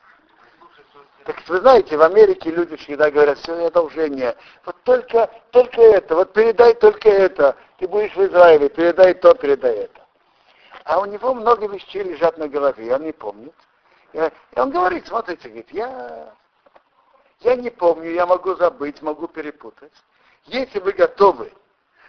Так 1.30 1.48
вы 1.48 1.60
знаете, 1.60 1.96
в 1.96 2.02
Америке 2.02 2.50
люди 2.50 2.76
всегда 2.76 3.12
говорят, 3.12 3.38
все, 3.38 3.54
это 3.54 3.82
не. 4.08 4.36
Вот 4.66 4.76
только, 4.82 5.30
только 5.52 5.80
это, 5.80 6.16
вот 6.16 6.34
передай 6.34 6.74
только 6.74 7.08
это. 7.08 7.56
Ты 7.78 7.88
будешь 7.88 8.16
в 8.16 8.26
Израиле, 8.26 8.68
передай 8.68 9.14
то, 9.14 9.36
передай 9.36 9.76
это. 9.76 10.02
А 10.86 11.00
у 11.00 11.06
него 11.06 11.36
много 11.36 11.68
вещей 11.68 12.02
лежат 12.02 12.40
на 12.40 12.48
голове, 12.48 12.96
он 12.96 13.04
не 13.04 13.12
помнит. 13.12 13.54
И 14.14 14.18
и 14.18 14.60
он 14.60 14.72
говорит, 14.72 15.06
смотрите, 15.06 15.50
говорит, 15.50 15.70
я, 15.70 16.34
я 17.42 17.56
не 17.56 17.70
помню, 17.70 18.10
я 18.10 18.26
могу 18.26 18.56
забыть, 18.56 19.00
могу 19.04 19.28
перепутать. 19.28 19.94
Если 20.46 20.80
вы 20.80 20.94
готовы, 20.94 21.54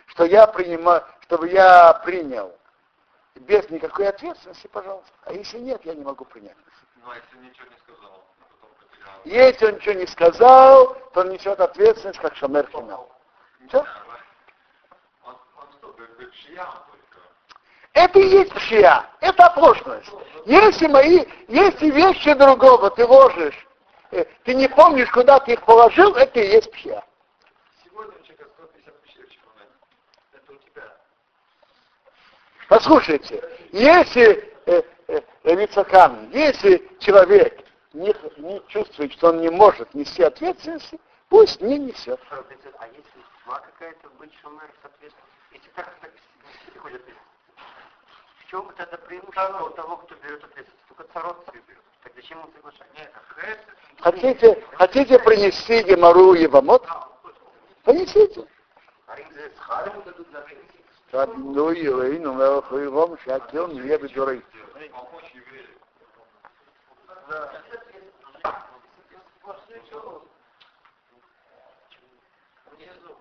что 0.07 0.25
я 0.25 0.47
принимаю, 0.47 1.05
чтобы 1.25 1.51
я 1.51 1.93
принял 2.07 2.57
без 3.35 3.69
никакой 3.69 4.09
ответственности, 4.09 4.67
пожалуйста. 4.69 5.13
А 5.25 5.35
если 5.35 5.59
нет, 5.59 5.85
я 5.85 5.93
не 5.93 6.05
могу 6.05 6.25
принять. 6.25 6.57
ну 7.05 7.11
а 7.11 7.17
если 7.17 7.37
ничего 7.47 7.69
не 7.69 7.77
сказал. 7.85 8.25
Если 9.25 9.67
он 9.67 9.75
ничего 9.75 9.95
не 9.95 10.07
сказал, 10.07 10.95
то 11.13 11.21
он 11.21 11.31
несет 11.31 11.61
ответственность, 11.61 12.19
как 12.21 12.37
Шамер 12.37 12.69
шия 16.33 16.65
только? 16.65 17.21
Это 17.93 18.19
и 18.19 18.29
есть 18.29 18.53
пшия, 18.53 19.05
это 19.21 19.47
оплошность. 19.47 20.11
Если 20.47 20.87
мои, 20.87 21.25
если 21.49 21.91
вещи 21.91 22.33
другого 22.35 22.91
ты 22.91 23.05
ложишь, 23.05 23.67
э, 24.11 24.25
ты 24.45 24.55
не 24.55 24.69
помнишь, 24.69 25.11
куда 25.11 25.39
ты 25.41 25.53
их 25.53 25.63
положил, 25.65 26.15
это 26.15 26.41
и 26.41 26.49
есть 26.49 26.71
пшия. 26.73 27.05
Сегодня 27.85 28.15
у 28.19 28.23
человека 28.23 28.49
150 28.57 28.95
вещей 29.05 29.25
в 29.25 29.31
чемодане. 29.31 29.71
Это 30.33 30.53
у 30.53 30.57
тебя. 30.57 30.83
Послушайте, 32.69 33.43
если 33.73 34.55
э, 34.67 34.83
э, 35.09 35.21
Рицакан, 35.45 36.31
если 36.31 36.89
человек 37.01 37.65
не, 37.93 38.15
не 38.39 38.63
чувствует, 38.69 39.13
что 39.13 39.29
он 39.29 39.41
не 39.41 39.51
может 39.51 39.93
нести 39.95 40.23
ответственности, 40.23 41.01
пусть 41.29 41.61
не 41.61 41.79
несет. 41.79 42.21
А 42.31 42.37
если 42.89 43.21
тьма 43.45 43.59
какая-то 43.61 44.09
быть 44.19 44.33
шумер, 44.41 44.71
соответственно, 44.83 45.27
если 45.53 45.69
так, 45.71 45.95
так 46.01 46.11
приходят 46.73 47.03
в 47.03 48.51
чем 48.51 48.69
тогда 48.77 48.97
преимущество 48.97 49.65
у 49.65 49.71
того, 49.71 49.97
кто 49.99 50.15
берет 50.17 50.43
ответственность? 50.43 50.87
Только 50.89 51.13
царот 51.13 51.47
себе 51.47 51.63
берет. 51.69 51.83
Так 52.03 52.13
зачем 52.17 52.41
он 52.41 52.51
соглашается? 52.53 53.21
Хотите, 54.01 54.65
хотите 54.73 55.19
принести 55.21 55.83
Гемару 55.83 56.35
Евамот? 56.35 56.85
Принесите. 57.85 58.47
а 59.07 59.21
им 59.21 59.33
за 59.33 59.57
схаром 59.57 60.03
дадут 60.03 60.27
за 60.33 61.27
Ну, 61.37 61.71
Елейну, 61.71 62.35
Мелахуевом, 62.35 63.19
Шакил, 63.19 63.69
не 63.69 63.81
бедурей. 63.81 64.43
Помочь 64.91 65.31
еврею. 65.33 65.80
Внизу. 72.73 73.17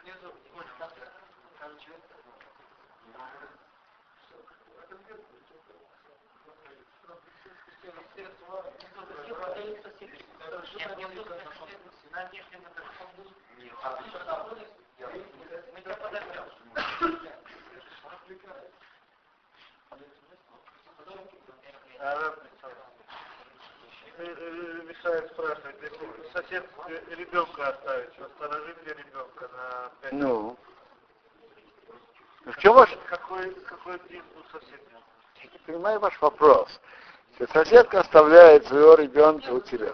Внизу. 0.00 0.32
Там 1.58 1.78
человек. 1.78 2.04
Мешает 24.16 25.28
спрашивать, 25.32 25.76
если 25.82 26.32
сосед 26.32 26.64
э, 26.86 27.14
ребенка 27.16 27.68
оставить, 27.68 28.12
что 28.14 28.28
сторожит 28.36 28.86
ли 28.86 28.92
ребенка 28.92 29.48
на 29.48 29.90
пять 30.00 30.12
Ну. 30.12 30.56
Ну, 32.44 32.52
В 32.52 32.56
чем 32.58 32.74
ваш, 32.74 32.90
Какой, 33.08 33.50
какой 33.66 33.98
день 34.08 34.22
у 34.36 34.52
соседа? 34.52 34.82
я 35.42 35.50
понимаю 35.66 35.98
ваш 35.98 36.20
вопрос. 36.20 36.80
Если 37.38 37.52
соседка 37.52 38.00
оставляет 38.00 38.66
своего 38.68 38.94
ребенка 38.94 39.50
у 39.50 39.60
тебя. 39.60 39.92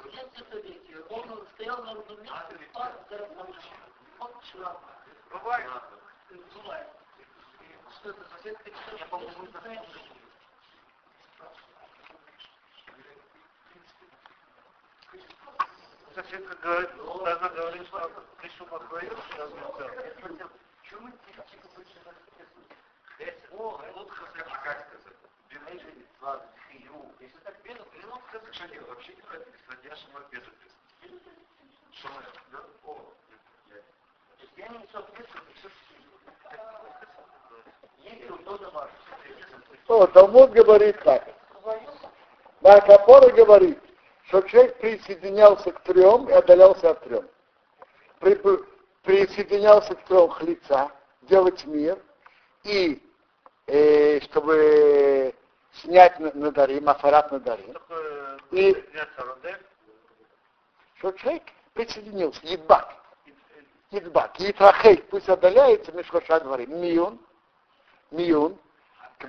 Бывает. 5.33 5.71
Бывает. 6.55 6.89
Что 8.01 8.11
это 8.11 8.21
соседка? 8.37 8.71
Я, 8.99 9.07
по-моему, 9.07 9.47
на 16.17 16.23
Соседка 16.23 16.57
говорит, 16.57 16.91
она 17.01 17.49
говорит, 17.51 17.87
что 17.87 18.11
пришел 18.41 18.67
подвоил, 18.67 19.17
сейчас 19.31 19.51
не 19.51 19.61
О, 23.53 23.81
лучше 23.95 24.23
скажи, 24.31 24.57
как 24.65 24.89
сказать. 24.89 25.17
Если 27.21 27.39
так 27.45 27.55
без 27.63 27.77
ну, 27.77 28.21
сказать, 28.29 28.55
что 28.55 28.67
нет, 28.69 28.89
вообще 28.89 29.15
не 29.15 29.23
прописано, 29.23 29.77
я 29.85 29.97
шамар 29.97 30.23
без 30.31 30.41
ответственности. 30.41 31.29
Шамар, 31.93 32.25
да? 32.53 32.59
О, 32.87 33.13
Я 34.57 34.69
не 34.69 34.79
несу 34.79 34.99
ответственность, 34.99 35.67
если 37.99 38.31
удобно 38.31 38.71
ваше. 38.71 38.95
О, 39.89 40.07
Талмуд 40.07 40.51
говорит 40.53 41.03
так. 41.03 41.29
Маркапора 42.61 43.31
говорит, 43.33 43.79
что 44.31 44.43
человек 44.43 44.79
присоединялся 44.79 45.73
к 45.73 45.81
трем 45.83 46.29
и 46.29 46.33
отдалялся 46.33 46.91
от 46.91 47.03
трем. 47.03 47.29
При- 48.21 48.37
при- 48.37 48.65
присоединялся 49.03 49.97
к 49.97 50.05
трем 50.05 50.33
лица, 50.43 50.93
делать 51.23 51.65
мир, 51.67 51.99
и 52.63 53.03
э, 53.67 54.21
чтобы 54.21 55.35
снять 55.73 56.19
на- 56.21 56.33
надарим, 56.33 56.89
афарат 56.89 57.33
надарим. 57.33 57.77
И- 58.53 58.69
Яцер 58.69 59.27
Родеф, 59.27 59.59
Что 60.99 61.11
человек 61.13 61.43
присоединился, 61.73 62.41
едбак. 62.47 62.95
Едбак. 63.91 64.39
Yitrахей, 64.39 64.99
пусть 65.11 65.29
отдаляется 65.29 65.91
Мишхоша 65.91 66.39
дворим. 66.41 66.81
Миюн, 66.81 67.19
миюн, 68.13 68.57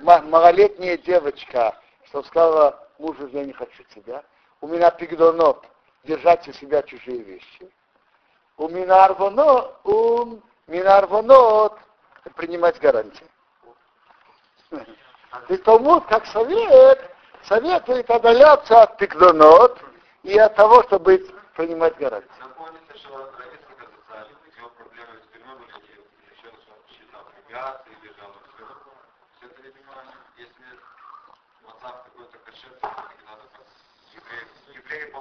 ма- 0.00 0.22
малолетняя 0.22 0.96
девочка, 0.96 1.76
что 2.04 2.22
сказала 2.22 2.88
мужу, 2.98 3.26
я 3.28 3.44
не 3.44 3.52
хочу 3.52 3.82
тебя. 3.94 4.22
У 4.62 4.68
меня 4.68 4.92
пигдонот, 4.92 5.66
держать 6.04 6.46
у 6.46 6.52
себя 6.52 6.82
чужие 6.84 7.18
вещи. 7.18 7.68
У 8.56 8.68
меня 8.68 9.08
у 9.82 10.38
принимать 12.36 12.78
гарантии. 12.78 13.26
И 15.48 15.56
Талмуд, 15.56 16.06
как 16.06 16.26
совет, 16.26 17.10
советует 17.42 18.08
отдаляться 18.08 18.82
от 18.82 18.98
пигдонот 18.98 19.80
и 20.22 20.38
от 20.38 20.54
того, 20.54 20.84
чтобы 20.84 21.26
принимать 21.56 21.96
гарантии. 21.96 22.30
Если 30.36 30.78
мацав 31.64 32.04
какой-то 32.04 32.38
кошер, 32.38 32.70
то 32.80 32.88
надо 33.26 33.42
евреи. 34.14 35.12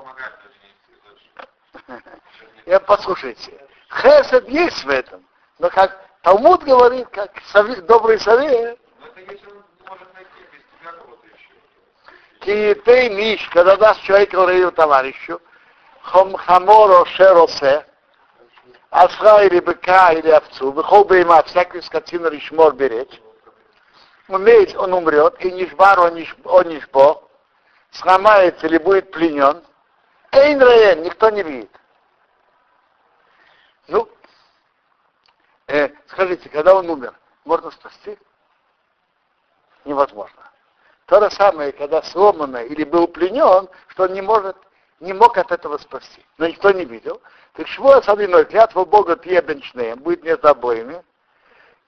Я 2.66 2.80
послушайте, 2.80 3.52
хесед 4.02 4.48
есть 4.50 4.84
в 4.84 4.89
этом, 4.89 5.26
но 5.60 5.70
как 5.70 6.00
Талмуд 6.22 6.64
говорит, 6.64 7.08
как 7.10 7.32
совет- 7.52 7.86
добрый 7.86 8.20
совет, 8.20 8.78
Но 9.00 9.08
это 9.08 9.20
если 9.22 9.48
он 9.48 9.64
может 9.88 10.14
найти 10.14 10.30
без 10.52 10.62
тебя 10.80 10.92
кого-то 10.92 11.28
еще. 11.28 11.50
киетей 12.42 13.10
миш, 13.10 13.50
когда 13.50 13.76
даст 13.76 14.02
человек 14.04 14.32
говорит 14.32 14.76
товарищу, 14.76 15.42
хом 16.04 16.36
хаморо 16.36 17.06
шеросе, 17.06 17.86
асра 18.92 19.44
или 19.46 19.60
быка 19.60 20.14
или 20.14 20.30
овцу, 20.30 20.72
выхол 20.72 21.06
бы 21.06 21.22
има 21.22 21.42
всякую 21.44 21.82
скотину 21.82 22.30
ришмор 22.30 22.74
беречь, 22.76 23.20
умеет, 24.28 24.76
он 24.76 24.94
умрет, 24.94 25.44
и 25.44 25.52
нишбар 25.52 26.00
он 26.00 26.16
ниш- 26.16 26.38
он 26.46 26.68
нишбо, 26.68 27.24
сломается 27.92 28.68
или 28.68 28.78
будет 28.78 29.12
пленен, 29.12 29.64
эйн 30.32 31.04
никто 31.04 31.30
не 31.30 31.44
видит. 31.44 31.72
Ну, 33.88 34.10
э, 35.68 35.89
скажите, 36.08 36.50
когда 36.50 36.76
он 36.76 36.89
умер, 36.89 37.14
можно 37.46 37.72
спасти? 37.72 38.18
Невозможно. 39.86 40.42
То 41.08 41.20
же 41.22 41.32
самое, 41.32 41.72
когда 41.74 42.02
сломано 42.04 42.58
или 42.58 42.84
был 42.84 43.08
пленен, 43.08 43.68
что 43.88 44.04
он 44.04 44.14
не 44.14 44.22
может, 44.22 44.56
не 45.02 45.14
мог 45.14 45.38
от 45.38 45.52
этого 45.52 45.78
спасти. 45.78 46.24
Но 46.38 46.48
никто 46.48 46.72
не 46.72 46.86
видел. 46.86 47.22
Так 47.54 47.68
шво 47.68 47.98
особенной 47.98 48.46
клятва 48.46 48.86
Бога 48.86 49.18
пьебенчная 49.18 49.96
будет 49.96 50.24
между 50.24 50.48
обоими. 50.48 51.04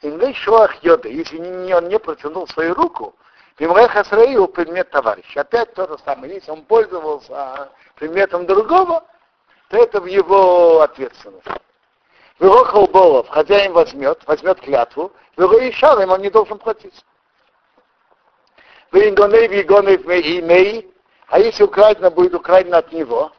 И 0.01 0.33
шоах 0.33 0.83
йода, 0.83 1.07
если 1.07 1.37
он 1.73 1.87
не 1.87 1.97
протянул 1.97 2.47
свою 2.49 2.73
руку, 2.73 3.15
Пимрех 3.57 3.95
Асраил 3.95 4.47
предмет 4.47 4.89
товарища. 4.89 5.41
Опять 5.41 5.73
то 5.73 5.87
же 5.87 5.97
самое. 6.03 6.35
Если 6.35 6.49
он 6.49 6.63
пользовался 6.63 7.69
предметом 7.95 8.45
другого, 8.45 9.03
то 9.69 9.77
это 9.77 10.01
в 10.01 10.05
его 10.05 10.81
ответственность. 10.81 11.45
Вырохал 12.39 12.87
Болов, 12.87 13.29
хозяин 13.29 13.73
возьмет, 13.73 14.21
возьмет 14.25 14.59
клятву, 14.59 15.11
Вырохал 15.37 16.09
он 16.09 16.21
не 16.21 16.29
должен 16.29 16.57
платить. 16.57 17.05
Вингоней 18.91 19.47
вигоней 19.47 19.97
имей, 20.39 20.93
а 21.27 21.39
если 21.39 21.63
украдено 21.63 22.11
будет 22.11 22.33
украдено 22.33 22.77
от 22.77 22.91
него, 22.91 23.31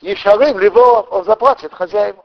Ешарым, 0.00 0.58
либо 0.58 0.78
он 0.78 1.24
заплатит 1.24 1.74
хозяину. 1.74 2.24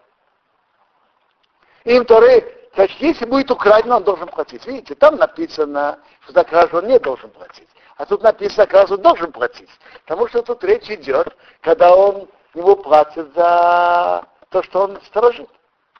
Им 1.83 2.05
Торы, 2.05 2.62
значит, 2.75 2.99
если 2.99 3.25
будет 3.25 3.51
украдено, 3.51 3.97
он 3.97 4.03
должен 4.03 4.27
платить. 4.27 4.65
Видите, 4.65 4.95
там 4.95 5.15
написано, 5.15 5.99
что 6.21 6.33
за 6.33 6.43
кражу 6.43 6.77
он 6.77 6.87
не 6.87 6.99
должен 6.99 7.29
платить. 7.29 7.69
А 7.97 8.05
тут 8.05 8.23
написано, 8.23 8.65
кражу 8.67 8.97
должен 8.97 9.31
платить. 9.31 9.69
Потому 10.05 10.27
что 10.27 10.41
тут 10.41 10.63
речь 10.63 10.89
идет, 10.89 11.35
когда 11.61 11.95
он 11.95 12.27
ему 12.53 12.75
платит 12.75 13.33
за 13.35 14.25
то, 14.49 14.63
что 14.63 14.83
он 14.83 15.01
сторожит. 15.03 15.49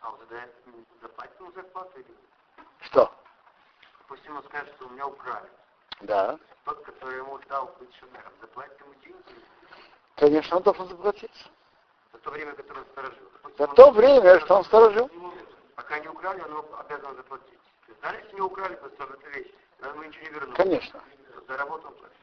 А 0.01 0.09
вот 0.09 0.19
тогда 0.27 0.43
заплатит 1.01 1.39
ему 1.39 1.51
зарплату 1.51 1.91
или 1.95 2.07
нет? 2.07 2.67
Что? 2.81 3.11
Допустим, 3.99 4.37
он 4.37 4.43
скажет, 4.43 4.73
что 4.75 4.85
у 4.87 4.89
меня 4.89 5.07
украли. 5.07 5.49
Да. 6.01 6.37
Тот, 6.65 6.83
который 6.83 7.17
ему 7.17 7.39
дал 7.49 7.73
быть 7.79 7.93
шумером, 7.99 8.31
заплатит 8.41 8.79
ему 8.79 8.93
деньги 9.03 9.43
Конечно, 10.15 10.57
он 10.57 10.63
должен 10.63 10.87
заплатить. 10.87 11.31
за 12.13 12.19
то 12.19 12.31
время, 12.31 12.53
которое 12.53 12.79
он 12.81 12.85
сторожил. 12.91 13.23
Допустим, 13.33 13.65
За 13.67 13.73
то 13.73 13.91
время, 13.91 14.39
что 14.41 14.55
он 14.55 14.65
сторожил. 14.65 15.09
Пока 15.75 15.99
не 15.99 16.07
украли, 16.07 16.41
он 16.41 16.51
его 16.51 16.79
обязан 16.79 17.15
заплатить. 17.15 17.59
То 17.85 17.91
есть, 17.91 18.01
даже 18.01 18.17
если 18.17 18.35
не 18.35 18.41
украли, 18.41 18.75
то 18.75 18.87
это 18.87 19.29
вещь, 19.29 19.51
но 19.79 19.89
ему 19.89 20.03
ничего 20.03 20.23
не 20.23 20.29
вернули. 20.29 20.55
Конечно. 20.55 21.01
За 21.47 21.57
работу 21.57 21.87
он 21.87 21.93
платит. 21.95 22.13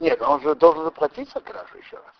Нет, 0.00 0.22
он 0.22 0.40
же 0.40 0.54
должен 0.54 0.84
заплатить 0.84 1.30
за 1.32 1.40
кражу 1.40 1.76
еще 1.76 1.96
раз. 1.96 2.14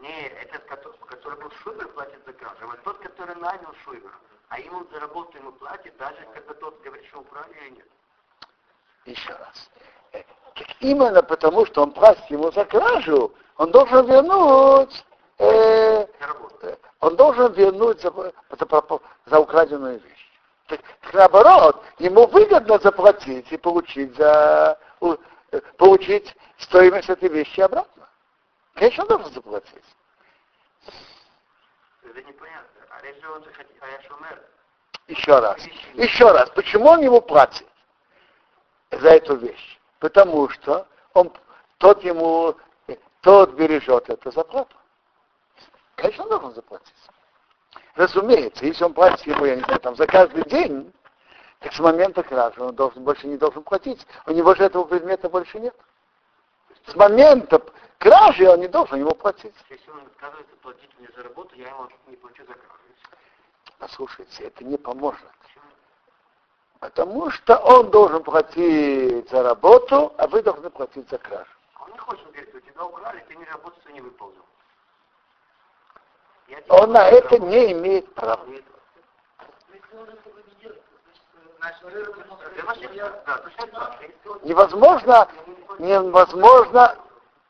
Не, 0.00 0.26
этот, 0.28 0.64
который, 0.64 1.40
был 1.40 1.50
шубер, 1.62 1.86
платит 1.88 2.24
за 2.26 2.32
кражу. 2.32 2.66
Вот 2.66 2.82
тот, 2.82 2.98
который 2.98 3.36
нанял 3.36 3.72
шубера, 3.84 4.14
а 4.48 4.58
ему 4.58 4.84
за 4.90 4.98
работу 4.98 5.38
ему 5.38 5.52
платит, 5.52 5.96
даже 5.96 6.26
когда 6.34 6.54
тот 6.54 6.82
говорит, 6.82 7.06
что 7.06 7.20
украли 7.20 7.54
или 7.54 7.76
нет. 7.76 7.86
Еще 9.04 9.30
раз. 9.30 9.70
Э, 10.12 10.22
Именно 10.80 11.22
потому, 11.22 11.64
что 11.66 11.82
он 11.82 11.92
платит 11.92 12.24
ему 12.30 12.50
за 12.50 12.64
кражу, 12.64 13.32
он 13.56 13.70
должен 13.70 14.04
вернуть, 14.06 15.04
э, 15.38 15.81
он 17.02 17.16
должен 17.16 17.52
вернуть 17.52 18.00
за, 18.00 18.12
за, 18.12 19.00
за 19.26 19.40
украденную 19.40 19.98
вещь. 19.98 20.30
Так, 20.68 20.80
наоборот, 21.12 21.84
ему 21.98 22.28
выгодно 22.28 22.78
заплатить 22.78 23.50
и 23.50 23.56
получить 23.56 24.16
за 24.16 24.78
у- 25.00 25.16
э, 25.50 25.60
получить 25.78 26.32
стоимость 26.58 27.10
этой 27.10 27.28
вещи 27.28 27.60
обратно. 27.60 28.08
Конечно, 28.74 29.02
он 29.02 29.08
должен 29.08 29.34
заплатить. 29.34 29.84
Это 32.04 32.22
непонятно. 32.22 32.80
А 32.90 33.00
а 33.00 33.06
Еще 35.08 35.40
раз. 35.40 35.60
Еще 35.94 36.30
раз. 36.30 36.50
Почему 36.50 36.86
он 36.86 37.00
ему 37.00 37.20
платит 37.20 37.66
за 38.92 39.08
эту 39.08 39.34
вещь? 39.34 39.80
Потому 39.98 40.48
что 40.50 40.86
он, 41.14 41.32
тот 41.78 42.04
ему, 42.04 42.54
тот 43.22 43.54
бережет 43.54 44.08
эту 44.08 44.30
заплату. 44.30 44.76
Конечно, 46.02 46.24
он 46.24 46.30
должен 46.30 46.54
заплатить. 46.54 46.92
Разумеется, 47.94 48.66
если 48.66 48.82
он 48.82 48.92
платит 48.92 49.24
ему, 49.24 49.44
я 49.44 49.54
не 49.54 49.62
знаю, 49.62 49.78
там, 49.78 49.94
за 49.94 50.04
каждый 50.08 50.42
день, 50.50 50.92
так 51.60 51.72
с 51.72 51.78
момента 51.78 52.24
кражи 52.24 52.60
он 52.60 52.74
должен, 52.74 53.04
больше 53.04 53.28
не 53.28 53.36
должен 53.36 53.62
платить. 53.62 54.04
У 54.26 54.32
него 54.32 54.52
же 54.56 54.64
этого 54.64 54.82
предмета 54.82 55.28
больше 55.28 55.60
нет. 55.60 55.76
С 56.86 56.96
момента 56.96 57.62
кражи 57.98 58.48
он 58.48 58.58
не 58.58 58.66
должен 58.66 58.98
ему 58.98 59.14
платить. 59.14 59.54
если 59.70 59.90
он 59.92 60.00
отказывается 60.00 60.56
платить 60.56 60.90
мне 60.98 61.08
за 61.16 61.22
работу, 61.22 61.54
я 61.54 61.68
ему 61.68 61.88
не 62.08 62.16
плачу 62.16 62.44
за 62.48 62.54
кражу. 62.54 62.82
Послушайте, 63.78 64.42
это 64.42 64.64
не 64.64 64.78
поможет. 64.78 65.22
Потому 66.80 67.30
что 67.30 67.58
он 67.58 67.92
должен 67.92 68.24
платить 68.24 69.30
за 69.30 69.44
работу, 69.44 70.12
а 70.18 70.26
вы 70.26 70.42
должны 70.42 70.68
платить 70.68 71.08
за 71.08 71.18
кражу. 71.18 71.50
А 71.74 71.84
он 71.84 71.92
не 71.92 71.98
хочет, 71.98 72.26
он 72.26 72.32
говорит, 72.32 72.52
у 72.56 72.58
тебя 72.60 72.84
украли, 72.84 73.24
ты 73.28 73.36
не 73.36 73.44
работу 73.44 73.80
свою 73.82 73.94
не 73.94 74.00
выполнил. 74.00 74.42
Он 76.68 76.92
на 76.92 77.08
это 77.08 77.38
не 77.38 77.72
имеет 77.72 78.12
права. 78.14 78.44
Невозможно, 84.42 85.28
невозможно 85.78 86.96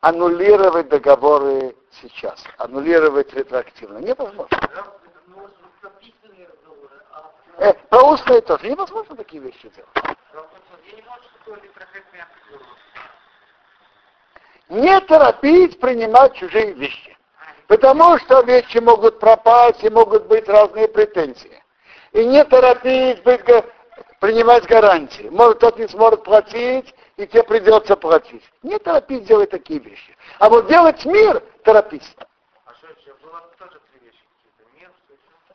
аннулировать 0.01 0.89
договоры 0.89 1.75
сейчас, 1.91 2.45
аннулировать 2.59 3.33
ретроактивно. 3.33 3.99
Невозможно. 3.99 4.59
Э, 7.59 7.73
про 7.75 8.03
устные 8.03 8.41
тоже 8.41 8.71
невозможно 8.71 9.17
такие 9.17 9.43
вещи 9.43 9.71
делать. 9.71 10.19
Не 14.69 15.01
торопить 15.03 15.79
принимать 15.81 16.35
чужие 16.35 16.73
вещи. 16.73 17.17
Потому 17.73 18.19
что 18.19 18.43
вещи 18.43 18.77
могут 18.77 19.19
пропасть 19.19 19.83
и 19.83 19.89
могут 19.89 20.27
быть 20.27 20.47
разные 20.47 20.89
претензии. 20.89 21.63
И 22.13 22.23
не 22.23 22.45
торопить 22.45 23.23
быть, 23.23 23.41
принимать 24.21 24.67
гарантии. 24.67 25.31
Может, 25.31 25.61
тот 25.61 25.79
не 25.79 25.89
сможет 25.89 26.23
платить, 26.23 26.95
и 27.17 27.27
тебе 27.27 27.43
придется 27.45 27.97
платить. 27.97 28.45
Не 28.63 28.79
торопить 28.79 29.25
делать 29.25 29.49
такие 29.49 29.81
вещи. 29.81 30.15
А 30.39 30.51
вот 30.51 30.67
делать 30.69 31.03
мир, 31.07 31.41
торопись. 31.65 32.15
А 32.67 32.75
что 32.75 32.89
еще? 32.89 33.15
Было 33.23 33.41
тоже 33.59 33.81
три 33.91 34.01
вещи 34.05 34.21
какие-то. 34.37 34.79
Мир, 34.79 34.91
что 35.07 35.15
еще? 35.15 35.55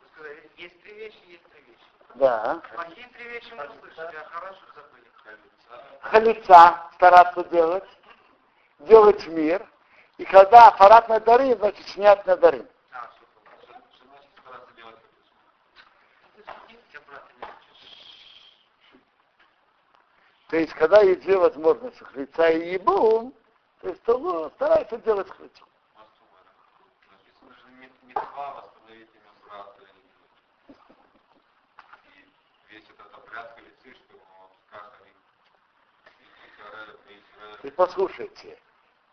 Вы 0.00 0.08
сказали, 0.14 0.50
есть 0.56 0.82
три 0.82 0.94
вещи, 0.94 1.18
есть 1.26 1.44
три 1.52 1.60
вещи. 1.68 1.84
Да. 2.14 2.62
Плохие 2.74 3.08
три 3.14 3.28
вещи 3.28 3.52
мы 3.54 3.64
услышали, 3.64 4.16
а 4.16 4.24
хороших 4.30 4.74
забыли. 4.74 5.04
Халица 6.00 6.80
стараться 6.94 7.44
делать. 7.50 7.84
делать 8.78 9.26
мир, 9.26 9.68
и 10.18 10.24
когда 10.24 10.68
аппарат 10.68 11.08
на 11.08 11.20
дары, 11.20 11.54
значит 11.56 11.86
снять 11.88 12.26
на 12.26 12.36
как 12.36 12.66
То 20.48 20.56
есть, 20.56 20.72
когда 20.74 21.02
есть 21.02 21.20
две 21.22 21.36
возможности, 21.38 22.02
хрица 22.02 22.48
и 22.48 22.72
ебум, 22.72 23.32
то 23.80 23.88
есть, 23.88 24.02
то 24.02 24.18
ну, 24.18 24.50
старается 24.50 24.96
делать 24.98 25.30
хрицу. 25.30 25.64
И- 37.62 37.66
И 37.66 37.70
послушайте, 37.70 38.58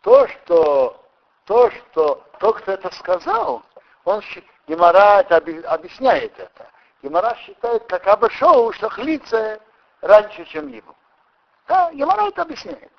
то, 0.06 0.28
что, 0.28 1.04
то, 1.46 1.68
что, 1.68 2.24
тот, 2.38 2.58
кто 2.58 2.72
это 2.72 2.94
сказал, 2.94 3.64
он, 4.04 4.22
это 4.68 5.36
оби- 5.38 5.62
объясняет 5.62 6.32
это. 6.38 6.70
Гемара 7.02 7.34
считает, 7.44 7.82
как 7.88 8.06
обошел, 8.06 8.72
что 8.72 8.88
хлица 8.88 9.58
раньше, 10.02 10.44
чем 10.44 10.68
ебум. 10.68 10.94
Да, 11.66 11.90
Гемара 11.92 12.28
это 12.28 12.42
объясняет. 12.42 12.92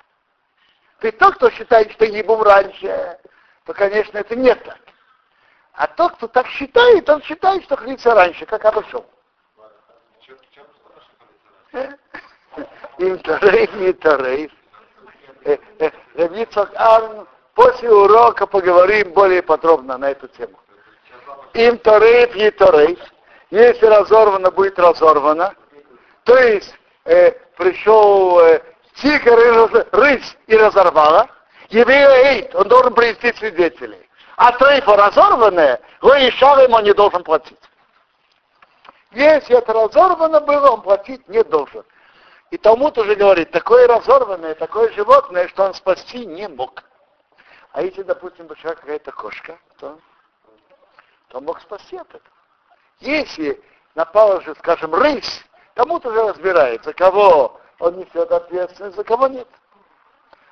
Ты 0.98 1.10
тот, 1.12 1.36
кто 1.36 1.48
считает, 1.48 1.90
что 1.92 2.04
ебум 2.04 2.42
раньше, 2.42 3.18
то, 3.64 3.72
конечно, 3.72 4.18
это 4.18 4.36
не 4.36 4.54
так. 4.54 4.78
А 5.72 5.86
тот, 5.86 6.12
кто 6.16 6.28
так 6.28 6.46
считает, 6.48 7.08
он 7.08 7.22
считает, 7.22 7.64
что 7.64 7.76
хлица 7.76 8.14
раньше, 8.14 8.44
как 8.44 8.66
обошел. 8.66 9.06
Им 12.98 13.18
тарейф, 13.20 13.72
не 13.76 13.94
тарейф. 13.94 14.52
Рабицок 16.14 16.70
Арн, 16.74 17.26
после 17.54 17.90
урока 17.90 18.46
поговорим 18.46 19.12
более 19.12 19.42
подробно 19.42 19.98
на 19.98 20.10
эту 20.10 20.28
тему. 20.28 20.58
Им 21.54 21.78
тарейф, 21.78 22.34
не 22.34 22.50
тарейф. 22.50 22.98
Если 23.50 23.86
разорвано, 23.86 24.50
будет 24.50 24.78
разорвано. 24.78 25.54
То 26.24 26.36
есть 26.36 26.74
э, 27.04 27.32
пришел 27.56 28.40
э, 28.40 28.60
тигр 28.96 29.38
и 29.38 29.84
рысь 29.92 30.36
и 30.46 30.56
разорвала. 30.56 31.28
Еврея 31.70 32.34
эйт, 32.34 32.54
он 32.54 32.68
должен 32.68 32.94
привести 32.94 33.32
свидетелей. 33.34 34.08
А 34.36 34.52
трейфа 34.52 34.96
разорванное, 34.96 35.80
и 36.02 36.30
шар 36.32 36.60
ему 36.60 36.78
не 36.80 36.92
должен 36.92 37.24
платить. 37.24 37.58
Если 39.12 39.56
это 39.56 39.72
разорвано 39.72 40.40
было, 40.40 40.70
он 40.70 40.82
платить 40.82 41.26
не 41.28 41.42
должен. 41.42 41.84
И 42.50 42.56
Талмуд 42.56 42.96
уже 42.96 43.14
говорит, 43.14 43.50
такое 43.50 43.86
разорванное, 43.86 44.54
такое 44.54 44.90
животное, 44.92 45.48
что 45.48 45.64
он 45.64 45.74
спасти 45.74 46.24
не 46.24 46.48
мог. 46.48 46.82
А 47.72 47.82
если, 47.82 48.02
допустим, 48.02 48.46
большая 48.46 48.74
какая-то 48.74 49.12
кошка, 49.12 49.58
то, 49.78 49.98
то 51.28 51.40
мог 51.40 51.60
спасти 51.60 51.96
от 51.96 52.08
этого. 52.08 52.22
Если 53.00 53.62
напала 53.94 54.40
же, 54.40 54.54
скажем, 54.56 54.94
рысь, 54.94 55.44
Талмуд 55.74 56.06
уже 56.06 56.22
разбирается, 56.22 56.92
кого 56.94 57.60
он 57.78 57.98
несет 57.98 58.32
ответственность, 58.32 58.96
за 58.96 59.04
кого 59.04 59.28
нет. 59.28 59.48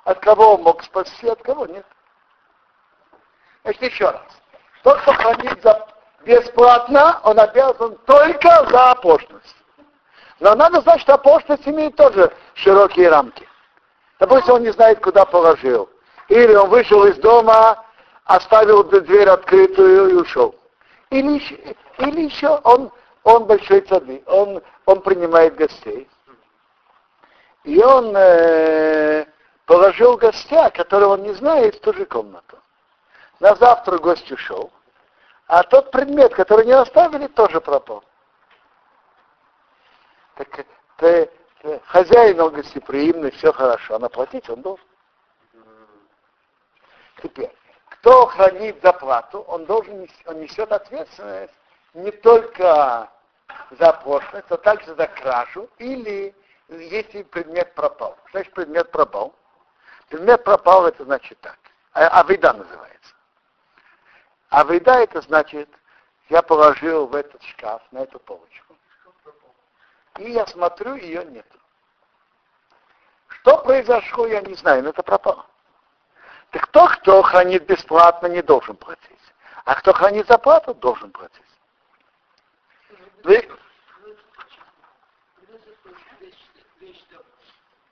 От 0.03 0.19
кого 0.19 0.53
он 0.53 0.61
мог 0.61 0.83
спасти, 0.83 1.27
от 1.27 1.41
кого 1.41 1.65
нет. 1.65 1.85
Значит, 3.63 3.81
еще 3.81 4.09
раз. 4.09 4.21
Тот, 4.83 5.01
кто 5.01 5.13
хранит 5.13 5.61
за 5.63 5.87
бесплатно, 6.23 7.19
он 7.23 7.39
обязан 7.39 7.97
только 8.05 8.65
за 8.69 8.91
оплошность. 8.91 9.55
Но 10.39 10.55
надо 10.55 10.81
знать, 10.81 11.01
что 11.01 11.15
оплошность 11.15 11.67
имеет 11.67 11.95
тоже 11.95 12.31
широкие 12.53 13.09
рамки. 13.09 13.47
Допустим, 14.19 14.55
он 14.55 14.63
не 14.63 14.71
знает, 14.71 14.99
куда 14.99 15.25
положил. 15.25 15.89
Или 16.27 16.53
он 16.55 16.69
вышел 16.69 17.05
из 17.05 17.17
дома, 17.17 17.83
оставил 18.25 18.83
дверь 18.83 19.29
открытую 19.29 20.09
и 20.09 20.13
ушел. 20.13 20.55
Или, 21.09 21.39
еще- 21.39 21.75
или 21.99 22.21
еще 22.25 22.49
он, 22.63 22.91
он 23.23 23.45
большой 23.45 23.81
цадный, 23.81 24.23
он, 24.27 24.61
он 24.85 25.01
принимает 25.01 25.55
гостей. 25.55 26.07
И 27.63 27.81
он 27.81 28.13
э, 28.15 29.25
положил 29.65 30.17
гостя, 30.17 30.69
которого 30.69 31.13
он 31.13 31.23
не 31.23 31.33
знает, 31.33 31.75
в 31.75 31.81
ту 31.81 31.93
же 31.93 32.05
комнату. 32.05 32.57
На 33.39 33.55
завтра 33.55 33.97
гость 33.97 34.31
ушел, 34.31 34.71
а 35.47 35.63
тот 35.63 35.91
предмет, 35.91 36.33
который 36.33 36.65
не 36.65 36.71
оставили, 36.71 37.27
тоже 37.27 37.61
пропал. 37.61 38.03
Так 40.37 40.65
э, 40.99 41.27
э, 41.63 41.79
хозяин 41.87 42.39
он 42.39 42.53
гостеприимный, 42.53 43.31
все 43.31 43.51
хорошо, 43.51 43.95
а 43.95 43.99
наплатить 43.99 44.49
он 44.49 44.61
должен. 44.61 44.85
Теперь, 47.23 47.51
кто 47.89 48.27
хранит 48.27 48.79
заплату, 48.83 49.41
он 49.41 49.65
должен 49.65 50.07
он 50.25 50.39
несет 50.39 50.71
ответственность 50.71 51.53
не 51.95 52.11
только 52.11 53.09
за 53.71 53.89
оплошность, 53.89 54.49
но 54.49 54.57
также 54.57 54.93
за 54.93 55.07
кражу 55.07 55.67
или 55.79 56.35
если 56.69 57.23
предмет 57.23 57.73
пропал. 57.73 58.17
Значит 58.31 58.53
предмет 58.53 58.91
пропал? 58.91 59.33
Предмет 60.09 60.43
пропал, 60.43 60.85
это 60.85 61.03
значит 61.05 61.39
так. 61.39 61.57
А, 61.93 62.19
авида 62.19 62.53
называется. 62.53 63.15
Авида 64.49 64.93
это 64.99 65.21
значит, 65.21 65.69
я 66.29 66.41
положил 66.41 67.07
в 67.07 67.15
этот 67.15 67.41
шкаф, 67.43 67.81
на 67.91 67.99
эту 67.99 68.19
полочку. 68.19 68.66
И 70.17 70.31
я 70.31 70.45
смотрю, 70.47 70.95
ее 70.95 71.23
нет. 71.25 71.45
Что 73.27 73.57
произошло, 73.59 74.25
я 74.27 74.41
не 74.41 74.55
знаю, 74.55 74.83
но 74.83 74.89
это 74.89 75.03
пропало. 75.03 75.45
Так 76.51 76.63
кто, 76.63 76.87
кто 76.87 77.21
хранит 77.21 77.65
бесплатно, 77.65 78.27
не 78.27 78.41
должен 78.41 78.75
платить. 78.75 79.03
А 79.65 79.75
кто 79.75 79.93
хранит 79.93 80.27
за 80.27 80.37
плату, 80.37 80.73
должен 80.73 81.11
платить 81.11 81.41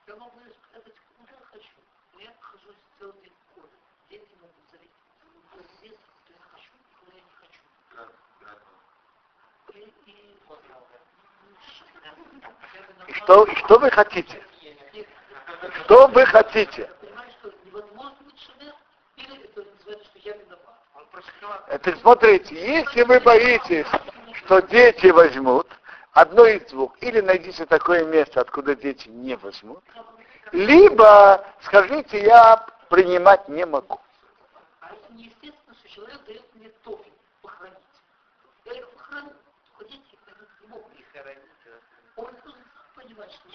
Я 0.07 0.15
могу 0.15 0.39
сказать, 0.39 0.95
куда 1.17 1.34
я 1.34 1.45
хочу. 1.51 1.69
Но 2.13 2.21
я 2.21 2.34
хожу 2.39 2.73
целый 2.97 3.21
день 3.21 3.34
в 3.34 3.51
школе. 3.51 3.69
Дети 4.09 4.32
могут 4.39 4.55
зайти. 4.71 4.89
Здесь, 5.78 5.99
куда 6.26 6.38
я 6.38 6.43
хочу, 6.53 6.71
куда 6.99 7.11
я 7.17 7.21
не 7.21 7.34
хочу. 7.39 7.61
Да, 7.91 8.07
да. 8.41 8.53
И, 9.73 9.93
и... 10.05 10.39
и 13.08 13.14
что, 13.14 13.43
и 13.45 13.56
что 13.56 13.80
вы 13.80 13.89
хотите? 13.91 14.41
Что 15.84 16.08
вы 16.08 16.26
хотите? 16.26 16.89
Это 21.68 21.95
смотрите, 21.97 22.56
если 22.56 23.03
вы 23.03 23.20
боитесь, 23.20 23.88
что 24.34 24.62
дети 24.62 25.08
возьмут, 25.08 25.68
одно 26.12 26.45
из 26.45 26.70
двух, 26.72 26.95
или 27.01 27.22
найдите 27.22 27.66
такое 27.66 28.06
место, 28.06 28.41
откуда 28.41 28.76
дети 28.76 29.08
не 29.10 29.36
возьмут, 29.36 29.84
либо 30.51 31.45
скажите, 31.62 32.22
я 32.24 32.66
принимать 32.89 33.47
не 33.49 33.66
могу. 33.66 33.99
А 34.80 34.91
это 34.93 35.14
неестественно, 35.14 35.76
что 35.80 35.89
человек 35.89 36.24
дает 36.26 36.56
мне 36.56 36.70
тофи 36.84 37.12
похоронить. 37.41 37.78
Я 38.66 38.74
их 38.74 38.89
похороню, 38.91 39.34
только 39.78 39.91
дети 39.91 40.14
их 40.14 40.20
хранить 40.24 40.62
не 40.62 40.68
могут. 40.68 40.93
и 40.99 41.03
хоронить. 41.12 41.41
Он 42.16 42.26
должен 42.26 42.64
сам 42.74 42.86
понимать, 42.95 43.32
что 43.34 43.49
я 43.49 43.55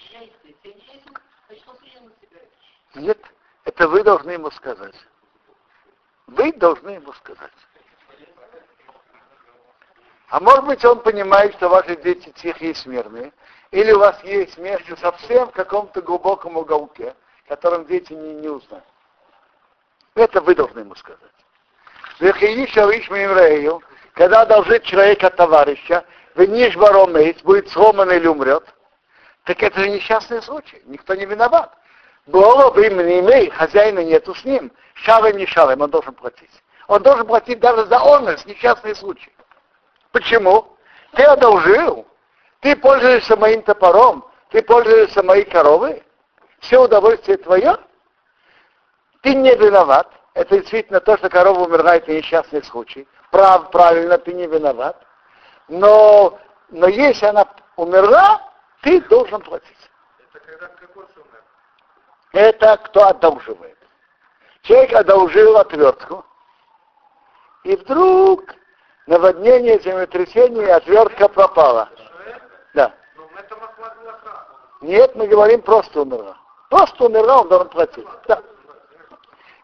Нет, 2.95 3.19
это 3.65 3.87
вы 3.87 4.03
должны 4.03 4.31
ему 4.31 4.51
сказать. 4.51 4.95
Вы 6.27 6.53
должны 6.53 6.91
ему 6.91 7.13
сказать. 7.13 7.51
А 10.29 10.39
может 10.39 10.65
быть, 10.65 10.85
он 10.85 11.01
понимает, 11.01 11.53
что 11.55 11.67
ваши 11.67 11.95
дети 11.97 12.29
тихие 12.29 12.71
и 12.71 12.73
смирные, 12.73 13.33
или 13.71 13.91
у 13.91 13.99
вас 13.99 14.23
есть 14.23 14.57
место 14.57 14.95
совсем 14.95 15.47
в 15.49 15.51
каком-то 15.51 16.01
глубоком 16.01 16.55
уголке, 16.57 17.15
которым 17.47 17.85
дети 17.85 18.13
не, 18.13 18.33
не 18.35 18.47
узнают. 18.47 18.85
Это 20.15 20.41
вы 20.41 20.55
должны 20.55 20.79
ему 20.79 20.95
сказать. 20.95 21.19
Когда 24.13 24.45
должит 24.45 24.83
человека 24.83 25.29
товарища, 25.29 26.05
виниш 26.35 26.75
баромейс, 26.77 27.41
будет 27.43 27.69
сломан 27.69 28.11
или 28.11 28.27
умрет, 28.27 28.63
так 29.45 29.61
это 29.63 29.79
же 29.79 29.89
несчастный 29.89 30.41
случай, 30.41 30.81
никто 30.85 31.15
не 31.15 31.25
виноват. 31.25 31.71
Бы 32.27 32.39
им 32.85 32.97
не 32.97 33.19
имей, 33.19 33.49
хозяина 33.49 34.03
нету 34.03 34.35
с 34.35 34.45
ним, 34.45 34.71
шавем 34.93 35.37
не 35.37 35.47
шавем, 35.47 35.81
он 35.81 35.89
должен 35.89 36.13
платить. 36.13 36.51
Он 36.87 37.01
должен 37.01 37.25
платить 37.25 37.59
даже 37.59 37.85
за 37.85 37.99
онность, 37.99 38.45
несчастный 38.45 38.95
случай. 38.95 39.33
Почему? 40.11 40.77
Ты 41.13 41.23
одолжил, 41.23 42.05
ты 42.59 42.75
пользуешься 42.75 43.35
моим 43.35 43.63
топором, 43.63 44.25
ты 44.49 44.61
пользуешься 44.61 45.23
моей 45.23 45.45
коровой, 45.45 46.03
все 46.59 46.83
удовольствие 46.83 47.37
твое, 47.37 47.77
ты 49.21 49.33
не 49.33 49.55
виноват. 49.55 50.07
Это 50.33 50.59
действительно 50.59 50.99
то, 51.01 51.17
что 51.17 51.29
корова 51.29 51.65
умерла, 51.65 51.95
это 51.95 52.13
несчастный 52.13 52.63
случай. 52.63 53.07
Прав, 53.31 53.71
правильно, 53.71 54.17
ты 54.17 54.33
не 54.33 54.47
виноват. 54.47 55.01
Но, 55.67 56.39
но 56.69 56.87
если 56.87 57.25
она 57.25 57.45
умерла, 57.75 58.50
ты 58.81 59.01
должен 59.01 59.41
платить. 59.41 59.77
Это 60.33 60.39
когда 60.45 60.67
какой 60.67 61.03
умер? 61.03 61.43
Это 62.33 62.77
кто 62.77 63.07
одолживает. 63.07 63.77
Человек 64.63 64.93
одолжил 64.93 65.57
отвертку, 65.57 66.25
и 67.63 67.75
вдруг 67.75 68.43
наводнение, 69.07 69.79
землетрясение, 69.79 70.67
и 70.67 70.69
отвертка 70.69 71.27
пропала. 71.27 71.89
Да. 72.73 72.93
Ну. 73.15 73.27
Нет, 74.81 75.15
мы 75.15 75.27
говорим 75.27 75.61
просто 75.61 76.01
умерла. 76.01 76.37
Просто 76.69 77.05
умерла, 77.05 77.41
он 77.41 77.49
должен 77.49 77.69
платить. 77.69 78.07
Да. 78.27 78.41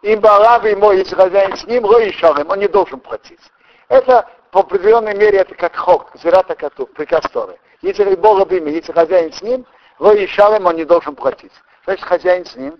Им 0.01 0.19
Балав 0.19 0.63
ему, 0.65 0.91
если 0.91 1.15
хозяин 1.15 1.55
с 1.55 1.65
ним, 1.65 1.85
ло 1.85 1.99
им, 2.01 2.49
он 2.49 2.59
не 2.59 2.67
должен 2.67 2.99
платить. 2.99 3.41
Это 3.87 4.27
по 4.51 4.59
определенной 4.59 5.15
мере 5.15 5.39
это 5.39 5.55
как 5.55 5.75
хок, 5.75 6.11
зирата 6.15 6.55
коту, 6.55 6.85
приказ 6.87 7.23
Торы. 7.31 7.59
Если 7.81 8.03
в 8.45 8.53
имя, 8.53 8.71
если 8.71 8.91
хозяин 8.91 9.31
с 9.31 9.41
ним, 9.41 9.65
ло 9.99 10.13
им, 10.13 10.65
он 10.65 10.75
не 10.75 10.85
должен 10.85 11.15
платить. 11.15 11.53
Значит, 11.85 12.05
хозяин 12.05 12.45
с 12.45 12.55
ним. 12.55 12.79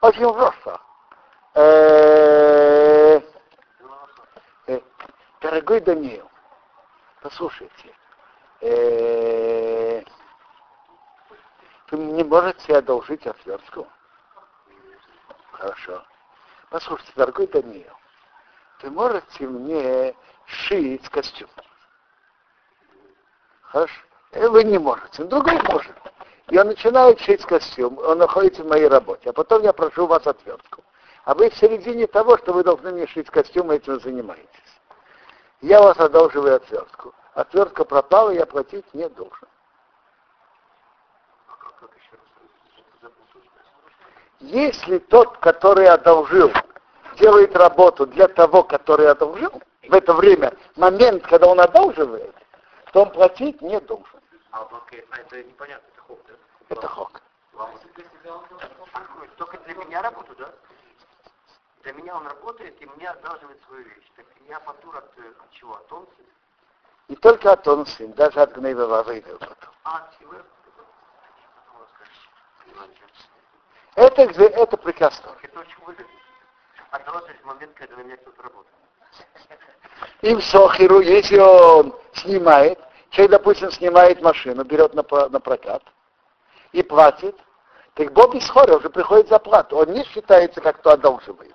Очень 0.00 0.32
просто. 0.32 0.80
Э, 1.54 3.20
э, 4.66 4.80
Дорогой 5.40 5.80
Даниил, 5.80 6.30
послушайте, 7.22 7.94
э, 8.60 10.02
вы 11.90 11.98
не 11.98 12.24
можете 12.24 12.76
одолжить 12.76 13.26
отвертку? 13.26 13.86
Хорошо. 15.52 16.04
Послушайте, 16.70 17.12
дорогой 17.16 17.46
Даниил, 17.48 17.92
вы 18.82 18.90
можете 18.90 19.46
мне 19.46 20.14
шить 20.46 21.08
костюм? 21.08 21.50
Хорошо. 23.70 24.00
Э, 24.32 24.48
Вы 24.48 24.64
не 24.64 24.78
можете, 24.78 25.24
другой 25.24 25.60
может. 25.62 25.94
И 26.48 26.58
он 26.58 26.66
начинает 26.66 27.20
шить 27.20 27.44
костюм, 27.44 27.98
он 27.98 28.18
находится 28.18 28.64
в 28.64 28.66
моей 28.66 28.88
работе, 28.88 29.30
а 29.30 29.32
потом 29.32 29.62
я 29.62 29.72
прошу 29.72 30.06
вас 30.06 30.26
отвертку. 30.26 30.82
А 31.24 31.34
вы 31.34 31.48
в 31.48 31.56
середине 31.56 32.08
того, 32.08 32.36
что 32.38 32.52
вы 32.52 32.64
должны 32.64 32.90
мне 32.90 33.06
шить 33.06 33.30
костюм, 33.30 33.70
этим 33.70 34.00
занимаетесь. 34.00 34.48
Я 35.60 35.80
вас 35.80 35.98
одолживаю 35.98 36.56
отвертку. 36.56 37.14
Отвертка 37.34 37.84
пропала, 37.84 38.30
я 38.30 38.46
платить 38.46 38.92
не 38.94 39.08
должен. 39.08 39.48
Если 44.40 44.98
тот, 44.98 45.36
который 45.36 45.86
одолжил, 45.86 46.50
делает 47.20 47.54
работу 47.54 48.06
для 48.06 48.26
того, 48.26 48.64
который 48.64 49.08
одолжил, 49.08 49.62
в 49.86 49.94
это 49.94 50.14
время, 50.14 50.54
момент, 50.76 51.24
когда 51.26 51.46
он 51.46 51.60
одолживает, 51.60 52.34
то 52.92 53.02
он 53.02 53.12
платить 53.12 53.60
не 53.62 53.80
должен. 53.80 54.20
А, 54.52 54.62
окей, 54.62 55.06
а 55.10 55.18
это 55.18 55.42
непонятно, 55.44 55.86
это 55.88 56.00
хок, 56.02 56.20
да? 56.26 56.34
Это 56.68 56.88
хок. 56.88 57.22
Только 59.36 59.58
для 59.58 59.74
меня 59.74 60.02
работу, 60.02 60.34
да? 60.36 60.52
Для 61.82 61.92
меня 61.92 62.16
он 62.16 62.26
работает 62.26 62.80
и 62.80 62.86
мне 62.86 63.08
одалживает 63.08 63.62
свою 63.64 63.84
вещь. 63.84 64.10
Так 64.16 64.26
я 64.48 64.60
фактура 64.60 64.98
от, 64.98 65.18
э, 65.18 65.32
от 65.38 65.50
чего? 65.52 65.74
От 65.76 65.92
он? 65.92 66.08
Не 67.08 67.16
только 67.16 67.52
от 67.52 67.66
он 67.66 67.86
сын, 67.86 68.12
даже 68.12 68.40
от 68.40 68.52
гнева 68.52 68.86
потом. 69.46 69.70
А, 69.84 69.96
от 69.98 70.18
чего? 70.18 70.34
Это, 73.94 74.22
это 74.22 74.76
Торы. 74.76 75.38
Это 75.42 75.60
очень 75.60 75.84
выгодно. 75.84 76.12
Одалживать 76.90 77.40
в 77.40 77.44
момент, 77.44 77.72
когда 77.74 77.96
на 77.96 78.02
меня 78.02 78.16
кто-то 78.16 78.42
работает. 78.42 78.76
И 80.22 80.34
в 80.34 80.42
Сохиру, 80.42 81.00
если 81.00 81.38
он 81.38 81.94
снимает, 82.14 82.78
человек, 83.10 83.32
допустим, 83.32 83.70
снимает 83.70 84.22
машину, 84.22 84.64
берет 84.64 84.94
на, 84.94 85.04
на 85.28 85.40
прокат 85.40 85.82
и 86.72 86.82
платит, 86.82 87.36
так 87.94 88.12
Боб 88.12 88.34
из 88.34 88.48
Хора 88.48 88.76
уже 88.76 88.88
приходит 88.90 89.28
за 89.28 89.38
плату. 89.38 89.76
Он 89.76 89.92
не 89.92 90.04
считается, 90.04 90.60
как 90.60 90.78
кто 90.78 90.90
одолживает. 90.90 91.54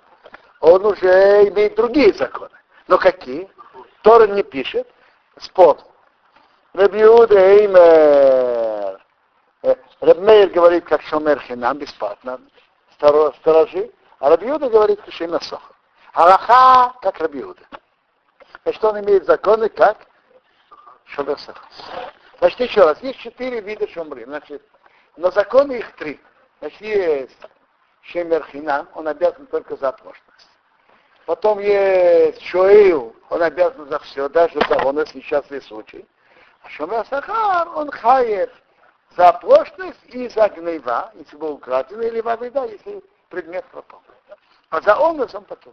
Он 0.60 0.84
уже 0.84 1.48
имеет 1.48 1.74
другие 1.76 2.12
законы. 2.12 2.50
Но 2.88 2.98
какие? 2.98 3.48
Тора 4.02 4.26
не 4.26 4.42
пишет. 4.42 4.86
Спор. 5.38 5.78
Рабиуда 6.72 7.38
Эймер. 7.38 9.00
Э, 9.62 9.74
Рабмейр 10.00 10.50
говорит, 10.50 10.84
как 10.84 11.02
Шомер 11.02 11.40
Хинам, 11.40 11.78
бесплатно. 11.78 12.40
Сторожи. 12.94 13.90
А 14.18 14.30
Рабиуда 14.30 14.68
говорит, 14.68 15.02
Кишина 15.02 15.40
Соха. 15.40 15.74
Аллаха, 16.12 16.94
как 17.02 17.18
Рабиуда. 17.18 17.62
Значит, 18.66 18.84
он 18.84 18.98
имеет 18.98 19.26
законы, 19.26 19.68
как 19.68 19.96
Соха. 21.14 21.62
Значит, 22.40 22.58
еще 22.58 22.84
раз, 22.84 23.00
есть 23.00 23.20
четыре 23.20 23.60
вида 23.60 23.86
шумры. 23.86 24.24
Значит, 24.24 24.60
но 25.16 25.30
законы 25.30 25.74
их 25.74 25.94
три. 25.94 26.20
Значит, 26.58 26.80
есть 26.80 27.38
Шемер 28.02 28.44
Хинам, 28.46 28.88
он 28.94 29.06
обязан 29.06 29.46
только 29.46 29.76
за 29.76 29.90
оплошность. 29.90 30.48
Потом 31.26 31.60
есть 31.60 32.42
Шоил, 32.42 33.14
он 33.30 33.44
обязан 33.44 33.88
за 33.88 34.00
все, 34.00 34.28
даже 34.28 34.58
за 34.68 34.84
он, 34.84 34.98
если 34.98 35.18
несчастный 35.18 35.62
случай. 35.62 36.04
А 36.62 36.68
Шомер 36.70 37.06
Сахар, 37.06 37.68
он 37.68 37.88
хаев 37.92 38.50
за 39.16 39.28
оплошность 39.28 40.04
и 40.06 40.28
за 40.28 40.48
гнева, 40.48 41.12
если 41.14 41.36
был 41.36 41.52
украден, 41.52 42.02
или 42.02 42.20
во 42.20 42.36
вреда, 42.36 42.64
если 42.64 43.00
предмет 43.28 43.64
пропал. 43.66 44.02
А 44.70 44.80
за 44.80 44.96
он 44.96 45.20
он 45.20 45.44
потом. 45.44 45.72